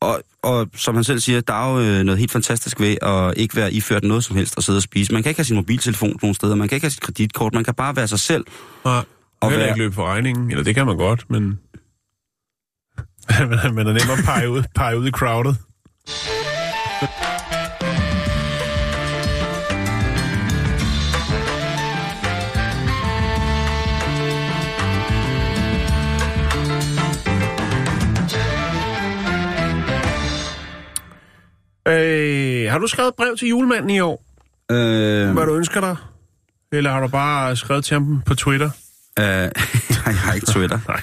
Og, 0.00 0.22
og 0.42 0.68
som 0.74 0.94
han 0.94 1.04
selv 1.04 1.18
siger, 1.20 1.40
der 1.40 1.54
er 1.54 1.72
jo 1.72 1.80
øh, 1.80 2.04
noget 2.04 2.18
helt 2.18 2.30
fantastisk 2.30 2.80
ved 2.80 2.96
at 3.02 3.34
ikke 3.36 3.56
være 3.56 3.72
iført 3.72 4.04
noget 4.04 4.24
som 4.24 4.36
helst 4.36 4.56
og 4.56 4.62
sidde 4.62 4.76
og 4.76 4.82
spise. 4.82 5.12
Man 5.12 5.22
kan 5.22 5.30
ikke 5.30 5.38
have 5.38 5.44
sin 5.44 5.56
mobiltelefon 5.56 6.16
nogen 6.22 6.34
steder, 6.34 6.54
man 6.54 6.68
kan 6.68 6.76
ikke 6.76 6.84
have 6.84 6.90
sit 6.90 7.00
kreditkort, 7.00 7.54
man 7.54 7.64
kan 7.64 7.74
bare 7.74 7.96
være 7.96 8.08
sig 8.08 8.18
selv. 8.18 8.44
Nej. 8.84 9.04
Og 9.40 9.50
være- 9.50 9.66
ikke 9.68 9.78
løbe 9.78 9.94
for 9.94 10.06
regningen. 10.06 10.50
Eller 10.50 10.64
det 10.64 10.74
kan 10.74 10.86
man 10.86 10.96
godt, 10.96 11.30
men... 11.30 11.42
man 13.74 13.86
er 13.86 13.92
nem 13.92 14.10
at 14.18 14.24
pege 14.24 14.50
ud, 14.50 14.62
pege 14.74 14.98
ud 14.98 15.08
i 15.08 15.10
crowded. 15.10 15.54
Øh, 31.88 32.70
har 32.70 32.78
du 32.78 32.86
skrevet 32.86 33.14
brev 33.16 33.36
til 33.36 33.48
julemanden 33.48 33.90
i 33.90 34.00
år? 34.00 34.24
Øh, 34.70 35.32
Hvad 35.32 35.46
du 35.46 35.56
ønsker 35.56 35.80
dig? 35.80 35.96
Eller 36.72 36.90
har 36.90 37.00
du 37.00 37.08
bare 37.08 37.56
skrevet 37.56 37.84
til 37.84 37.94
ham 37.94 38.22
på 38.26 38.34
Twitter? 38.34 38.70
Uh, 39.20 39.24
jeg 39.24 39.50
har 40.04 40.32
ikke 40.32 40.46
Twitter. 40.46 40.78
Nej. 40.88 41.00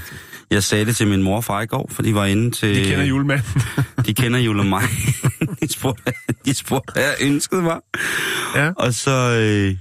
Jeg 0.51 0.63
sagde 0.63 0.85
det 0.85 0.95
til 0.95 1.07
min 1.07 1.23
mor 1.23 1.35
og 1.35 1.43
far 1.43 1.61
i 1.61 1.65
går, 1.65 1.89
for 1.91 2.01
de 2.01 2.15
var 2.15 2.25
inde 2.25 2.51
til... 2.51 2.75
De 2.75 2.83
kender 2.89 3.05
julemanden. 3.05 3.61
De 4.05 4.13
kender 4.13 4.39
Jule 4.39 4.61
og 4.61 4.65
mig. 4.65 4.81
de, 5.61 5.73
spurgte, 5.73 6.13
de 6.45 6.53
spurgte, 6.53 6.93
hvad 6.93 7.03
jeg 7.03 7.15
ønskede 7.21 7.61
mig. 7.61 7.79
ja. 8.55 8.71
Og 8.77 8.93
så... 8.93 9.11
Øh, 9.41 9.77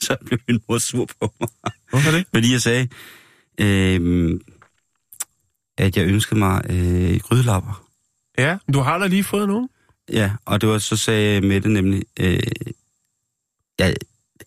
så 0.00 0.16
blev 0.26 0.38
min 0.48 0.60
mor 0.68 0.78
sur 0.78 1.08
på 1.20 1.32
mig. 1.40 1.48
Hvorfor 1.90 2.10
det? 2.10 2.24
Fordi 2.34 2.52
jeg 2.52 2.62
sagde, 2.62 2.88
øh, 3.60 4.40
at 5.78 5.96
jeg 5.96 6.06
ønskede 6.06 6.38
mig 6.40 6.62
øh, 6.70 7.20
grydelapper. 7.20 7.82
Ja, 8.38 8.56
du 8.72 8.80
har 8.80 8.98
da 8.98 9.06
lige 9.06 9.24
fået 9.24 9.48
nogen. 9.48 9.68
Ja, 10.12 10.30
og 10.44 10.60
det 10.60 10.68
var 10.68 10.78
så 10.78 10.96
sagde 10.96 11.40
Mette 11.40 11.68
nemlig, 11.68 12.02
øh, 12.20 12.38
ja, 13.80 13.92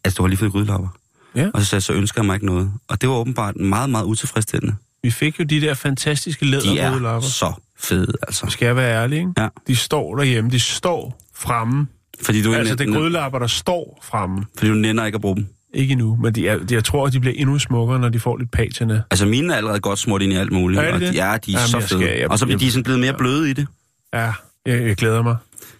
altså 0.03 0.17
du 0.17 0.23
har 0.23 0.27
lige 0.27 0.37
fået 0.37 0.51
grydelapper. 0.51 0.87
Ja. 1.35 1.49
Og 1.53 1.61
så 1.61 1.65
sagde 1.67 1.77
jeg, 1.77 1.83
så 1.83 1.93
ønsker 1.93 2.21
jeg 2.21 2.25
mig 2.25 2.33
ikke 2.33 2.45
noget. 2.45 2.71
Og 2.87 3.01
det 3.01 3.09
var 3.09 3.15
åbenbart 3.15 3.55
meget, 3.55 3.89
meget 3.89 4.05
utilfredsstillende. 4.05 4.75
Vi 5.03 5.11
fik 5.11 5.39
jo 5.39 5.43
de 5.43 5.61
der 5.61 5.73
fantastiske 5.73 6.45
De 6.45 6.51
læderhovedlapper. 6.51 7.27
er 7.27 7.31
så 7.31 7.53
fede, 7.79 8.13
altså. 8.21 8.45
Skal 8.49 8.65
jeg 8.65 8.75
være 8.75 9.03
ærlig, 9.03 9.17
ikke? 9.17 9.31
Ja. 9.37 9.47
De 9.67 9.75
står 9.75 10.15
derhjemme, 10.15 10.49
de 10.51 10.59
står 10.59 11.21
fremme. 11.35 11.87
Fordi 12.21 12.41
du, 12.43 12.53
Altså, 12.53 12.75
det 12.75 12.89
er 12.89 12.93
grødlapper, 12.93 13.39
der 13.39 13.47
står 13.47 13.99
fremme. 14.03 14.45
fordi 14.57 14.69
du 14.71 14.75
nænder 14.77 15.05
ikke 15.05 15.15
at 15.15 15.21
bruge 15.21 15.35
dem. 15.35 15.47
Ikke 15.73 15.91
endnu, 15.91 16.15
men 16.21 16.35
de 16.35 16.47
er, 16.47 16.57
de, 16.57 16.73
jeg 16.75 16.83
tror, 16.83 17.07
at 17.07 17.13
de 17.13 17.19
bliver 17.19 17.33
endnu 17.37 17.59
smukkere, 17.59 17.99
når 17.99 18.09
de 18.09 18.19
får 18.19 18.37
lidt 18.37 18.51
patina. 18.51 19.01
Altså 19.11 19.25
mine 19.25 19.53
er 19.53 19.57
allerede 19.57 19.79
godt 19.79 19.99
smurt 19.99 20.21
ind 20.21 20.33
i 20.33 20.35
alt 20.35 20.51
muligt. 20.51 20.81
Er 20.81 20.85
de 20.87 20.93
og 20.93 20.99
det? 20.99 21.13
de, 21.13 21.29
ja, 21.29 21.37
de 21.37 21.53
er 21.53 21.57
Jamen, 21.57 21.67
så 21.67 21.77
jeg 21.77 21.87
skal- 21.87 21.99
fede. 21.99 22.19
jeg- 22.19 22.31
og 22.31 22.39
så 22.39 22.45
bliver 22.45 22.59
de 22.59 22.71
sådan 22.71 22.83
blevet 22.83 22.99
mere 22.99 23.13
bløde 23.17 23.49
i 23.49 23.53
det. 23.53 23.67
Ja, 24.13 24.33
jeg, 24.65 24.81
jeg 24.87 24.95
glæder 24.95 25.21
mig. 25.21 25.35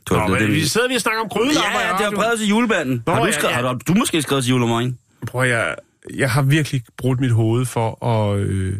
Du 0.05 0.13
Nå, 0.15 0.27
men 0.27 0.39
det- 0.41 0.47
vi 0.49 0.65
sidder 0.67 0.87
vi 0.87 0.95
og 0.95 1.01
snakker 1.01 1.21
om 1.21 1.29
grødlapper 1.29 1.79
Ja, 1.79 1.87
ja, 1.87 1.91
det 1.97 2.05
har 2.05 2.11
brevet 2.11 2.39
til 2.39 2.47
julebanden. 2.49 3.03
Nå, 3.07 3.13
har, 3.13 3.25
du 3.25 3.31
skrevet, 3.31 3.55
ja. 3.55 3.61
har 3.61 3.73
du, 3.73 3.79
du 3.87 3.93
måske 3.93 4.21
skrevet 4.21 4.43
til 4.43 4.49
julemorgen? 4.51 4.97
Prøv 5.27 5.47
jeg, 5.47 5.75
jeg 6.15 6.31
har 6.31 6.41
virkelig 6.41 6.83
brugt 6.97 7.19
mit 7.19 7.31
hoved 7.31 7.65
for 7.65 8.05
at, 8.05 8.39
øh, 8.39 8.75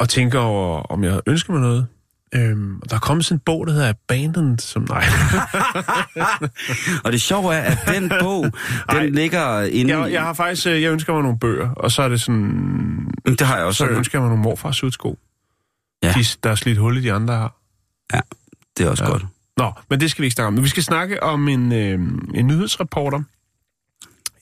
at 0.00 0.08
tænke 0.08 0.38
over, 0.38 0.82
om 0.82 1.04
jeg 1.04 1.20
ønsker 1.26 1.52
mig 1.52 1.62
noget. 1.62 1.86
Øhm, 2.34 2.78
og 2.82 2.90
der 2.90 2.96
er 2.96 3.00
kommet 3.00 3.24
sådan 3.24 3.36
en 3.36 3.42
bog, 3.46 3.66
der 3.66 3.72
hedder 3.72 3.88
Abandoned, 3.88 4.58
som 4.58 4.86
nej. 4.88 5.04
Og 7.04 7.12
det 7.12 7.20
sjove 7.22 7.54
er, 7.54 7.60
at 7.62 7.78
den 7.94 8.12
bog, 8.20 8.44
Ej. 8.88 9.02
den 9.02 9.14
ligger 9.14 9.62
inde 9.62 9.98
jeg, 9.98 10.12
jeg 10.12 10.22
har 10.22 10.32
faktisk, 10.32 10.66
øh, 10.66 10.82
jeg 10.82 10.92
ønsker 10.92 11.12
mig 11.12 11.22
nogle 11.22 11.38
bøger, 11.38 11.70
og 11.70 11.90
så 11.92 12.02
er 12.02 12.08
det 12.08 12.20
sådan. 12.20 13.10
Det 13.26 13.40
har 13.40 13.56
jeg 13.56 13.64
også. 13.66 13.78
så 13.86 13.90
ønsker 13.90 14.18
jeg 14.18 14.22
mig 14.22 14.28
nogle 14.30 14.42
morfars 14.42 14.82
udsko. 14.84 15.18
Ja. 16.02 16.08
De, 16.12 16.24
der 16.42 16.50
er 16.50 16.54
slidt 16.54 16.78
hul 16.78 16.96
i 16.96 17.00
de 17.00 17.12
andre 17.12 17.34
har. 17.34 17.54
Det 18.78 18.86
er 18.86 18.90
også 18.90 19.04
Ja. 19.04 19.10
godt. 19.10 19.26
Nå, 19.56 19.72
men 19.90 20.00
det 20.00 20.10
skal 20.10 20.22
vi 20.22 20.26
ikke 20.26 20.34
snakke 20.34 20.46
om. 20.46 20.52
Men 20.54 20.62
vi 20.64 20.68
skal 20.68 20.82
snakke 20.82 21.22
om 21.22 21.48
en, 21.48 21.72
øh, 21.72 22.00
en 22.34 22.46
nyhedsreporter, 22.46 23.22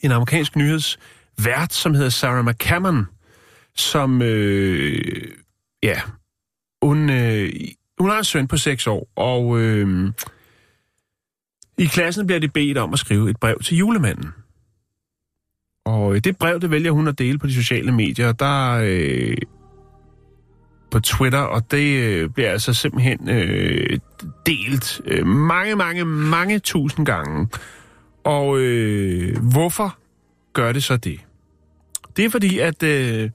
en 0.00 0.12
amerikansk 0.12 0.56
nyhedsvært, 0.56 1.72
som 1.72 1.94
hedder 1.94 2.08
Sarah 2.10 2.44
McCammon, 2.46 3.06
som, 3.76 4.22
øh, 4.22 5.28
ja, 5.82 6.00
hun, 6.82 7.10
øh, 7.10 7.52
hun 7.98 8.10
har 8.10 8.18
en 8.18 8.24
søn 8.24 8.48
på 8.48 8.56
6 8.56 8.86
år, 8.86 9.08
og 9.16 9.60
øh, 9.60 10.12
i 11.78 11.84
klassen 11.86 12.26
bliver 12.26 12.40
de 12.40 12.48
bedt 12.48 12.78
om 12.78 12.92
at 12.92 12.98
skrive 12.98 13.30
et 13.30 13.36
brev 13.36 13.60
til 13.64 13.76
julemanden. 13.76 14.30
Og 15.84 16.14
øh, 16.14 16.20
det 16.24 16.36
brev, 16.38 16.60
det 16.60 16.70
vælger 16.70 16.90
hun 16.90 17.08
at 17.08 17.18
dele 17.18 17.38
på 17.38 17.46
de 17.46 17.54
sociale 17.54 17.92
medier, 17.92 18.32
der 18.32 18.80
øh, 18.84 19.36
på 20.90 21.00
Twitter, 21.00 21.38
og 21.38 21.70
det 21.70 22.02
øh, 22.02 22.30
bliver 22.30 22.50
altså 22.50 22.74
simpelthen 22.74 23.28
øh, 23.28 23.98
delt 24.46 25.00
øh, 25.04 25.26
mange, 25.26 25.76
mange, 25.76 26.04
mange 26.04 26.58
tusind 26.58 27.06
gange. 27.06 27.48
Og 28.24 28.58
øh, 28.58 29.38
hvorfor 29.52 29.96
gør 30.52 30.72
det 30.72 30.84
så 30.84 30.96
det? 30.96 31.20
Det 32.16 32.24
er 32.24 32.30
fordi, 32.30 32.58
at, 32.58 32.82
øh, 32.82 33.30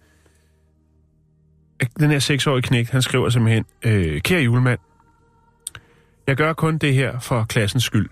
at 1.79 1.87
den 1.99 2.11
her 2.11 2.19
seksårige 2.19 2.61
knægt, 2.61 2.89
han 2.89 3.01
skriver 3.01 3.29
simpelthen, 3.29 3.65
øh, 3.85 4.21
kære 4.21 4.41
julemand, 4.41 4.79
jeg 6.27 6.37
gør 6.37 6.53
kun 6.53 6.77
det 6.77 6.93
her 6.93 7.19
for 7.19 7.45
klassens 7.49 7.83
skyld. 7.83 8.09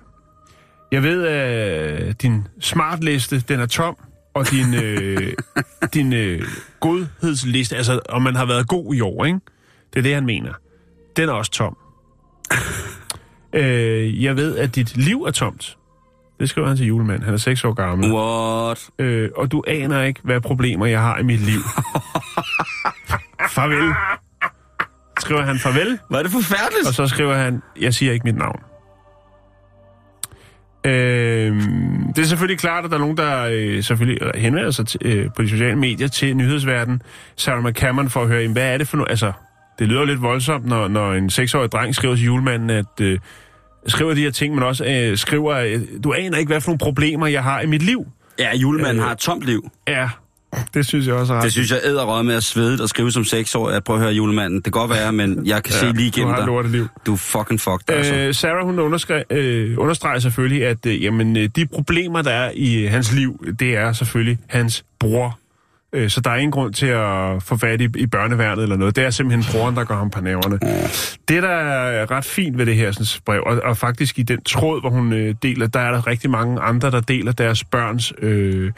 Jeg 0.92 1.04
ved, 1.04 1.28
at 1.28 2.02
øh, 2.08 2.14
din 2.22 2.48
smartliste, 2.60 3.40
den 3.40 3.60
er 3.60 3.66
tom, 3.66 3.98
og 4.40 4.52
din, 4.52 4.74
øh, 4.74 5.34
din 5.94 6.14
øh, 6.14 6.42
godhedsliste, 6.80 7.76
altså 7.76 8.00
om 8.10 8.22
man 8.22 8.36
har 8.36 8.46
været 8.46 8.68
god 8.68 8.96
i 8.96 9.02
år, 9.02 9.26
ikke? 9.26 9.40
Det 9.94 10.00
er 10.00 10.04
det, 10.04 10.14
han 10.14 10.26
mener. 10.26 10.54
Den 11.18 11.30
er 11.30 11.34
også 11.34 11.52
tom. 11.52 11.78
øh, 13.54 14.24
jeg 14.24 14.36
ved, 14.36 14.58
at 14.58 14.76
dit 14.76 14.98
liv 14.98 15.24
er 15.24 15.32
tomt. 15.32 15.78
Det 16.40 16.50
skriver 16.50 16.68
han 16.68 16.78
til 16.78 16.86
julemanden. 16.86 17.24
Han 17.24 17.34
er 17.34 17.38
6 17.38 17.64
år 17.64 17.74
gammel. 17.74 18.14
What? 18.14 18.90
Øh, 19.00 19.30
og 19.36 19.52
du 19.52 19.64
aner 19.68 20.02
ikke, 20.04 20.20
hvad 20.24 20.42
problemer 20.42 20.86
jeg 20.86 21.02
har 21.02 21.18
i 21.18 21.24
mit 21.24 21.40
liv. 21.40 21.60
farvel. 23.56 23.94
Skriver 25.20 25.42
han 25.42 25.60
farvel, 25.60 26.00
Var 26.10 26.24
det 26.24 26.32
forfærdeligt? 26.32 26.88
og 26.88 26.94
så 26.94 27.08
skriver 27.08 27.36
han, 27.36 27.62
jeg 27.80 27.94
siger 27.94 28.12
ikke 28.14 28.24
mit 28.24 28.36
navn. 28.36 28.60
Øh, 30.90 31.56
det 32.16 32.22
er 32.22 32.24
selvfølgelig 32.26 32.60
klart, 32.60 32.86
at 32.86 32.92
der 32.92 32.98
er 32.98 33.02
nogen, 33.02 33.18
der 33.18 33.48
øh, 33.52 33.84
selvfølgelig 33.84 34.32
henvender 34.36 34.72
sig 34.72 34.88
til, 34.88 35.00
øh, 35.06 35.28
på 35.36 35.42
de 35.42 35.50
sociale 35.50 35.76
medier 35.76 36.08
til 36.08 36.38
nyhedsverden, 36.38 37.02
Sarah 37.36 37.64
McCammon, 37.64 38.10
for 38.10 38.22
at 38.22 38.28
høre, 38.28 38.48
hvad 38.48 38.74
er 38.74 38.78
det 38.78 38.88
for 38.88 38.98
noget? 38.98 39.10
Altså, 39.10 39.32
det 39.80 39.88
lyder 39.88 40.06
lidt 40.06 40.22
voldsomt, 40.22 40.66
når, 40.66 40.88
når 40.88 41.14
en 41.14 41.30
seksårig 41.30 41.72
dreng 41.72 41.96
skriver 41.96 42.16
til 42.16 42.26
julemanden, 42.26 42.70
at 42.70 42.86
øh, 43.02 43.20
skriver 43.88 44.14
de 44.14 44.22
her 44.22 44.32
ting, 44.32 44.54
men 44.56 44.64
også 44.64 44.86
øh, 44.86 45.18
skriver, 45.18 45.56
øh, 45.56 45.82
du 46.04 46.14
aner 46.14 46.38
ikke, 46.38 46.50
hvad 46.50 46.62
for 46.62 46.70
nogle 46.70 46.80
problemer 46.80 47.28
jeg 47.28 47.44
har 47.44 47.62
i 47.62 47.66
mit 47.66 47.82
liv. 47.82 48.06
Ja, 48.40 48.56
julemanden 48.56 48.98
Øh. 48.98 49.04
har 49.04 49.12
et 49.12 49.18
tomt 49.18 49.44
liv. 49.44 49.70
Ja, 49.88 50.10
det 50.74 50.86
synes 50.86 51.08
jeg 51.08 51.16
også 51.16 51.34
er 51.34 51.38
ret. 51.38 51.44
Det 51.44 51.52
synes 51.52 51.72
jeg 51.72 51.80
æder 51.84 52.22
med 52.22 52.36
at 52.36 52.44
svede 52.44 52.84
og 52.84 52.90
skrive 52.90 53.12
som 53.12 53.24
seksårig. 53.24 53.76
At 53.76 53.84
prøve 53.84 53.98
at 53.98 54.04
høre 54.04 54.14
julemanden. 54.14 54.56
Det 54.56 54.64
kan 54.64 54.72
godt 54.72 54.92
være, 54.92 55.12
men 55.12 55.46
jeg 55.46 55.64
kan 55.64 55.74
ja, 55.74 55.80
se 55.80 55.86
lige 55.86 56.12
du 56.12 56.18
igennem 56.18 56.36
dig. 56.36 56.46
lorteliv. 56.46 56.88
Du 57.06 57.14
er 57.14 57.18
fucking 57.18 57.62
fucked, 57.62 57.90
altså. 57.90 58.16
Øh, 58.16 58.34
Sarah, 58.34 58.66
hun 58.66 58.80
øh, 59.30 59.76
understreger 59.78 60.20
selvfølgelig, 60.20 60.66
at 60.66 60.86
øh, 60.86 61.04
jamen, 61.04 61.38
øh, 61.38 61.50
de 61.56 61.66
problemer, 61.66 62.22
der 62.22 62.32
er 62.32 62.52
i 62.56 62.84
øh, 62.84 62.92
hans 62.92 63.14
liv, 63.14 63.46
det 63.60 63.78
er 63.78 63.94
selvfølgelig 63.94 64.38
hans 64.48 64.86
bror. 65.00 65.40
Øh, 65.94 66.10
så 66.10 66.22
der 66.22 66.30
er 66.30 66.36
ingen 66.36 66.52
grund 66.52 66.74
til 66.74 66.86
at 66.86 67.44
få 67.44 67.58
fat 67.58 67.82
i, 67.82 67.88
i 67.96 68.06
børneværnet 68.06 68.64
eller 68.64 68.76
noget. 68.76 68.96
Det 68.96 69.04
er 69.04 69.10
simpelthen 69.10 69.54
broren, 69.54 69.76
der 69.76 69.84
går 69.84 69.96
ham 69.96 70.10
på 70.10 70.22
næverne. 70.22 70.60
Det, 71.28 71.44
der 71.44 71.50
er 71.50 72.12
ret 72.12 72.26
fint 72.26 72.58
ved 72.58 72.66
det 72.66 72.76
her 72.76 72.92
sådan, 72.92 73.22
brev, 73.26 73.44
og, 73.46 73.60
og 73.64 73.78
faktisk 73.78 74.20
i 74.20 74.24
den 74.24 74.42
tråd, 74.44 74.82
hvor 74.82 74.90
hun 74.90 75.14
øh, 75.14 75.36
deler, 75.44 75.68
der 75.68 75.80
er 75.80 75.92
der 75.92 76.08
rigtig 76.08 76.30
mange 76.30 76.62
andre, 76.62 76.92
der 76.92 77.00
deler 77.00 77.32
deres 77.32 77.64
børns 77.64 78.14
øh, 78.22 78.72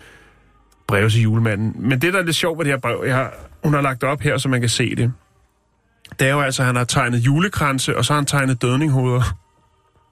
brev 0.91 1.09
til 1.09 1.21
julemanden. 1.21 1.75
Men 1.75 2.01
det, 2.01 2.13
der 2.13 2.19
er 2.19 2.23
lidt 2.23 2.35
sjovt 2.35 2.57
ved 2.57 2.65
det 2.65 2.73
her 2.73 2.79
brev, 2.79 3.03
jeg 3.05 3.15
har, 3.15 3.33
hun 3.63 3.73
har 3.73 3.81
lagt 3.81 4.01
det 4.01 4.09
op 4.09 4.21
her, 4.21 4.37
så 4.37 4.49
man 4.49 4.59
kan 4.59 4.69
se 4.69 4.95
det, 4.95 5.13
det 6.19 6.27
er 6.27 6.31
jo 6.31 6.41
altså, 6.41 6.61
at 6.61 6.65
han 6.65 6.75
har 6.75 6.83
tegnet 6.83 7.17
julekranse, 7.17 7.97
og 7.97 8.05
så 8.05 8.13
har 8.13 8.19
han 8.19 8.25
tegnet 8.25 8.61
dødninghoveder. 8.61 9.37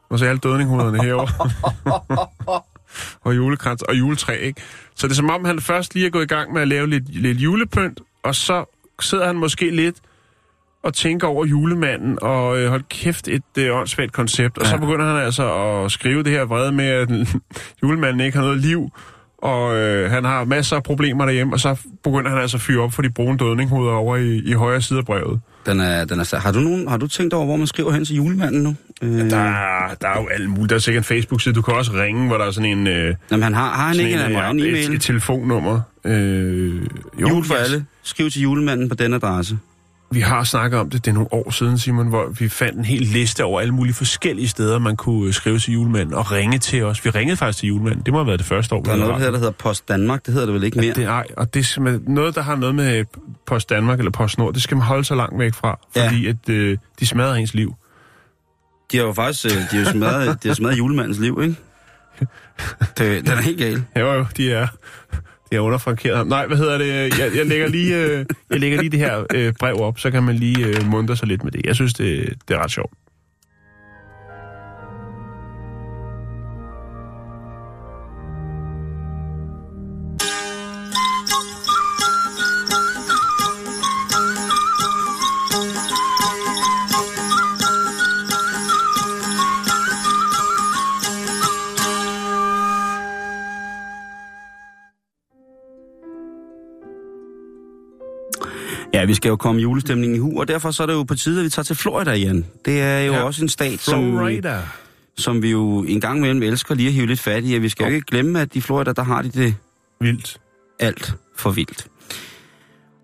Og 0.09 0.19
så 0.19 0.25
er 0.25 0.29
alle 0.29 0.39
dødninghoderne 0.39 1.03
herovre. 1.03 1.49
og 3.25 3.35
julekrans 3.35 3.81
og 3.81 3.99
juletræ, 3.99 4.37
ikke? 4.37 4.61
Så 4.95 5.07
det 5.07 5.11
er 5.11 5.15
som 5.15 5.29
om, 5.29 5.45
han 5.45 5.61
først 5.61 5.95
lige 5.95 6.05
er 6.05 6.09
gået 6.09 6.23
i 6.23 6.27
gang 6.27 6.53
med 6.53 6.61
at 6.61 6.67
lave 6.67 6.87
lidt, 6.87 7.15
lidt 7.15 7.37
julepynt, 7.37 7.99
og 8.23 8.35
så 8.35 8.65
sidder 9.01 9.25
han 9.25 9.35
måske 9.35 9.75
lidt 9.75 9.95
og 10.83 10.93
tænker 10.93 11.27
over 11.27 11.45
julemanden, 11.45 12.17
og 12.21 12.59
øh, 12.59 12.69
hold 12.69 12.83
kæft, 12.89 13.27
et 13.27 13.43
øh, 13.57 13.75
åndssvagt 13.75 14.11
koncept. 14.11 14.57
Og 14.57 14.63
ja. 14.63 14.69
så 14.69 14.77
begynder 14.77 15.05
han 15.05 15.25
altså 15.25 15.53
at 15.53 15.91
skrive 15.91 16.23
det 16.23 16.31
her 16.31 16.45
vrede 16.45 16.71
med, 16.71 16.85
at 16.85 17.09
julemanden 17.83 18.19
ikke 18.21 18.37
har 18.37 18.45
noget 18.45 18.59
liv, 18.59 18.89
og 19.41 19.75
øh, 19.77 20.11
han 20.11 20.23
har 20.25 20.43
masser 20.45 20.75
af 20.75 20.83
problemer 20.83 21.25
derhjemme, 21.25 21.53
og 21.53 21.59
så 21.59 21.75
begynder 22.03 22.29
han 22.29 22.39
altså 22.39 22.57
at 22.57 22.61
fyre 22.61 22.81
op 22.83 22.93
for 22.93 23.01
de 23.01 23.09
brune 23.09 23.37
dødninghoveder 23.37 23.93
over 23.93 24.17
i, 24.17 24.41
i 24.45 24.53
højre 24.53 24.81
side 24.81 24.99
af 24.99 25.05
brevet. 25.05 25.39
Den 25.65 25.79
er, 25.79 26.05
den 26.05 26.19
er, 26.19 26.39
har, 26.39 26.51
du 26.51 26.59
nogen, 26.59 26.87
har 26.87 26.97
du 26.97 27.07
tænkt 27.07 27.33
over, 27.33 27.45
hvor 27.45 27.55
man 27.55 27.67
skriver 27.67 27.91
hen 27.91 28.05
til 28.05 28.15
julemanden 28.15 28.63
nu? 28.63 28.75
Øh, 29.01 29.29
Der, 29.29 29.37
er- 29.37 29.95
der 30.01 30.07
er 30.07 30.21
jo 30.21 30.27
alt 30.27 30.49
muligt. 30.49 30.69
Der 30.69 30.75
er 30.75 30.79
sikkert 30.79 31.01
en 31.01 31.05
Facebook-side. 31.05 31.55
Du 31.55 31.61
kan 31.61 31.73
også 31.73 31.91
ringe, 31.93 32.27
hvor 32.27 32.37
der 32.37 32.45
er 32.45 32.51
sådan 32.51 32.69
en... 32.77 32.87
Øh, 32.87 33.15
Jamen, 33.31 33.43
han 33.43 33.53
har, 33.53 33.71
har 33.71 33.87
han 33.87 33.95
ikke 33.99 34.13
en, 34.13 34.19
en, 34.19 34.37
en, 34.37 34.45
en 34.49 34.59
et, 34.59 34.65
et 34.79 34.85
e-mail? 34.85 34.99
telefonnummer. 34.99 35.81
Øh, 36.05 36.75
jo, 37.21 37.27
Jul 37.29 37.45
for 37.45 37.55
alle. 37.55 37.85
Skriv 38.03 38.29
til 38.29 38.41
julemanden 38.41 38.89
på 38.89 38.95
den 38.95 39.13
adresse. 39.13 39.57
Vi 40.11 40.19
har 40.21 40.43
snakket 40.43 40.79
om 40.79 40.89
det, 40.89 41.05
det 41.05 41.11
er 41.11 41.15
nogle 41.15 41.33
år 41.33 41.49
siden, 41.51 41.77
Simon, 41.77 42.07
hvor 42.07 42.27
vi 42.39 42.49
fandt 42.49 42.77
en 42.77 42.85
hel 42.85 43.01
liste 43.01 43.43
over 43.43 43.61
alle 43.61 43.73
mulige 43.73 43.93
forskellige 43.93 44.47
steder, 44.47 44.79
man 44.79 44.97
kunne 44.97 45.27
øh, 45.27 45.33
skrive 45.33 45.59
til 45.59 45.73
julemanden 45.73 46.13
og 46.15 46.31
ringe 46.31 46.57
til 46.57 46.83
os. 46.83 47.05
Vi 47.05 47.09
ringede 47.09 47.37
faktisk 47.37 47.59
til 47.59 47.67
julemanden. 47.67 48.01
Det 48.05 48.13
må 48.13 48.19
have 48.19 48.27
været 48.27 48.39
det 48.39 48.47
første 48.47 48.75
år. 48.75 48.81
Der 48.83 48.91
er 48.91 48.95
noget, 48.95 49.09
der 49.11 49.17
hedder, 49.17 49.31
der 49.31 49.37
hedder 49.37 49.51
Post 49.51 49.87
Danmark. 49.89 50.25
Det 50.25 50.33
hedder 50.33 50.45
det 50.47 50.55
vel 50.55 50.63
ikke 50.63 50.79
mere? 50.79 50.93
Det 50.93 51.03
er, 51.03 51.23
og 51.37 51.53
det 51.53 51.77
er 51.77 51.99
noget, 52.07 52.35
der 52.35 52.41
har 52.41 52.55
noget 52.55 52.75
med 52.75 53.05
Post 53.45 53.69
Danmark 53.69 53.99
eller 53.99 54.11
Post 54.11 54.37
Nord, 54.37 54.53
det 54.53 54.63
skal 54.63 54.77
man 54.77 54.85
holde 54.85 55.03
sig 55.03 55.17
langt 55.17 55.39
væk 55.39 55.53
fra, 55.53 55.79
Ja. 55.95 56.05
fordi 56.07 56.27
at, 56.27 56.49
øh, 56.49 56.77
de 56.99 57.05
smadrer 57.05 57.35
ens 57.35 57.53
liv. 57.53 57.75
De 58.91 58.97
har 58.97 59.03
jo 59.03 59.13
faktisk 59.13 59.45
øh, 59.45 59.51
de 59.71 59.77
har 59.83 59.91
smadret, 59.91 60.43
de 60.43 60.47
har 60.47 60.55
smadret 60.55 60.77
julemandens 60.77 61.19
liv, 61.19 61.39
ikke? 61.43 61.55
Det, 62.97 63.25
den 63.27 63.27
er 63.37 63.41
helt 63.41 63.57
gal. 63.57 63.83
Jo, 63.99 64.13
jo, 64.13 64.25
de 64.37 64.51
er, 64.51 64.67
jeg 65.51 65.57
er 65.57 65.61
underfrankeret 65.61 66.17
ham. 66.17 66.27
Nej, 66.27 66.47
hvad 66.47 66.57
hedder 66.57 66.77
det? 66.77 67.19
Jeg, 67.19 67.35
jeg, 67.35 67.45
lægger 67.45 67.67
lige, 67.67 67.95
øh, 67.95 68.25
jeg 68.49 68.59
lægger 68.59 68.77
lige 68.81 68.89
det 68.89 68.99
her 68.99 69.25
øh, 69.35 69.53
brev 69.59 69.75
op, 69.75 69.99
så 69.99 70.11
kan 70.11 70.23
man 70.23 70.35
lige 70.35 70.65
øh, 70.65 70.87
muntre 70.91 71.15
sig 71.17 71.27
lidt 71.27 71.43
med 71.43 71.51
det. 71.51 71.65
Jeg 71.65 71.75
synes, 71.75 71.93
det, 71.93 72.33
det 72.47 72.55
er 72.55 72.63
ret 72.63 72.71
sjovt. 72.71 72.93
Vi 99.09 99.13
skal 99.15 99.29
jo 99.29 99.35
komme 99.35 99.61
julestemningen 99.61 100.15
i 100.15 100.19
hu, 100.19 100.39
og 100.39 100.47
derfor 100.47 100.71
så 100.71 100.83
er 100.83 100.87
det 100.87 100.93
jo 100.93 101.03
på 101.03 101.15
tide, 101.15 101.39
at 101.39 101.45
vi 101.45 101.49
tager 101.49 101.63
til 101.63 101.75
Florida 101.75 102.11
igen. 102.11 102.45
Det 102.65 102.81
er 102.81 102.99
jo 102.99 103.13
Ja. 103.13 103.21
også 103.23 103.41
en 103.43 103.49
stat, 103.49 103.79
som, 103.79 104.11
Florida. 104.11 104.61
som 105.17 105.41
vi 105.41 105.51
jo 105.51 105.83
en 105.83 106.01
gang 106.01 106.17
imellem 106.17 106.43
elsker 106.43 106.75
lige 106.75 106.87
at 106.87 106.93
hive 106.93 107.05
lidt 107.07 107.19
fat 107.19 107.43
i. 107.45 107.53
Og 107.55 107.61
vi 107.61 107.69
skal 107.69 107.85
jo 107.89 107.93
ikke 107.95 108.05
glemme, 108.05 108.41
at 108.41 108.55
i 108.55 108.61
Florida, 108.61 108.91
der 108.93 109.03
har 109.03 109.21
de 109.21 109.29
det 109.29 109.55
Vildt. 110.01 110.37
alt 110.79 111.13
for 111.37 111.51
vildt. 111.51 111.87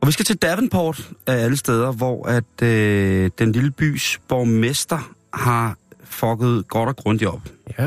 Og 0.01 0.07
vi 0.07 0.11
skal 0.11 0.25
til 0.25 0.35
Davenport 0.37 1.09
af 1.27 1.33
alle 1.43 1.57
steder, 1.57 1.91
hvor 1.91 2.27
at 2.27 2.61
øh, 2.67 3.29
den 3.39 3.51
lille 3.51 3.71
bys 3.71 4.19
borgmester 4.29 5.11
har 5.33 5.77
fucket 6.03 6.67
godt 6.67 6.89
og 6.89 6.95
grundigt 6.95 7.29
op. 7.31 7.41
Ja. 7.79 7.83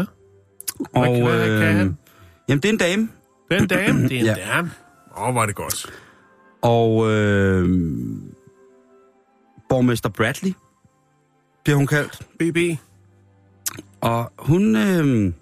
Hvad 0.93 1.05
kan- 1.05 1.23
hvad 1.25 1.61
kan 1.61 1.77
han? 1.77 1.97
jamen, 2.49 2.61
det 2.62 2.69
er 2.69 2.73
en 2.73 2.79
dame, 2.79 3.09
Det 3.51 3.57
er 3.57 3.61
en 3.62 3.66
dame. 3.69 4.09
Det 4.09 4.12
er 4.16 4.21
en 4.21 4.27
Ja. 4.39 4.55
dame. 4.57 4.71
Åh, 5.16 5.29
oh, 5.29 5.35
var 5.35 5.47
det 5.47 5.55
godt. 5.55 5.87
Og 6.62 7.11
øh, 7.11 7.68
borgmester 9.68 10.09
Bradley 10.09 10.52
bliver 11.64 11.76
hun 11.76 11.86
kaldt. 11.86 12.22
BB. 12.38 12.78
Og 14.00 14.32
hun... 14.38 14.76
Øh, 14.76 15.32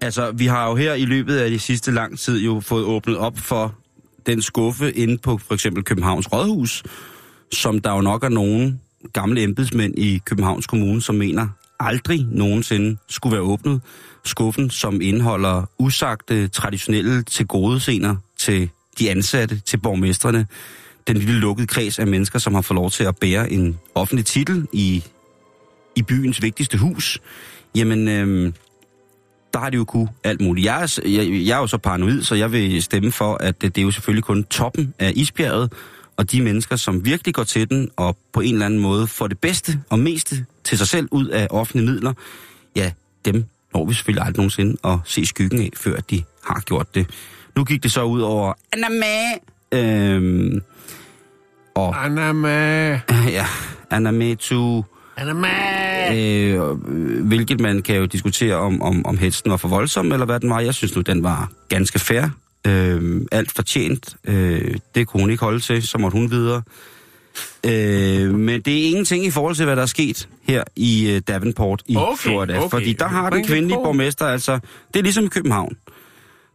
altså, 0.00 0.32
vi 0.32 0.46
har 0.46 0.68
jo 0.68 0.74
her 0.76 0.94
i 0.94 1.04
løbet 1.04 1.36
af 1.36 1.50
de 1.50 1.58
sidste 1.58 1.90
lang 1.90 2.18
tid 2.18 2.40
jo 2.40 2.60
fået 2.60 2.84
åbnet 2.84 3.16
op 3.16 3.38
for 3.38 3.74
den 4.26 4.42
skuffe 4.42 4.92
inde 4.92 5.18
på 5.18 5.38
for 5.38 5.54
eksempel 5.54 5.84
Københavns 5.84 6.32
Rådhus, 6.32 6.82
som 7.52 7.80
der 7.80 7.94
jo 7.94 8.00
nok 8.00 8.24
er 8.24 8.28
nogen 8.28 8.80
gamle 9.12 9.42
embedsmænd 9.42 9.98
i 9.98 10.22
Københavns 10.24 10.66
Kommune, 10.66 11.02
som 11.02 11.14
mener 11.14 11.48
aldrig 11.80 12.26
nogensinde 12.30 12.96
skulle 13.08 13.32
være 13.32 13.42
åbnet. 13.42 13.80
Skuffen, 14.24 14.70
som 14.70 15.00
indeholder 15.00 15.64
usagte, 15.78 16.48
traditionelle 16.48 17.22
tilgodescener 17.22 18.16
til 18.38 18.70
de 18.98 19.10
ansatte, 19.10 19.60
til 19.60 19.76
borgmestrene. 19.76 20.46
Den 21.06 21.16
lille 21.16 21.40
lukkede 21.40 21.66
kreds 21.66 21.98
af 21.98 22.06
mennesker, 22.06 22.38
som 22.38 22.54
har 22.54 22.62
fået 22.62 22.76
lov 22.76 22.90
til 22.90 23.04
at 23.04 23.16
bære 23.16 23.52
en 23.52 23.78
offentlig 23.94 24.26
titel 24.26 24.68
i 24.72 25.04
i 25.96 26.02
byens 26.02 26.42
vigtigste 26.42 26.78
hus, 26.78 27.18
jamen, 27.74 28.08
øh, 28.08 28.52
der 29.52 29.58
har 29.58 29.70
de 29.70 29.76
jo 29.76 29.84
kunne 29.84 30.08
alt 30.24 30.40
muligt. 30.40 30.64
Jeg 30.64 30.82
er, 30.82 31.00
jeg, 31.04 31.46
jeg 31.46 31.56
er 31.56 31.60
jo 31.60 31.66
så 31.66 31.78
paranoid, 31.78 32.22
så 32.22 32.34
jeg 32.34 32.52
vil 32.52 32.82
stemme 32.82 33.12
for, 33.12 33.34
at 33.34 33.62
det, 33.62 33.74
det 33.74 33.80
er 33.80 33.84
jo 33.84 33.90
selvfølgelig 33.90 34.24
kun 34.24 34.44
toppen 34.44 34.94
af 34.98 35.12
isbjerget, 35.16 35.72
og 36.16 36.32
de 36.32 36.42
mennesker, 36.42 36.76
som 36.76 37.04
virkelig 37.04 37.34
går 37.34 37.44
til 37.44 37.70
den, 37.70 37.90
og 37.96 38.16
på 38.32 38.40
en 38.40 38.52
eller 38.52 38.66
anden 38.66 38.80
måde 38.80 39.06
får 39.06 39.26
det 39.26 39.38
bedste 39.38 39.80
og 39.90 39.98
meste 39.98 40.46
til 40.64 40.78
sig 40.78 40.88
selv 40.88 41.08
ud 41.10 41.26
af 41.26 41.46
offentlige 41.50 41.86
midler, 41.86 42.12
ja, 42.76 42.92
dem 43.24 43.44
når 43.74 43.84
vi 43.84 43.94
selvfølgelig 43.94 44.22
aldrig 44.26 44.36
nogensinde 44.36 44.76
at 44.84 44.98
se 45.04 45.26
skyggen 45.26 45.60
af, 45.60 45.70
før 45.76 46.00
de 46.00 46.22
har 46.44 46.60
gjort 46.60 46.94
det. 46.94 47.10
Nu 47.56 47.64
gik 47.64 47.82
det 47.82 47.92
så 47.92 48.02
ud 48.02 48.20
over 48.20 48.52
Anna 48.72 48.86
øhm, 49.72 50.62
og 51.74 52.04
Anna 52.04 53.00
ja, 53.38 53.46
Anna 53.90 54.34
to 54.34 54.84
Anna. 55.16 55.48
Øh, 56.16 56.60
hvilket 57.24 57.60
man 57.60 57.82
kan 57.82 57.96
jo 57.96 58.06
diskutere 58.06 58.54
om, 58.54 58.82
om, 58.82 59.06
om 59.06 59.18
hetsen 59.18 59.50
var 59.50 59.56
for 59.56 59.68
voldsom, 59.68 60.12
eller 60.12 60.26
hvad 60.26 60.40
den 60.40 60.50
var. 60.50 60.60
Jeg 60.60 60.74
synes 60.74 60.96
nu, 60.96 61.02
den 61.02 61.22
var 61.22 61.50
ganske 61.68 61.98
fair. 61.98 62.24
Øh, 62.66 63.20
alt 63.32 63.52
fortjent. 63.52 64.16
Øh, 64.24 64.74
det 64.94 65.06
kunne 65.06 65.20
hun 65.20 65.30
ikke 65.30 65.44
holde 65.44 65.60
til, 65.60 65.82
så 65.88 65.98
måtte 65.98 66.14
hun 66.18 66.30
videre. 66.30 66.62
Øh, 67.66 68.34
men 68.34 68.60
det 68.60 68.78
er 68.82 68.84
ingenting 68.88 69.24
i 69.24 69.30
forhold 69.30 69.54
til, 69.54 69.64
hvad 69.64 69.76
der 69.76 69.82
er 69.82 69.86
sket 69.86 70.28
her 70.48 70.64
i 70.76 71.10
øh, 71.10 71.20
Davenport 71.28 71.82
i 71.86 71.96
Okay, 71.96 72.16
Florida. 72.18 72.58
okay. 72.58 72.70
Fordi 72.70 72.92
der 72.92 73.08
har 73.08 73.30
den 73.30 73.44
kvindelige 73.44 73.78
borgmester, 73.84 74.26
altså, 74.26 74.58
det 74.94 74.98
er 74.98 75.02
ligesom 75.02 75.24
i 75.24 75.28
København. 75.28 75.76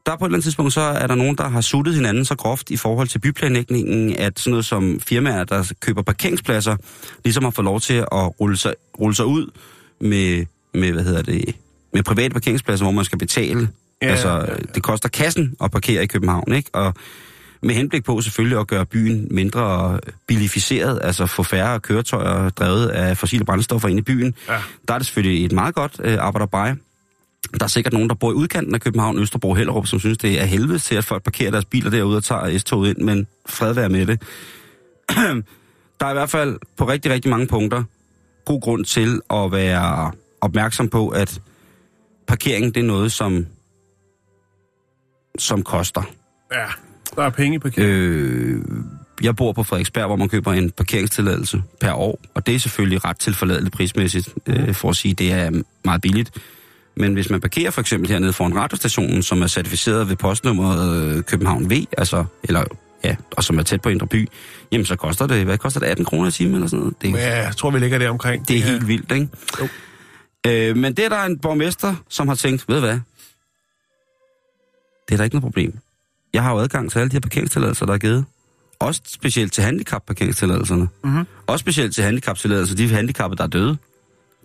Der 0.07 0.13
er 0.13 0.17
på 0.17 0.25
et 0.25 0.29
eller 0.29 0.35
andet 0.35 0.43
tidspunkt, 0.43 0.73
så 0.73 0.81
er 0.81 1.07
der 1.07 1.15
nogen, 1.15 1.35
der 1.37 1.47
har 1.49 1.61
suttet 1.61 1.95
hinanden 1.95 2.25
så 2.25 2.35
groft 2.35 2.69
i 2.71 2.77
forhold 2.77 3.07
til 3.07 3.19
byplanlægningen, 3.19 4.15
at 4.15 4.39
sådan 4.39 4.51
noget 4.51 4.65
som 4.65 4.99
firmaer, 4.99 5.43
der 5.43 5.71
køber 5.81 6.01
parkeringspladser, 6.01 6.75
ligesom 7.23 7.43
har 7.43 7.51
fået 7.51 7.65
lov 7.65 7.79
til 7.79 7.93
at 7.93 8.39
rulle 8.39 8.57
sig, 8.57 8.73
rulle 8.99 9.15
sig 9.15 9.25
ud 9.25 9.51
med, 10.01 10.45
med, 10.73 10.91
hvad 10.91 11.03
hedder 11.03 11.21
det, 11.21 11.55
med 11.93 12.03
private 12.03 12.29
parkeringspladser, 12.33 12.85
hvor 12.85 12.91
man 12.91 13.05
skal 13.05 13.17
betale. 13.19 13.69
Ja, 14.01 14.07
altså, 14.07 14.29
ja, 14.29 14.35
ja. 14.39 14.55
det 14.75 14.83
koster 14.83 15.09
kassen 15.09 15.55
at 15.63 15.71
parkere 15.71 16.03
i 16.03 16.07
København, 16.07 16.53
ikke? 16.53 16.69
Og 16.75 16.93
med 17.63 17.75
henblik 17.75 18.03
på 18.05 18.21
selvfølgelig 18.21 18.59
at 18.59 18.67
gøre 18.67 18.85
byen 18.85 19.27
mindre 19.31 19.99
bilificeret, 20.27 20.99
altså 21.03 21.25
få 21.25 21.43
færre 21.43 21.79
køretøjer 21.79 22.49
drevet 22.49 22.87
af 22.87 23.17
fossile 23.17 23.45
brændstoffer 23.45 23.89
ind 23.89 23.99
i 23.99 24.01
byen, 24.01 24.35
Ja. 24.49 24.57
der 24.87 24.93
er 24.93 24.97
det 24.97 25.07
selvfølgelig 25.07 25.45
et 25.45 25.51
meget 25.51 25.75
godt 25.75 25.91
øh, 26.03 26.17
arbejderbej. 26.19 26.75
Der 27.59 27.63
er 27.63 27.67
sikkert 27.67 27.93
nogen, 27.93 28.09
der 28.09 28.15
bor 28.15 28.31
i 28.31 28.33
udkanten 28.33 28.75
af 28.75 28.81
København, 28.81 29.19
Østerbro 29.19 29.49
og 29.49 29.57
Hellerup, 29.57 29.87
som 29.87 29.99
synes, 29.99 30.17
det 30.17 30.41
er 30.41 30.45
helvede 30.45 30.79
til, 30.79 30.95
at 30.95 31.05
folk 31.05 31.23
parkerer 31.23 31.51
deres 31.51 31.65
biler 31.65 31.89
derude 31.89 32.17
og 32.17 32.23
tager 32.23 32.57
S-toget 32.57 32.89
ind, 32.89 33.05
men 33.05 33.27
fred 33.45 33.73
være 33.73 33.89
med 33.89 34.05
det. 34.05 34.21
der 35.99 36.05
er 36.05 36.09
i 36.09 36.13
hvert 36.13 36.29
fald 36.29 36.59
på 36.77 36.87
rigtig, 36.87 37.11
rigtig 37.11 37.29
mange 37.29 37.47
punkter 37.47 37.83
god 38.47 38.61
grund 38.61 38.85
til 38.85 39.21
at 39.29 39.51
være 39.51 40.11
opmærksom 40.41 40.89
på, 40.89 41.07
at 41.07 41.41
parkering 42.27 42.75
det 42.75 42.81
er 42.81 42.87
noget, 42.87 43.11
som, 43.11 43.45
som 45.37 45.63
koster. 45.63 46.01
Ja. 46.53 46.65
Der 47.15 47.23
er 47.23 47.29
penge 47.29 47.55
i 47.55 47.59
parkering. 47.59 47.91
Øh, 47.91 48.61
jeg 49.21 49.35
bor 49.35 49.51
på 49.51 49.63
Frederiksberg, 49.63 50.05
hvor 50.05 50.15
man 50.15 50.29
køber 50.29 50.53
en 50.53 50.71
parkeringstilladelse 50.71 51.63
per 51.81 51.93
år, 51.93 52.19
og 52.33 52.47
det 52.47 52.55
er 52.55 52.59
selvfølgelig 52.59 53.05
ret 53.05 53.19
tilforladeligt 53.19 53.75
prismæssigt, 53.75 54.33
øh, 54.47 54.73
for 54.73 54.89
at 54.89 54.95
sige, 54.95 55.13
det 55.13 55.31
er 55.31 55.61
meget 55.85 56.01
billigt. 56.01 56.31
Men 56.99 57.13
hvis 57.13 57.29
man 57.29 57.41
parkerer 57.41 57.71
for 57.71 57.81
eksempel 57.81 58.09
hernede 58.09 58.33
foran 58.33 58.55
radiostationen, 58.55 59.23
som 59.23 59.41
er 59.41 59.47
certificeret 59.47 60.09
ved 60.09 60.15
postnummeret 60.15 61.15
øh, 61.17 61.23
København 61.23 61.69
V, 61.69 61.73
altså, 61.97 62.25
eller, 62.43 62.63
ja, 63.03 63.15
og 63.31 63.43
som 63.43 63.59
er 63.59 63.63
tæt 63.63 63.81
på 63.81 63.89
Indre 63.89 64.07
By, 64.07 64.29
jamen 64.71 64.85
så 64.85 64.95
koster 64.95 65.27
det, 65.27 65.45
hvad 65.45 65.57
koster 65.57 65.79
det, 65.79 65.87
18 65.87 66.05
kroner 66.05 66.27
i 66.27 66.31
timen 66.31 66.53
eller 66.55 66.67
sådan 66.67 66.79
noget? 66.79 67.01
Det, 67.01 67.11
Ja, 67.13 67.43
jeg 67.45 67.55
tror, 67.57 67.71
vi 67.71 67.79
ligger 67.79 67.97
der 67.97 68.09
omkring. 68.09 68.47
det 68.47 68.55
er 68.55 68.59
Ja. 68.59 68.65
helt 68.65 68.87
vildt, 68.87 69.11
ikke? 69.11 69.27
Jo. 69.59 69.67
Øh, 70.47 70.77
men 70.77 70.93
det 70.93 71.05
er 71.05 71.09
der 71.09 71.23
en 71.23 71.39
borgmester, 71.39 71.95
som 72.09 72.27
har 72.27 72.35
tænkt, 72.35 72.65
ved 72.69 72.79
hvad? 72.79 72.99
Det 75.07 75.13
er 75.13 75.17
der 75.17 75.23
ikke 75.23 75.35
noget 75.35 75.43
problem. 75.43 75.77
Jeg 76.33 76.43
har 76.43 76.51
jo 76.51 76.59
adgang 76.59 76.91
til 76.91 76.99
alle 76.99 77.09
de 77.09 77.15
her 77.15 77.19
parkeringstilladelser, 77.19 77.85
der 77.85 77.93
er 77.93 77.97
givet. 77.97 78.25
Også 78.79 79.01
specielt 79.07 79.53
til 79.53 79.63
handicap-parkeringstilladelserne. 79.63 80.87
Mhm. 81.03 81.23
Også 81.47 81.63
specielt 81.63 81.95
til 81.95 82.03
handicap-tilladelser, 82.03 82.75
de 82.75 82.89
handicappede, 82.89 83.37
der 83.37 83.43
er 83.43 83.47
døde. 83.47 83.77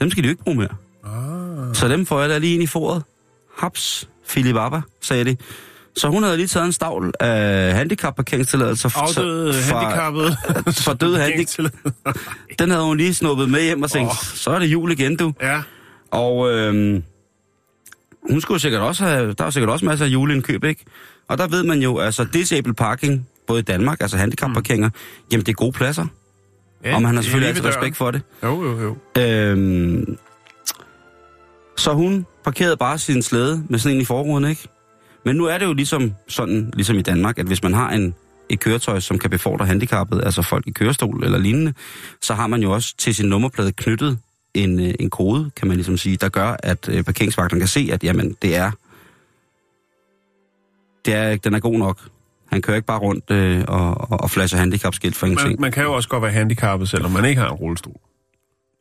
Dem 0.00 0.10
skal 0.10 0.22
de 0.22 0.28
jo 0.28 0.30
ikke 0.32 0.42
bruge 0.44 0.56
mere. 0.56 0.68
Ah. 1.04 1.41
Så 1.74 1.88
dem 1.88 2.06
får 2.06 2.20
jeg 2.20 2.30
da 2.30 2.38
lige 2.38 2.54
ind 2.54 2.62
i 2.62 2.66
foret. 2.66 3.02
Haps, 3.56 4.08
Philip 4.28 4.56
Abba, 4.56 4.80
sagde 5.00 5.24
de. 5.24 5.36
Så 5.96 6.08
hun 6.08 6.22
havde 6.22 6.36
lige 6.36 6.46
taget 6.46 6.66
en 6.66 6.72
stavl 6.72 7.12
af 7.20 7.74
handicap-parkeringstilladelser. 7.74 8.90
Afdøde, 9.02 9.52
fra- 9.54 9.78
handicappede. 9.80 10.36
For 10.84 10.92
døde 10.92 11.18
handicap. 11.18 11.70
Den 12.58 12.70
havde 12.70 12.84
hun 12.84 12.96
lige 12.96 13.14
snuppet 13.14 13.50
med 13.50 13.62
hjem 13.62 13.82
og 13.82 13.90
tænkt, 13.90 14.10
Åh. 14.10 14.16
så 14.34 14.50
er 14.50 14.58
det 14.58 14.66
jul 14.66 14.92
igen, 14.92 15.16
du. 15.16 15.32
Ja. 15.42 15.62
Og 16.10 16.50
øhm, 16.52 17.02
hun 18.30 18.40
skulle 18.40 18.60
sikkert 18.60 18.82
også 18.82 19.04
have, 19.04 19.32
der 19.32 19.44
er 19.44 19.50
sikkert 19.50 19.70
også 19.70 19.84
masser 19.84 20.04
af 20.06 20.08
juleindkøb, 20.10 20.64
ikke? 20.64 20.84
Og 21.28 21.38
der 21.38 21.46
ved 21.48 21.62
man 21.62 21.82
jo, 21.82 21.98
altså 21.98 22.24
disabled 22.24 22.74
parking, 22.74 23.28
både 23.46 23.58
i 23.60 23.62
Danmark, 23.62 24.00
altså 24.00 24.16
handicapparkeringer, 24.16 24.88
mm. 24.88 24.94
jamen 25.32 25.46
det 25.46 25.52
er 25.52 25.56
gode 25.56 25.72
pladser. 25.72 26.06
ja 26.84 26.94
og 26.94 27.02
man 27.02 27.14
har 27.14 27.22
selvfølgelig 27.22 27.48
altid 27.48 27.64
respekt 27.64 27.96
for 27.96 28.10
det. 28.10 28.22
Jo, 28.42 28.62
jo, 28.64 28.80
jo. 28.80 29.22
Øhm, 29.22 30.16
så 31.82 31.94
hun 31.94 32.26
parkerede 32.44 32.76
bare 32.76 32.98
sin 32.98 33.22
slæde 33.22 33.64
med 33.68 33.78
sådan 33.78 33.96
en 33.96 34.02
i 34.02 34.04
forruden, 34.04 34.44
ikke? 34.44 34.68
Men 35.24 35.36
nu 35.36 35.44
er 35.44 35.58
det 35.58 35.66
jo 35.66 35.72
ligesom 35.72 36.14
sådan, 36.28 36.70
ligesom 36.74 36.96
i 36.96 37.02
Danmark, 37.02 37.38
at 37.38 37.46
hvis 37.46 37.62
man 37.62 37.74
har 37.74 37.90
en, 37.90 38.14
et 38.48 38.60
køretøj, 38.60 39.00
som 39.00 39.18
kan 39.18 39.30
befordre 39.30 39.66
handicappet, 39.66 40.24
altså 40.24 40.42
folk 40.42 40.66
i 40.66 40.70
kørestol 40.70 41.24
eller 41.24 41.38
lignende, 41.38 41.74
så 42.20 42.34
har 42.34 42.46
man 42.46 42.62
jo 42.62 42.72
også 42.72 42.94
til 42.98 43.14
sin 43.14 43.28
nummerplade 43.28 43.72
knyttet 43.72 44.18
en, 44.54 44.80
øh, 44.80 44.94
en 45.00 45.10
kode, 45.10 45.50
kan 45.56 45.68
man 45.68 45.76
ligesom 45.76 45.96
sige, 45.96 46.16
der 46.16 46.28
gør, 46.28 46.56
at 46.62 46.88
øh, 46.88 47.04
parkeringsvagten 47.04 47.58
kan 47.58 47.68
se, 47.68 47.88
at 47.92 48.04
jamen, 48.04 48.36
det 48.42 48.56
er, 48.56 48.70
det 51.04 51.14
er, 51.14 51.36
den 51.36 51.54
er 51.54 51.60
god 51.60 51.78
nok. 51.78 51.98
Han 52.46 52.62
kører 52.62 52.76
ikke 52.76 52.86
bare 52.86 52.98
rundt 52.98 53.30
øh, 53.30 53.64
og, 53.68 54.10
og, 54.10 54.20
og 54.20 54.30
flasher 54.30 54.58
handicapskilt 54.58 55.16
for 55.16 55.26
Man, 55.26 55.32
ingenting. 55.32 55.60
man 55.60 55.72
kan 55.72 55.82
jo 55.82 55.92
også 55.92 56.08
godt 56.08 56.22
være 56.22 56.32
handicappet, 56.32 56.88
selvom 56.88 57.10
man 57.10 57.24
ikke 57.24 57.40
har 57.40 57.48
en 57.48 57.54
rullestol. 57.54 57.96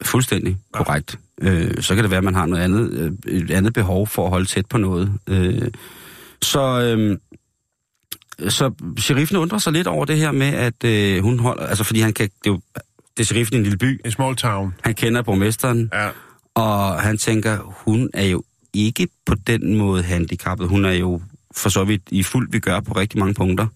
Fuldstændig 0.03 0.57
korrekt. 0.73 1.19
Øh, 1.41 1.81
så 1.81 1.95
kan 1.95 2.03
det 2.03 2.11
være, 2.11 2.17
at 2.17 2.23
man 2.23 2.35
har 2.35 2.45
noget 2.45 2.63
andet, 2.63 2.91
øh, 3.25 3.33
et 3.33 3.51
andet 3.51 3.73
behov 3.73 4.07
for 4.07 4.23
at 4.23 4.29
holde 4.29 4.45
tæt 4.45 4.65
på 4.65 4.77
noget. 4.77 5.13
Øh, 5.27 5.67
så, 6.41 6.81
øh, 6.81 7.17
så 8.51 8.71
sheriffen 8.97 9.37
undrer 9.37 9.57
sig 9.57 9.73
lidt 9.73 9.87
over 9.87 10.05
det 10.05 10.17
her 10.17 10.31
med, 10.31 10.47
at 10.47 10.83
øh, 10.83 11.23
hun 11.23 11.39
holder... 11.39 11.63
Altså, 11.63 11.83
fordi 11.83 11.99
han 11.99 12.13
kan... 12.13 12.29
Det 12.43 12.49
er 12.49 12.51
jo 12.51 12.61
det 13.17 13.23
er 13.23 13.25
sheriffen 13.27 13.53
i 13.55 13.57
en 13.57 13.63
lille 13.63 13.77
by. 13.77 14.01
En 14.05 14.11
small 14.11 14.35
town. 14.35 14.73
Han 14.81 14.93
kender 14.93 15.21
borgmesteren, 15.21 15.89
Ja. 15.93 16.09
og 16.55 17.01
han 17.01 17.17
tænker, 17.17 17.57
hun 17.85 18.09
er 18.13 18.25
jo 18.25 18.43
ikke 18.73 19.07
på 19.25 19.35
den 19.47 19.77
måde 19.77 20.03
handicappet. 20.03 20.67
Hun 20.69 20.85
er 20.85 20.91
jo 20.91 21.21
for 21.55 21.69
så 21.69 21.83
vidt 21.83 22.01
i 22.11 22.23
fuld 22.23 22.51
vi 22.51 22.59
gør 22.59 22.79
på 22.79 22.93
rigtig 22.93 23.19
mange 23.19 23.33
punkter. 23.33 23.67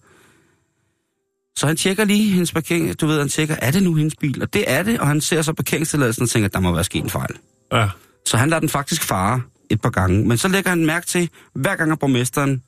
Så 1.56 1.66
han 1.66 1.76
tjekker 1.76 2.04
lige 2.04 2.30
hendes 2.32 2.52
parkering. 2.52 3.00
Du 3.00 3.06
ved, 3.06 3.18
han 3.18 3.28
tjekker, 3.28 3.56
er 3.62 3.70
det 3.70 3.82
nu 3.82 3.94
hendes 3.94 4.14
bil? 4.20 4.42
Og 4.42 4.54
det 4.54 4.64
er 4.66 4.82
det, 4.82 5.00
og 5.00 5.06
han 5.06 5.20
ser 5.20 5.42
så 5.42 5.52
parkeringstilladelsen 5.52 6.22
og 6.22 6.28
tænker, 6.28 6.48
der 6.48 6.60
må 6.60 6.72
være 6.72 6.84
sket 6.84 7.04
en 7.04 7.10
fejl. 7.10 7.34
Ja. 7.72 7.88
Så 8.26 8.36
han 8.36 8.48
lader 8.48 8.60
den 8.60 8.68
faktisk 8.68 9.02
fare 9.02 9.42
et 9.70 9.80
par 9.80 9.90
gange. 9.90 10.28
Men 10.28 10.38
så 10.38 10.48
lægger 10.48 10.70
han 10.70 10.86
mærke 10.86 11.06
til, 11.06 11.30
hver 11.54 11.76
gang 11.76 11.92
at 11.92 11.98
borgmesteren 11.98 12.62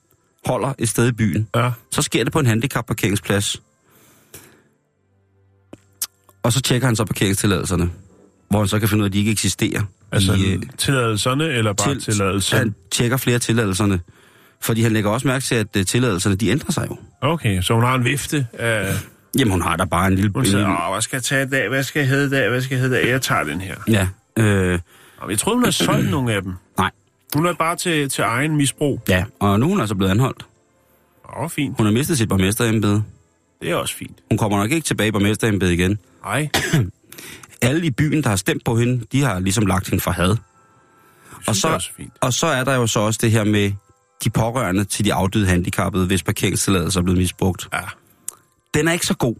holder 0.45 0.73
et 0.79 0.89
sted 0.89 1.07
i 1.07 1.11
byen, 1.11 1.47
Ja. 1.55 1.71
så 1.91 2.01
sker 2.01 2.23
det 2.23 2.33
på 2.33 2.39
en 2.39 2.45
handicapparkeringsplads. 2.45 3.61
Og 6.43 6.53
så 6.53 6.61
tjekker 6.61 6.87
han 6.87 6.95
så 6.95 7.05
parkeringstilladelserne, 7.05 7.89
hvor 8.49 8.59
han 8.59 8.67
så 8.67 8.79
kan 8.79 8.89
finde 8.89 9.01
ud 9.01 9.05
af, 9.05 9.09
at 9.09 9.13
de 9.13 9.19
ikke 9.19 9.31
eksisterer. 9.31 9.81
Altså 10.11 10.33
i, 10.33 10.53
øh, 10.53 10.61
tilladelserne, 10.77 11.43
eller 11.45 11.73
bare 11.73 11.93
til, 11.95 12.01
tilladelsen? 12.13 12.57
Han 12.57 12.75
tjekker 12.91 13.17
flere 13.17 13.39
tilladelserne, 13.39 13.99
fordi 14.61 14.81
han 14.81 14.91
lægger 14.91 15.09
også 15.09 15.27
mærke 15.27 15.45
til, 15.45 15.55
at 15.55 15.67
øh, 15.77 15.85
tilladelserne, 15.85 16.35
de 16.35 16.49
ændrer 16.49 16.71
sig 16.71 16.87
jo. 16.89 16.97
Okay, 17.21 17.61
så 17.61 17.73
hun 17.73 17.83
har 17.83 17.95
en 17.95 18.03
vifte 18.05 18.47
af... 18.53 18.93
Jamen, 19.39 19.51
hun 19.51 19.61
har 19.61 19.75
da 19.75 19.85
bare 19.85 20.07
en 20.07 20.15
lille... 20.15 20.31
Hun 20.35 20.45
siger, 20.45 20.85
Åh, 20.87 20.93
hvad 20.93 21.01
skal 21.01 21.17
jeg 21.17 21.23
tage 21.23 21.45
i 21.45 21.49
dag? 21.49 21.69
Hvad 21.69 21.83
skal 21.83 21.99
jeg 21.99 22.09
hedde 22.09 22.27
i 22.27 22.29
dag? 22.29 22.49
Hvad 22.49 22.61
skal 22.61 22.75
jeg 22.75 22.81
hedde 22.81 22.99
i 22.99 23.03
dag? 23.03 23.11
Jeg 23.11 23.21
tager 23.21 23.43
den 23.43 23.61
her. 23.61 23.75
ja, 23.87 24.07
øh, 24.39 24.79
Jamen, 25.21 25.31
Jeg 25.31 25.39
troede, 25.39 25.55
hun 25.55 25.63
havde 25.63 25.71
solgt 25.75 26.09
nogle 26.15 26.33
af 26.33 26.41
dem. 26.41 26.53
nej, 26.77 26.91
Hun 27.35 27.45
er 27.45 27.53
bare 27.53 27.75
til, 27.75 28.09
til 28.09 28.21
egen 28.21 28.55
misbrug. 28.57 29.01
ja. 29.09 29.25
Og 29.39 29.59
nu 29.59 29.65
er 29.65 29.69
hun 29.69 29.79
altså 29.79 29.95
blevet 29.95 30.11
anholdt. 30.11 30.45
Åh, 31.37 31.43
oh, 31.43 31.49
fint. 31.49 31.77
Hun 31.77 31.85
har 31.85 31.93
mistet 31.93 32.17
sit 32.17 32.29
borgmesterembede. 32.29 33.03
Det 33.61 33.71
er 33.71 33.75
også 33.75 33.95
fint. 33.95 34.17
Hun 34.31 34.37
kommer 34.37 34.57
nok 34.57 34.71
ikke 34.71 34.85
tilbage 34.85 35.07
i 35.07 35.11
borgmesterembedet 35.11 35.73
igen. 35.73 35.99
Ej, 36.25 36.49
Alle 37.61 37.85
i 37.85 37.91
byen, 37.91 38.23
der 38.23 38.29
har 38.29 38.35
stemt 38.35 38.63
på 38.65 38.77
hende, 38.77 39.05
de 39.11 39.21
har 39.21 39.39
ligesom 39.39 39.65
lagt 39.65 39.89
hende 39.89 40.01
for 40.03 40.11
had. 40.11 40.35
Og 41.47 41.55
så, 41.55 41.67
det 41.67 41.71
er 41.71 41.75
også 41.75 41.89
fint. 41.97 42.13
og 42.21 42.33
så 42.33 42.47
er 42.47 42.63
der 42.63 42.75
jo 42.75 42.87
så 42.87 42.99
også 42.99 43.19
det 43.23 43.31
her 43.31 43.43
med 43.43 43.71
de 44.23 44.29
pårørende 44.29 44.83
til 44.83 45.05
de 45.05 45.13
afdøde 45.13 45.45
handicappede, 45.47 46.05
hvis 46.07 46.23
parkeringstilladelser 46.23 46.99
er 46.99 47.03
blevet 47.03 47.17
misbrugt. 47.17 47.67
Ja. 47.73 47.79
Den 48.73 48.87
er 48.87 48.91
ikke 48.91 49.05
så 49.05 49.13
god. 49.15 49.35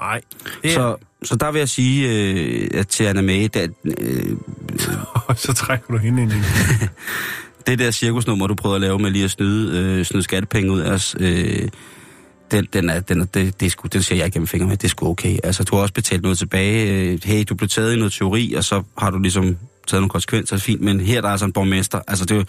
Nej, 0.00 0.20
det 0.62 0.70
er... 0.70 0.74
Så, 0.74 0.96
så 1.22 1.36
der 1.36 1.52
vil 1.52 1.58
jeg 1.58 1.68
sige 1.68 2.08
øh, 2.08 2.68
at 2.74 2.88
til 2.88 3.04
Anna 3.04 3.22
Mae, 3.22 3.44
at, 3.54 3.70
øh, 3.84 4.36
så 5.36 5.52
trækker 5.52 5.86
du 5.90 5.96
hende 5.96 6.22
ind 6.22 6.32
i 6.32 6.36
det 7.66 7.78
der 7.78 7.90
cirkusnummer, 7.90 8.46
du 8.46 8.54
prøvede 8.54 8.76
at 8.76 8.80
lave 8.80 8.98
med 8.98 9.10
lige 9.10 9.24
at 9.24 9.30
snyde, 9.30 9.78
øh, 9.78 10.04
snyde 10.04 10.22
skattepenge 10.22 10.72
ud 10.72 10.80
af 10.80 10.92
os, 10.92 11.16
øh, 11.20 11.68
den, 12.50 12.68
den, 12.72 12.90
er, 12.90 13.00
den, 13.00 13.20
er, 13.20 13.24
det, 13.24 13.60
det 13.60 13.66
er 13.66 13.70
sgu, 13.70 13.88
den 13.92 14.02
ser 14.02 14.16
jeg 14.16 14.26
igennem 14.26 14.46
fingre 14.46 14.68
med, 14.68 14.76
det 14.76 14.84
er 14.84 14.88
sgu 14.88 15.08
okay. 15.08 15.36
Altså, 15.44 15.64
du 15.64 15.76
har 15.76 15.82
også 15.82 15.94
betalt 15.94 16.22
noget 16.22 16.38
tilbage. 16.38 16.92
Øh, 16.92 17.18
hey, 17.24 17.44
du 17.48 17.54
blev 17.54 17.68
taget 17.68 17.94
i 17.94 17.96
noget 17.96 18.12
teori, 18.12 18.54
og 18.54 18.64
så 18.64 18.82
har 18.98 19.10
du 19.10 19.18
ligesom 19.18 19.44
taget 19.86 20.00
nogle 20.00 20.08
konsekvenser, 20.08 20.56
fint, 20.56 20.80
men 20.80 21.00
her 21.00 21.20
der 21.20 21.28
er 21.28 21.32
altså 21.32 21.46
en 21.46 21.52
borgmester. 21.52 22.00
Altså, 22.08 22.24
det 22.24 22.30
er 22.30 22.36
jo 22.36 22.44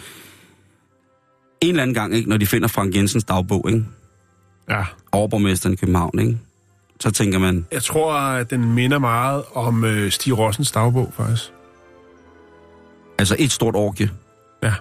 en 1.61 1.69
eller 1.69 1.81
anden 1.81 1.93
gang, 1.93 2.15
ikke, 2.15 2.29
når 2.29 2.37
de 2.37 2.45
finder 2.45 2.67
Frank 2.67 2.95
Jensens 2.95 3.23
dagbog, 3.23 3.65
ikke? 3.69 3.85
Ja. 4.69 4.83
overborgmesteren 5.11 5.73
i 5.73 5.75
København, 5.75 6.19
ikke? 6.19 6.37
Så 7.01 7.11
tænker 7.11 7.39
man, 7.39 7.67
Jeg 7.71 7.83
tror, 7.83 8.13
at 8.13 8.49
den 8.49 8.73
minder 8.73 8.99
meget 8.99 9.43
om 9.53 9.83
øh, 9.83 10.11
Stig 10.11 10.37
Rossens 10.37 10.71
dagbog, 10.71 11.13
faktisk. 11.17 11.51
altså 13.19 13.35
et 13.39 13.51
stort 13.51 13.75
orgie. 13.75 14.09
Ja. 14.63 14.73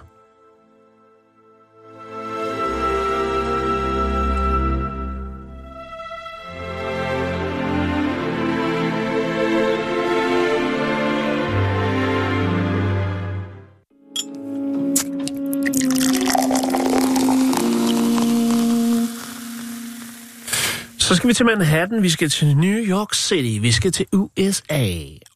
Vi 21.31 21.35
til 21.35 21.45
Manhattan, 21.45 22.03
vi 22.03 22.09
skal 22.09 22.29
til 22.29 22.57
New 22.57 22.79
York 22.85 23.13
City, 23.13 23.61
vi 23.61 23.71
skal 23.71 23.91
til 23.91 24.05
USA, 24.13 24.85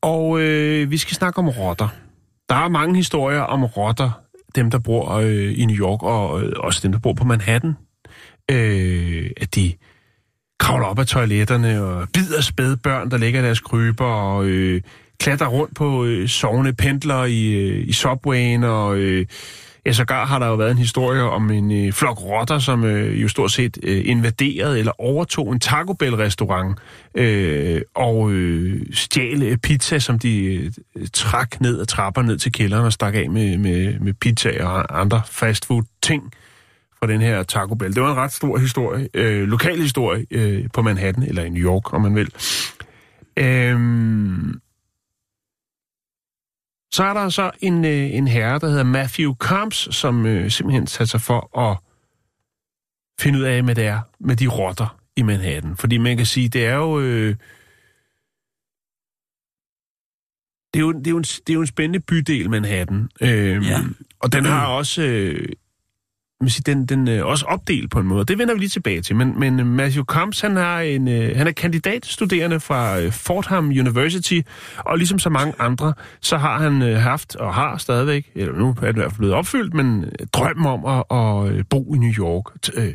og 0.02 0.40
øh, 0.40 0.92
vi 0.92 0.98
skal 0.98 1.16
snakke 1.16 1.38
om 1.38 1.50
rotter. 1.50 1.88
Der 2.50 2.56
er 2.56 2.70
mange 2.70 2.96
historier 2.96 3.40
om 3.40 3.64
rotter, 3.64 4.22
dem 4.56 4.72
der 4.72 4.80
bor 4.80 5.12
øh, 5.12 5.60
i 5.60 5.66
New 5.66 5.76
York, 5.76 6.04
og 6.04 6.44
øh, 6.44 6.54
også 6.58 6.80
dem 6.84 6.92
der 6.92 7.00
bor 7.00 7.14
på 7.14 7.24
Manhattan. 7.24 7.74
Øh, 8.52 9.30
at 9.38 9.56
de 9.56 9.74
kravler 10.60 10.86
op 10.86 11.00
af 11.00 11.08
toiletterne 11.08 11.84
og 11.84 12.08
bider 12.14 12.42
spædbørn, 12.42 13.12
der 13.12 13.18
ligger 13.18 13.40
i 13.40 13.44
deres 13.44 13.60
kryber, 13.60 14.06
og 14.06 14.46
øh, 14.46 14.82
klatrer 15.20 15.48
rundt 15.48 15.76
på 15.76 16.06
øh, 16.06 16.28
sovende 16.28 16.74
pendler 16.74 17.24
i, 17.24 17.52
øh, 17.52 17.88
i 17.88 17.94
subwayen, 17.94 18.64
og 18.64 18.98
øh, 18.98 19.26
ja, 19.86 19.94
sågar 19.94 20.26
har 20.26 20.40
der 20.40 20.48
jo 20.48 20.56
været 20.56 20.72
en 20.72 20.78
historie 20.78 21.22
om 21.22 21.52
en 21.52 21.72
øh, 21.72 21.94
flok 21.94 22.22
rotter, 22.22 22.60
som 22.60 22.84
øh, 22.84 23.22
jo 23.22 23.28
stort 23.28 23.52
set 23.52 23.78
øh, 23.84 24.02
invaderede 24.06 24.80
eller 24.80 25.02
overtog 25.02 25.52
en 25.52 25.60
Taco 25.60 25.94
Bell-restaurant 25.94 26.80
øh, 27.16 27.82
og 27.96 28.32
øh, 28.32 28.82
stjal 28.94 29.44
øh, 29.44 29.58
pizza, 29.58 30.00
som 30.00 30.20
de 30.20 30.46
øh, 30.46 30.72
trak 31.14 31.62
ned 31.62 31.80
ad 31.80 31.86
trapper 31.86 32.22
ned 32.22 32.38
til 32.38 32.52
kælderen 32.52 32.86
og 32.86 32.94
stak 32.94 33.16
af 33.16 33.30
med, 33.30 33.58
med, 33.58 34.00
med 34.00 34.14
pizza 34.14 34.66
og 34.66 35.02
andre 35.02 35.22
fastfood-ting 35.32 36.32
fra 37.00 37.08
den 37.08 37.22
her 37.22 37.44
Taco 37.44 37.76
Bell. 37.76 37.96
Det 37.96 38.04
var 38.04 38.12
en 38.12 38.18
ret 38.18 38.34
stor 38.34 38.58
historie, 38.58 39.10
øh, 39.14 39.48
lokal 39.48 39.82
historie 39.82 40.26
øh, 40.32 40.66
på 40.74 40.82
Manhattan, 40.82 41.24
eller 41.24 41.44
i 41.44 41.50
New 41.50 41.64
York, 41.64 41.94
om 41.94 42.02
man 42.02 42.16
vil. 42.16 42.32
Øhm, 43.38 44.60
så 46.96 47.04
er 47.04 47.14
der 47.14 47.30
så 47.30 47.52
en, 47.62 47.86
øh, 47.86 48.14
en 48.14 48.28
herre, 48.28 48.60
der 48.60 48.68
hedder 48.68 48.84
Matthew 48.84 49.34
Combs, 49.36 49.96
som 49.96 50.26
øh, 50.26 50.52
simpelthen 50.52 50.88
satte 50.88 51.12
sig 51.12 51.22
for 51.22 51.60
at 51.60 51.78
finde 53.20 53.40
ud 53.40 53.44
af, 53.44 53.64
hvad 53.64 53.76
det 53.76 53.86
er 53.86 54.00
med 54.20 54.36
de 54.36 54.48
rotter 54.48 55.00
i 55.16 55.22
Manhattan. 55.22 55.78
Fordi 55.78 55.98
man 55.98 56.18
kan 56.18 56.26
sige, 56.26 56.50
det 56.50 56.66
er 56.66 56.76
jo... 56.76 57.00
Øh, 57.00 57.36
det 60.74 60.80
er, 60.80 60.86
jo, 60.86 60.92
det, 60.92 61.08
er 61.08 61.12
jo 61.12 61.18
en, 61.18 61.24
det 61.24 61.50
er 61.50 61.54
jo 61.54 61.62
en 61.62 61.68
spændende 61.68 62.00
bydel, 62.00 62.50
Manhattan. 62.50 63.10
Øhm, 63.22 63.64
Ja. 63.64 63.80
Og 64.20 64.32
den 64.34 64.46
har 64.46 64.68
også... 64.68 65.02
Øh, 65.02 65.50
man 66.42 66.50
siger, 66.50 66.74
den, 66.74 66.86
den 66.86 67.08
er 67.08 67.24
også 67.24 67.46
opdelt 67.46 67.92
på 67.92 68.00
en 68.00 68.08
måde. 68.08 68.26
Det 68.26 68.38
vender 68.38 68.54
vi 68.54 68.60
lige 68.60 68.70
tilbage 68.70 69.02
til. 69.02 69.16
Men, 69.16 69.40
men 69.40 69.60
øh, 69.60 69.66
Matthew 69.66 70.04
Combs, 70.04 70.42
han 70.42 70.58
er, 70.58 70.78
en, 70.78 71.08
øh, 71.08 71.38
han 71.38 71.48
er 71.48 71.52
kandidatstuderende 71.52 72.60
fra 72.60 73.00
øh, 73.00 73.12
Fordham 73.12 73.68
University, 73.68 74.42
og 74.78 74.98
ligesom 74.98 75.20
så 75.20 75.30
mange 75.30 75.54
andre, 75.60 75.94
så 76.22 76.38
har 76.38 76.60
han 76.60 76.82
øh, 76.82 76.98
haft 76.98 77.36
og 77.36 77.54
har 77.54 77.78
stadigvæk, 77.78 78.32
eller 78.36 78.54
nu 78.54 78.70
er 78.70 78.74
det 78.74 78.90
i 78.90 79.00
hvert 79.00 79.12
fald 79.12 79.18
blevet 79.18 79.36
opfyldt, 79.36 79.74
men 79.74 80.04
øh, 80.04 80.28
drømmen 80.34 80.66
om 80.66 80.86
at, 80.86 81.04
at 81.18 81.58
øh, 81.58 81.64
bo 81.70 81.96
i 81.96 81.98
New 81.98 82.12
York, 82.12 82.44
t- 82.68 82.80
øh, 82.80 82.94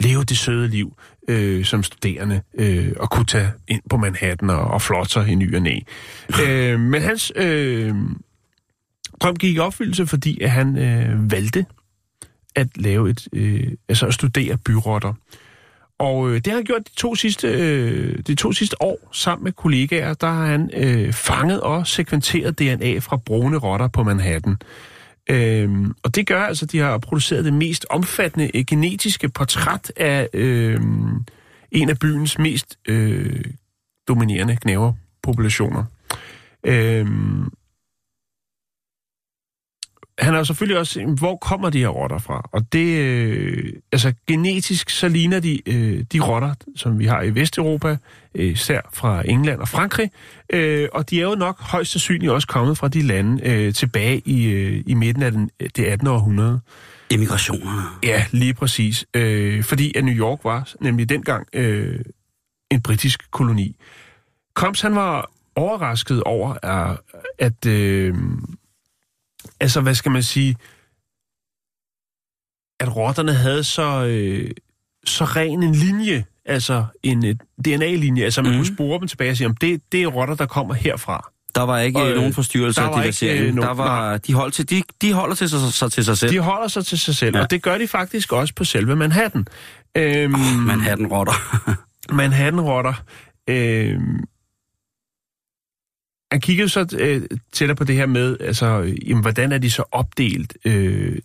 leve 0.00 0.24
det 0.24 0.38
søde 0.38 0.68
liv 0.68 0.96
øh, 1.28 1.64
som 1.64 1.82
studerende, 1.82 2.40
øh, 2.58 2.92
og 2.96 3.10
kunne 3.10 3.26
tage 3.26 3.50
ind 3.68 3.82
på 3.90 3.96
Manhattan 3.96 4.50
og, 4.50 4.60
og 4.60 4.82
flotte 4.82 5.12
sig 5.12 5.28
i 5.28 5.34
ny 5.34 5.56
og 5.56 5.62
næ. 5.62 5.78
øh, 6.48 6.80
men 6.80 7.02
hans 7.02 7.32
øh, 7.36 7.94
drøm 9.20 9.36
gik 9.36 9.56
i 9.56 9.58
opfyldelse, 9.58 10.06
fordi 10.06 10.40
at 10.40 10.50
han 10.50 10.78
øh, 10.78 11.30
valgte 11.30 11.66
at 12.54 12.76
lave 12.76 13.10
et, 13.10 13.28
øh, 13.32 13.72
altså 13.88 14.06
at 14.06 14.14
studere 14.14 14.58
byrotter. 14.58 15.12
Og 15.98 16.30
øh, 16.30 16.34
det 16.34 16.46
har 16.46 16.54
han 16.54 16.64
gjort 16.64 16.86
de 16.86 16.94
to 16.96 17.14
sidste, 17.14 17.48
øh, 17.48 18.18
de 18.26 18.34
to 18.34 18.52
sidste 18.52 18.82
år 18.82 19.08
sammen 19.12 19.44
med 19.44 19.52
kollegaer. 19.52 20.14
Der 20.14 20.26
har 20.26 20.46
han 20.46 20.70
øh, 20.74 21.12
fanget 21.12 21.60
og 21.60 21.86
sekventeret 21.86 22.58
DNA 22.58 22.98
fra 22.98 23.16
brune 23.16 23.56
rotter 23.56 23.88
på 23.88 24.02
Manhattan. 24.02 24.56
Øhm, 25.30 25.94
og 26.02 26.14
det 26.14 26.26
gør 26.26 26.42
altså, 26.42 26.64
at 26.64 26.72
de 26.72 26.78
har 26.78 26.98
produceret 26.98 27.44
det 27.44 27.52
mest 27.52 27.86
omfattende 27.90 28.56
øh, 28.56 28.64
genetiske 28.64 29.28
portræt 29.28 29.92
af 29.96 30.28
øh, 30.34 30.80
en 31.72 31.90
af 31.90 31.98
byens 31.98 32.38
mest 32.38 32.78
øh, 32.88 33.44
dominerende 34.08 34.56
knæverpopulationer. 34.56 35.84
Øhm, 36.66 37.50
han 40.18 40.32
har 40.32 40.38
jo 40.38 40.44
selvfølgelig 40.44 40.78
også, 40.78 41.04
hvor 41.18 41.36
kommer 41.36 41.70
de 41.70 41.78
her 41.78 41.88
rotter 41.88 42.18
fra? 42.18 42.48
Og 42.52 42.72
det, 42.72 42.98
øh, 42.98 43.72
altså 43.92 44.12
genetisk, 44.26 44.90
så 44.90 45.08
ligner 45.08 45.40
de 45.40 45.68
øh, 45.68 46.04
de 46.12 46.20
rotter, 46.20 46.54
som 46.76 46.98
vi 46.98 47.06
har 47.06 47.22
i 47.22 47.34
Vesteuropa, 47.34 47.96
øh, 48.34 48.52
især 48.52 48.80
fra 48.92 49.22
England 49.28 49.60
og 49.60 49.68
Frankrig. 49.68 50.10
Øh, 50.50 50.88
og 50.92 51.10
de 51.10 51.20
er 51.20 51.24
jo 51.24 51.34
nok 51.34 51.60
højst 51.60 51.92
sandsynligt 51.92 52.32
også 52.32 52.48
kommet 52.48 52.78
fra 52.78 52.88
de 52.88 53.02
lande 53.02 53.48
øh, 53.48 53.74
tilbage 53.74 54.22
i, 54.24 54.44
øh, 54.44 54.82
i 54.86 54.94
midten 54.94 55.22
af 55.22 55.32
den, 55.32 55.50
det 55.76 55.84
18. 55.84 56.06
århundrede. 56.06 56.60
Immigrationer. 57.10 57.98
Ja, 58.02 58.24
lige 58.30 58.54
præcis. 58.54 59.04
Øh, 59.14 59.64
fordi 59.64 59.92
at 59.96 60.04
New 60.04 60.14
York 60.14 60.38
var 60.44 60.72
nemlig 60.80 61.08
dengang 61.08 61.46
øh, 61.52 62.00
en 62.70 62.82
britisk 62.82 63.30
koloni. 63.30 63.76
Combs, 64.54 64.80
han 64.80 64.94
var 64.94 65.30
overrasket 65.56 66.22
over, 66.22 66.54
at, 66.62 66.98
at 67.38 67.66
øh, 67.66 68.14
altså, 69.64 69.80
hvad 69.80 69.94
skal 69.94 70.12
man 70.12 70.22
sige, 70.22 70.56
at 72.80 72.96
rotterne 72.96 73.32
havde 73.34 73.64
så, 73.64 74.04
øh, 74.06 74.50
så 75.06 75.24
ren 75.24 75.62
en 75.62 75.74
linje, 75.74 76.24
altså 76.44 76.84
en 77.02 77.26
øh, 77.26 77.34
DNA-linje, 77.64 78.24
altså 78.24 78.42
man 78.42 78.50
Mhm. 78.50 78.58
mm. 78.58 78.64
kunne 78.66 78.74
spore 78.76 79.00
dem 79.00 79.08
tilbage 79.08 79.30
og 79.30 79.36
sige, 79.36 79.46
om 79.46 79.56
det, 79.56 79.82
det 79.92 80.02
er 80.02 80.06
rotter, 80.06 80.34
der 80.34 80.46
kommer 80.46 80.74
herfra. 80.74 81.30
Der 81.54 81.62
var 81.62 81.78
ikke 81.80 81.98
Og, 81.98 82.04
øh, 82.06 82.10
øh, 82.10 82.16
nogen 82.16 82.32
forstyrrelse 82.34 82.80
der 82.80 82.86
af 82.88 83.02
diversiteten. 83.02 83.46
øh, 83.46 83.54
nogen- 83.54 83.68
der 83.68 83.74
var, 83.74 84.16
de, 84.18 84.34
holdt 84.34 84.54
til, 84.54 84.70
de, 84.70 84.82
de 85.02 85.12
holder 85.12 85.34
til 85.34 85.48
sig, 85.50 85.60
sig 85.72 85.92
til 85.92 86.04
sig 86.04 86.18
selv. 86.18 86.32
De 86.32 86.38
holder 86.38 86.68
sig 86.68 86.86
til 86.86 86.98
sig 86.98 87.14
selv, 87.14 87.36
Ja. 87.36 87.42
og 87.42 87.50
det 87.50 87.62
gør 87.62 87.78
de 87.78 87.88
faktisk 87.88 88.32
også 88.32 88.54
på 88.54 88.64
selve 88.64 88.96
Manhattan. 88.96 89.46
Øhm, 89.96 90.34
Oh, 90.34 90.40
Manhattan-rotter. 90.66 91.32
Manhattan-rotter. 92.20 92.94
Øh, 93.48 93.98
han 96.34 96.40
kiggede 96.40 96.68
så 96.68 96.96
øh, 96.98 97.22
tættere 97.52 97.76
på 97.76 97.84
det 97.84 97.96
her 97.96 98.06
med, 98.06 98.36
altså, 98.40 98.94
jamen, 99.06 99.22
hvordan 99.22 99.52
er 99.52 99.58
de 99.58 99.70
så 99.70 99.84
opdelt? 99.92 100.56
Øh, 100.64 101.18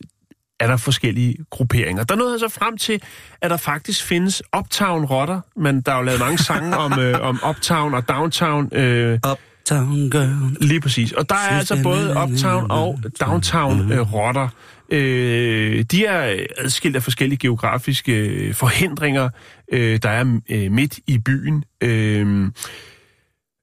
er 0.60 0.68
der 0.68 0.78
forskellige 0.78 1.36
grupperinger. 1.50 2.04
Der 2.04 2.16
nåede 2.16 2.32
jeg 2.32 2.40
så 2.40 2.60
frem 2.60 2.78
til, 2.78 3.02
at 3.42 3.52
der 3.52 3.58
faktisk 3.58 4.04
findes 4.04 4.44
Uptown-rotter, 4.58 5.40
men 5.56 5.82
der 5.82 5.92
er 5.92 5.98
jo 5.98 6.04
lavet 6.04 6.20
mange 6.20 6.38
sange 6.38 6.78
om, 6.78 7.00
øh, 7.00 7.22
om 7.22 7.40
Uptown 7.50 7.94
og 7.94 8.10
Downtown. 8.10 8.76
Øh, 8.76 9.20
Uptown 9.32 10.10
girl. 10.10 10.58
Lige 10.62 10.82
præcis. 10.82 11.12
Og 11.12 11.30
der 11.30 11.36
er 11.36 11.58
altså 11.58 11.84
både 11.84 12.16
Uptown 12.24 12.72
og 12.72 13.00
Downtown 13.22 13.92
øh, 13.92 14.14
rotter. 14.14 14.48
Øh, 14.92 15.84
de 15.92 16.06
er 16.06 16.46
adskilt 16.58 16.96
af 16.96 17.04
forskellige 17.04 17.40
geografiske 17.40 18.14
øh, 18.14 18.54
forhindringer, 18.54 19.30
øh, 19.72 20.00
der 20.04 20.10
er 20.10 20.40
øh, 20.50 20.72
midt 20.72 21.00
i 21.08 21.18
byen. 21.18 21.64
Øh, 21.82 22.52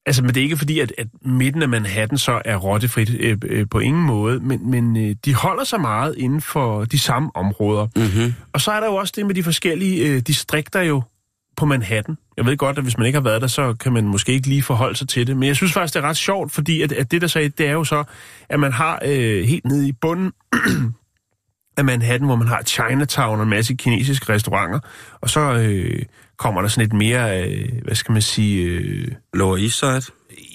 altså, 0.07 0.23
men 0.23 0.35
det 0.35 0.41
er 0.41 0.45
ikke 0.45 0.57
fordi, 0.57 0.81
at, 0.81 0.93
at 0.99 1.07
midten 1.23 1.63
af 1.63 1.69
Manhattan 1.69 2.19
så 2.19 2.43
er 2.45 2.57
rottefrit 2.57 3.11
øh, 3.21 3.39
øh, 3.47 3.67
på 3.71 3.79
ingen 3.79 4.03
måde, 4.03 4.41
men, 4.41 4.71
men 4.71 4.97
øh, 4.97 5.17
de 5.25 5.35
holder 5.35 5.65
sig 5.65 5.81
meget 5.81 6.15
inden 6.19 6.41
for 6.41 6.85
de 6.85 6.99
samme 6.99 7.31
områder. 7.35 7.87
Mm-hmm. 7.97 8.35
Og 8.53 8.61
så 8.61 8.71
er 8.71 8.81
der 8.81 8.87
jo 8.87 8.95
også 8.95 9.13
det 9.17 9.27
med 9.27 9.35
de 9.35 9.43
forskellige 9.43 10.07
øh, 10.07 10.21
distrikter 10.21 10.81
jo 10.81 11.03
på 11.57 11.67
Manhattan. 11.67 12.19
Jeg 12.37 12.47
ved 12.47 12.57
godt, 12.57 12.79
at 12.79 12.83
hvis 12.83 12.99
man 12.99 13.07
ikke 13.07 13.17
har 13.17 13.25
været 13.25 13.43
der, 13.43 13.47
så 13.47 13.75
kan 13.75 13.93
man 13.93 14.05
måske 14.05 14.33
ikke 14.33 14.49
lige 14.49 14.63
forholde 14.63 14.97
sig 14.97 15.09
til 15.09 15.27
det. 15.27 15.37
Men 15.37 15.47
jeg 15.47 15.57
synes 15.57 15.73
faktisk, 15.73 15.95
det 15.95 16.05
er 16.05 16.09
ret 16.09 16.17
sjovt, 16.17 16.53
fordi 16.53 16.83
at, 16.83 16.93
at 16.93 17.11
det, 17.11 17.21
der 17.21 17.27
sagde, 17.27 17.49
det 17.49 17.67
er 17.67 17.73
jo 17.73 17.85
så, 17.85 18.05
at 18.49 18.61
man 18.61 18.73
har 18.73 18.99
øh, 19.05 19.45
helt 19.45 19.65
nede 19.65 19.89
i 19.89 19.93
bunden 19.93 20.33
af 21.79 21.85
Manhattan, 21.85 22.27
hvor 22.27 22.37
man 22.37 22.49
har 22.49 22.63
Chinatown 22.63 23.39
og 23.39 23.43
en 23.43 23.51
masse 23.51 23.75
kinesiske 23.75 24.33
restauranter, 24.33 24.81
og 25.21 25.31
så 25.31 25.41
øh, 25.41 26.03
kommer 26.39 26.61
der 26.61 26.69
sådan 26.69 26.87
et 26.87 26.93
mere, 26.93 27.43
øh, 27.43 27.69
hvad 27.85 27.95
skal 27.95 28.13
man 28.13 28.23
sige... 28.23 28.63
Øh, 28.65 29.09
Lower 29.35 29.57
East 29.57 29.79
Side. 29.79 30.03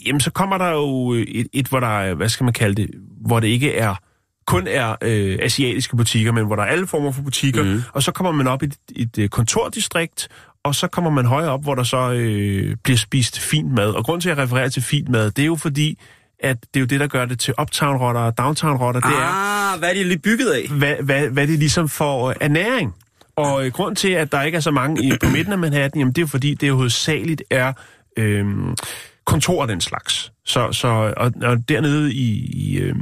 jamen, 0.06 0.20
så 0.20 0.32
kommer 0.32 0.58
der 0.58 0.70
jo 0.70 1.12
et, 1.12 1.48
et, 1.54 1.68
hvor 1.68 1.80
der 1.80 2.00
er, 2.00 2.14
hvad 2.14 2.30
skal 2.30 2.44
man 2.44 2.54
kalde 2.54 2.82
det, 2.82 2.90
hvor 3.26 3.40
det 3.40 3.48
ikke 3.48 3.76
er 3.76 3.96
kun 4.48 4.68
er 4.68 4.96
øh, 5.02 5.40
asiatiske 5.42 5.96
butikker, 5.98 6.32
men 6.32 6.46
hvor 6.46 6.56
der 6.56 6.64
er 6.64 6.68
alle 6.68 6.88
former 6.88 7.12
for 7.12 7.22
butikker, 7.22 7.64
mm. 7.64 7.82
og 7.94 8.04
så 8.04 8.12
kommer 8.12 8.32
man 8.32 8.48
op 8.48 8.64
i 8.64 8.66
et, 8.66 8.76
et 8.96 9.18
øh, 9.18 9.30
kontordistrikt, 9.30 10.28
og 10.64 10.76
så 10.76 10.88
kommer 10.88 11.12
man 11.12 11.26
højere 11.26 11.50
op, 11.52 11.64
hvor 11.64 11.76
der 11.76 11.84
så 11.84 12.12
øh, 12.12 12.76
bliver 12.84 12.98
spist 12.98 13.40
fint 13.40 13.72
mad. 13.72 13.90
Og 13.92 14.06
grund 14.06 14.22
til, 14.22 14.30
at 14.30 14.38
jeg 14.38 14.44
refererer 14.44 14.70
til 14.70 14.82
fint 14.84 15.10
mad, 15.10 15.32
det 15.32 15.42
er 15.42 15.46
jo 15.46 15.56
fordi, 15.56 16.00
at 16.40 16.58
det 16.62 16.76
er 16.76 16.80
jo 16.80 16.86
det, 16.86 17.00
der 17.00 17.08
gør 17.08 17.26
det 17.26 17.40
til 17.40 17.54
uptown-rotter 17.62 18.22
og 18.22 18.38
downtown-rotter, 18.38 19.00
det 19.00 19.10
er, 19.10 19.74
Ah, 19.74 19.80
hvad 19.80 19.90
er 19.90 19.94
de 19.94 20.04
lige 20.04 20.20
bygget 20.20 20.52
af? 20.52 20.68
hvad, 20.70 20.96
hvad, 21.04 21.28
hvad 21.28 21.48
det 21.48 21.60
ligesom 21.60 21.90
får 21.90 22.30
øh, 22.30 22.36
ernæring. 22.42 22.94
Og 23.36 23.66
øh, 23.66 23.72
grund 23.72 23.96
til, 23.96 24.10
at 24.10 24.32
der 24.32 24.42
ikke 24.42 24.56
er 24.56 24.62
så 24.62 24.72
mange 24.72 25.04
i, 25.04 25.12
på 25.24 25.30
midten 25.30 25.54
af 25.54 25.60
Manhattan, 25.60 26.00
jamen, 26.00 26.14
det 26.14 26.22
er 26.22 26.28
fordi, 26.28 26.54
det 26.54 26.74
hovedsageligt 26.74 27.44
er 27.50 27.74
øh, 28.18 28.46
kontor 29.26 29.66
den 29.66 29.82
slags. 29.82 30.32
Så, 30.46 30.72
så 30.72 31.14
og, 31.18 31.32
og 31.42 31.70
dernede 31.70 32.14
i, 32.14 32.52
i 32.54 32.78
øh, 32.78 32.96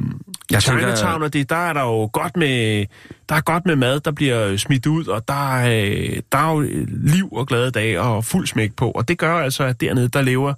Jeg 0.51 0.61
Chinatown, 0.61 1.23
og 1.23 1.34
det, 1.34 1.49
der 1.49 1.55
er 1.55 1.73
der 1.73 1.82
jo 1.82 2.09
godt 2.13 2.38
med, 2.38 2.86
der 3.30 3.36
er 3.36 3.41
godt 3.41 3.65
med 3.65 3.75
mad, 3.75 3.99
der 3.99 4.11
bliver 4.11 4.57
smidt 4.57 4.86
ud, 4.86 5.07
og 5.07 5.27
der 5.27 5.55
er, 5.55 5.89
øh, 5.89 6.21
der 6.32 6.38
er 6.38 6.51
jo 6.51 6.59
liv 6.88 7.34
og 7.34 7.47
glade 7.47 7.71
dage 7.71 8.01
og 8.01 8.25
fuld 8.25 8.47
smæk 8.47 8.75
på. 8.75 8.91
Og 8.91 9.07
det 9.07 9.17
gør 9.17 9.36
altså, 9.36 9.63
at 9.63 9.82
dernede, 9.82 10.09
der 10.09 10.21
lever 10.21 10.53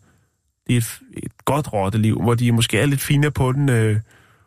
de 0.67 0.77
et, 0.77 0.99
et 1.17 1.31
godt 1.45 1.73
rotteliv, 1.73 2.21
hvor 2.21 2.33
de 2.33 2.51
måske 2.51 2.77
er 2.79 2.85
lidt 2.85 3.01
finere 3.01 3.31
på 3.31 3.51
den 3.51 3.69
øh, 3.69 3.99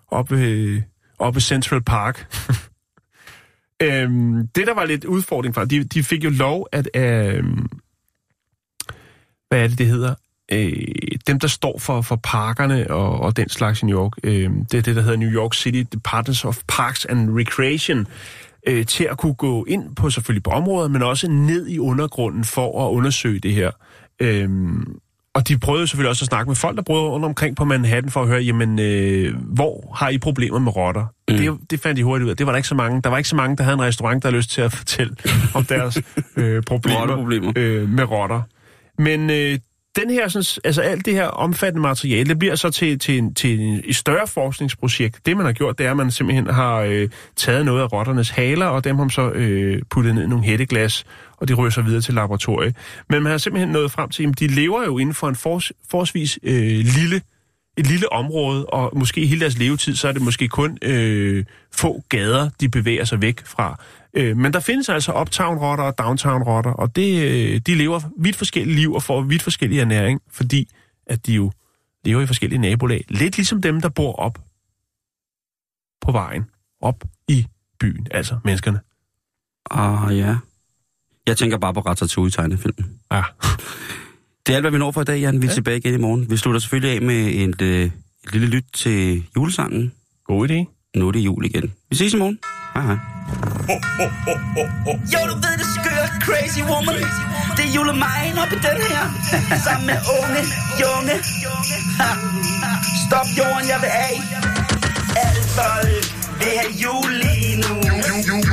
oppe, 0.08 0.36
øh, 0.36 0.82
oppe 1.18 1.38
i 1.38 1.40
Central 1.40 1.82
Park. 1.82 2.26
øhm, 3.84 4.48
det, 4.54 4.66
der 4.66 4.74
var 4.74 4.84
lidt 4.84 5.04
udfordring 5.04 5.54
for, 5.54 5.64
de, 5.64 5.84
de 5.84 6.02
fik 6.02 6.24
jo 6.24 6.30
lov 6.30 6.68
at... 6.72 6.88
Øhm, 6.96 7.66
hvad 9.48 9.64
er 9.64 9.68
det, 9.68 9.78
det 9.78 9.86
hedder? 9.86 10.14
Øh, 10.52 10.72
dem, 11.26 11.38
der 11.38 11.48
står 11.48 11.78
for, 11.78 12.00
for 12.00 12.16
parkerne 12.22 12.90
og, 12.90 13.20
og 13.20 13.36
den 13.36 13.48
slags 13.48 13.82
i 13.82 13.86
New 13.86 13.98
York, 13.98 14.12
øh, 14.24 14.50
det 14.70 14.74
er 14.74 14.82
det, 14.82 14.96
der 14.96 15.02
hedder 15.02 15.16
New 15.16 15.30
York 15.30 15.54
City 15.54 15.82
Departments 15.92 16.44
of 16.44 16.58
Parks 16.68 17.04
and 17.04 17.38
Recreation, 17.38 18.06
øh, 18.66 18.86
til 18.86 19.04
at 19.04 19.18
kunne 19.18 19.34
gå 19.34 19.64
ind 19.64 19.96
på 19.96 20.10
selvfølgelig 20.10 20.42
på 20.42 20.50
området, 20.50 20.90
men 20.90 21.02
også 21.02 21.30
ned 21.30 21.68
i 21.68 21.78
undergrunden 21.78 22.44
for 22.44 22.86
at 22.86 22.92
undersøge 22.92 23.38
det 23.40 23.54
her. 23.54 23.70
Øhm, 24.20 24.98
og 25.34 25.48
de 25.48 25.58
prøvede 25.58 25.86
selvfølgelig 25.86 26.10
også 26.10 26.24
at 26.24 26.28
snakke 26.28 26.50
med 26.50 26.56
folk, 26.56 26.76
der 26.76 26.82
boede 26.82 27.02
rundt 27.02 27.24
omkring 27.26 27.56
på 27.56 27.64
Manhattan 27.64 28.10
for 28.10 28.22
at 28.22 28.28
høre, 28.28 28.40
jamen, 28.40 28.78
øh, 28.78 29.34
hvor 29.40 29.92
har 29.96 30.08
I 30.08 30.18
problemer 30.18 30.58
med 30.58 30.76
rotter? 30.76 31.06
Mm. 31.28 31.36
Det, 31.36 31.70
det 31.70 31.80
fandt 31.80 31.96
de 31.96 32.04
hurtigt 32.04 32.24
ud 32.24 32.30
af. 32.30 32.36
Det 32.36 32.46
var 32.46 32.52
der 32.52 32.56
ikke 32.56 32.68
så 32.68 32.74
mange. 32.74 33.02
Der 33.02 33.10
var 33.10 33.16
ikke 33.16 33.28
så 33.28 33.36
mange, 33.36 33.56
der 33.56 33.62
havde 33.62 33.74
en 33.74 33.82
restaurant, 33.82 34.22
der 34.22 34.28
havde 34.28 34.36
lyst 34.36 34.50
til 34.50 34.60
at 34.60 34.72
fortælle 34.82 35.16
om 35.54 35.64
deres 35.64 35.98
øh, 36.36 36.62
problemer, 36.62 37.00
Rotteproblemer. 37.00 37.52
øh, 37.56 37.88
med 37.88 38.04
rotter. 38.10 38.42
Men 38.98 39.30
øh, 39.30 39.58
den 39.96 40.10
her, 40.10 40.28
sådan, 40.28 40.60
altså 40.64 40.82
alt 40.82 41.06
det 41.06 41.14
her 41.14 41.26
omfattende 41.26 41.82
materiale, 41.82 42.28
det 42.28 42.38
bliver 42.38 42.54
så 42.54 42.70
til, 42.70 42.98
til, 42.98 43.18
en, 43.18 43.34
til 43.34 43.60
en, 43.60 43.80
et 43.84 43.96
større 43.96 44.26
forskningsprojekt. 44.26 45.26
Det, 45.26 45.36
man 45.36 45.46
har 45.46 45.52
gjort, 45.52 45.78
det 45.78 45.86
er, 45.86 45.90
at 45.90 45.96
man 45.96 46.10
simpelthen 46.10 46.46
har 46.46 46.76
øh, 46.76 47.08
taget 47.36 47.64
noget 47.64 47.82
af 47.82 47.92
rotternes 47.92 48.30
haler, 48.30 48.66
og 48.66 48.84
dem 48.84 48.96
har 48.96 49.04
man 49.04 49.10
så 49.10 49.30
øh, 49.30 49.82
puttet 49.90 50.14
ned 50.14 50.24
i 50.24 50.26
nogle 50.26 50.44
hætteglas, 50.44 51.04
og 51.36 51.48
de 51.48 51.54
rører 51.54 51.70
så 51.70 51.82
videre 51.82 52.00
til 52.00 52.14
laboratoriet. 52.14 52.76
Men 53.10 53.22
man 53.22 53.30
har 53.30 53.38
simpelthen 53.38 53.72
nået 53.72 53.90
frem 53.90 54.10
til, 54.10 54.28
at 54.28 54.40
de 54.40 54.46
lever 54.46 54.84
jo 54.84 54.98
inden 54.98 55.14
for 55.14 55.28
en 55.28 55.36
fors, 55.36 55.72
forsvis 55.90 56.38
øh, 56.42 56.84
lille 56.84 57.20
et 57.76 57.86
lille 57.86 58.12
område, 58.12 58.66
og 58.66 58.98
måske 58.98 59.26
hele 59.26 59.40
deres 59.40 59.58
levetid, 59.58 59.94
så 59.94 60.08
er 60.08 60.12
det 60.12 60.22
måske 60.22 60.48
kun 60.48 60.78
øh, 60.82 61.44
få 61.72 62.04
gader, 62.08 62.50
de 62.60 62.68
bevæger 62.68 63.04
sig 63.04 63.20
væk 63.22 63.46
fra. 63.46 63.80
Øh, 64.14 64.36
men 64.36 64.52
der 64.52 64.60
findes 64.60 64.88
altså 64.88 65.12
uptown-rotter 65.12 65.84
og 65.84 65.98
downtown-rotter, 65.98 66.70
og 66.70 66.96
det, 66.96 67.22
øh, 67.24 67.60
de 67.66 67.74
lever 67.74 68.00
vidt 68.18 68.36
forskellige 68.36 68.76
liv 68.76 68.94
og 68.94 69.02
får 69.02 69.20
vidt 69.20 69.42
forskellige 69.42 69.80
ernæring, 69.80 70.20
fordi 70.30 70.68
at 71.06 71.26
de 71.26 71.32
jo 71.32 71.52
lever 72.04 72.22
i 72.22 72.26
forskellige 72.26 72.60
nabolag. 72.60 73.04
Lidt 73.08 73.36
ligesom 73.36 73.62
dem, 73.62 73.80
der 73.80 73.88
bor 73.88 74.12
op 74.12 74.38
på 76.00 76.12
vejen, 76.12 76.44
op 76.80 77.04
i 77.28 77.46
byen, 77.80 78.06
altså 78.10 78.38
menneskerne. 78.44 78.80
Ah, 79.70 80.18
ja. 80.18 80.36
Jeg 81.26 81.36
tænker 81.36 81.58
bare 81.58 81.74
på 81.74 81.80
Ratatouille 81.80 82.30
tegnefilmen. 82.30 82.86
Ja. 83.12 83.22
Det 84.46 84.52
er 84.52 84.56
alt, 84.56 84.62
hvad 84.62 84.70
vi 84.70 84.78
når 84.78 84.90
for 84.92 85.00
i 85.00 85.04
dag, 85.04 85.20
Jan. 85.20 85.42
Vi 85.42 85.46
er 85.46 85.50
Ja. 85.50 85.54
tilbage 85.54 85.76
igen 85.78 85.94
i 85.94 85.96
morgen. 85.96 86.30
Vi 86.30 86.36
slutter 86.36 86.60
selvfølgelig 86.60 86.90
af 86.96 87.02
med 87.02 87.20
et, 87.34 87.62
øh, 87.62 87.84
et 87.84 88.32
lille 88.32 88.46
lyt 88.48 88.64
til 88.74 89.24
julesangen. 89.36 89.92
God 90.26 90.48
idé. 90.48 90.58
Nu 90.98 91.08
er 91.08 91.12
det 91.12 91.20
jul 91.20 91.44
igen. 91.44 91.72
Vi 91.90 91.96
ses 91.96 92.14
i 92.14 92.16
morgen. 92.16 92.38
Hej 92.74 92.82
hej. 92.82 92.96
Jo, 95.12 95.20
du 95.30 95.34
ved 95.44 95.54
det 95.60 95.68
skøre, 95.78 96.06
crazy 96.26 96.60
woman. 96.70 96.94
Det 97.56 97.64
er 97.68 97.72
julemajn 97.76 98.38
op 98.42 98.52
i 98.52 98.58
den 98.68 98.78
her. 98.90 99.02
Sammen 99.66 99.86
med 99.86 99.98
unge, 100.20 100.40
junge. 100.82 101.16
Ha. 102.00 102.10
Stop 103.06 103.28
jorden, 103.38 103.66
jeg 103.72 103.78
vil 103.84 103.92
af. 104.08 104.16
Alle 105.24 105.42
folk 105.58 106.04
vil 106.40 106.52
have 106.58 106.72
jul 106.84 107.10
lige 107.24 107.54
nu. 107.64 107.74
Alting 108.14 108.44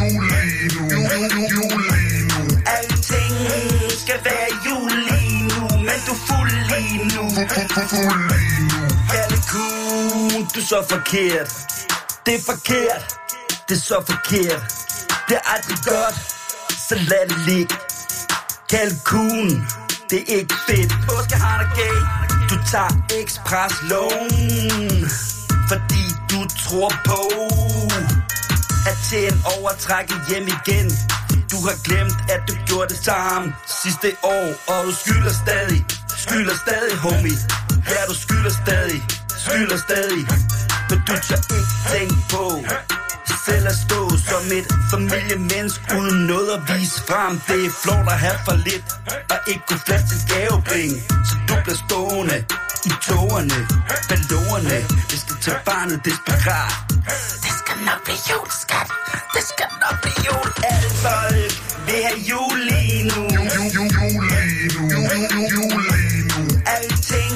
skal 4.12 4.26
være 4.32 4.50
jul 4.66 4.92
lige 5.10 5.44
nu. 5.44 5.78
Men 5.88 6.00
du 6.08 6.12
er 6.12 6.22
fuld 6.28 6.52
lige 6.72 6.98
nu. 7.16 7.24
Kalle 9.12 9.38
Kuhn, 9.52 10.48
du 10.54 10.60
er 10.60 10.66
så 10.66 10.86
forkert. 10.90 11.50
Det 12.26 12.36
er 12.36 12.44
forkert. 12.46 13.04
Det 13.70 13.76
er 13.78 13.82
så 13.82 14.04
forkert. 14.10 14.62
Det 15.28 15.36
er 15.40 15.46
aldrig 15.54 15.78
godt. 15.86 16.16
Så 16.88 16.96
lad 16.96 17.24
det 17.30 17.40
ligge. 17.48 17.76
Kalkun, 18.70 19.68
det 20.10 20.20
er 20.20 20.36
ikke 20.38 20.56
fedt. 20.68 20.92
Påske 21.10 21.36
har 21.36 21.58
dig 21.62 21.70
gay. 21.76 21.98
Du 22.50 22.56
tager 22.72 22.94
express 23.22 23.76
loan. 23.92 25.10
Fordi 25.72 26.04
du 26.32 26.40
tror 26.64 26.92
på 27.06 27.22
at 28.90 28.98
tjene 29.10 29.38
overtrække 29.58 30.14
hjem 30.30 30.48
igen. 30.48 30.92
Du 31.52 31.60
har 31.68 31.78
glemt, 31.84 32.18
at 32.34 32.42
du 32.50 32.54
gjorde 32.68 32.88
det 32.94 33.04
samme 33.06 33.54
sidste 33.84 34.08
år, 34.24 34.48
og 34.72 34.80
du 34.88 34.92
skylder 35.02 35.34
stadig, 35.44 35.86
skylder 36.26 36.56
stadig, 36.66 36.98
homie. 37.06 37.38
Ja, 37.94 38.02
du 38.10 38.16
skylder 38.24 38.54
stadig, 38.64 39.02
skylder 39.44 39.78
stadig. 39.88 40.24
Men 40.90 41.00
du 41.08 41.14
tager 41.28 41.44
ikke 41.58 41.74
tænke 41.92 42.16
på 42.34 42.46
selv 43.46 43.68
at 43.68 43.78
stå 43.86 44.02
som 44.30 44.44
et 44.58 44.68
familiemenneske 44.92 45.84
uden 45.98 46.20
noget 46.28 46.50
at 46.58 46.62
vise 46.70 47.02
frem. 47.08 47.34
Det 47.48 47.66
er 47.66 47.72
flot 47.84 48.08
at 48.14 48.20
have 48.20 48.40
for 48.46 48.56
lidt, 48.68 48.86
og 49.34 49.40
ikke 49.48 49.64
kunne 49.68 49.84
flaske 49.86 50.08
til 50.10 50.22
gavepenge. 50.34 50.98
Så 51.28 51.36
du 51.48 51.56
bliver 51.64 51.80
stående 51.86 52.38
i 52.90 52.92
togerne, 53.08 53.60
ballonerne. 54.10 54.78
Det 55.10 55.20
skal 55.20 55.36
til 55.42 55.56
barnet 55.66 56.06
desperat. 56.06 56.91
Det 57.44 57.54
skal 57.62 57.78
nok 57.88 58.00
blive 58.06 58.22
jul, 58.30 58.48
skat. 58.64 58.90
Det 59.36 59.44
skal 59.52 59.70
nok 59.84 59.96
blive 60.04 60.20
jul. 60.28 60.48
Alle 60.72 60.90
folk 61.06 61.54
vil 61.88 62.00
have 62.08 62.20
jul 62.32 62.58
lige 62.72 63.04
nu. 63.12 63.22
Alting 66.76 67.36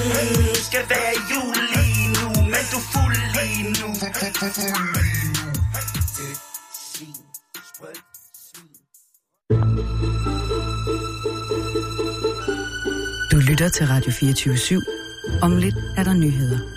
skal 0.68 0.84
være 0.92 1.14
jul 1.30 1.56
lige 1.74 2.06
nu, 2.16 2.26
men 2.52 2.64
du 2.72 2.78
er 2.82 2.86
fuld 2.92 3.16
lige 3.36 3.64
nu. 3.80 3.88
Svin, 6.92 7.16
sprødt 7.70 8.00
svin. 8.48 8.70
Du 13.32 13.36
lytter 13.36 13.68
til 13.68 13.86
Radio 13.86 14.12
24 14.12 14.54
/7. 14.54 15.40
Om 15.42 15.56
lidt 15.56 15.74
er 15.96 16.04
der 16.04 16.12
nyheder. 16.12 16.75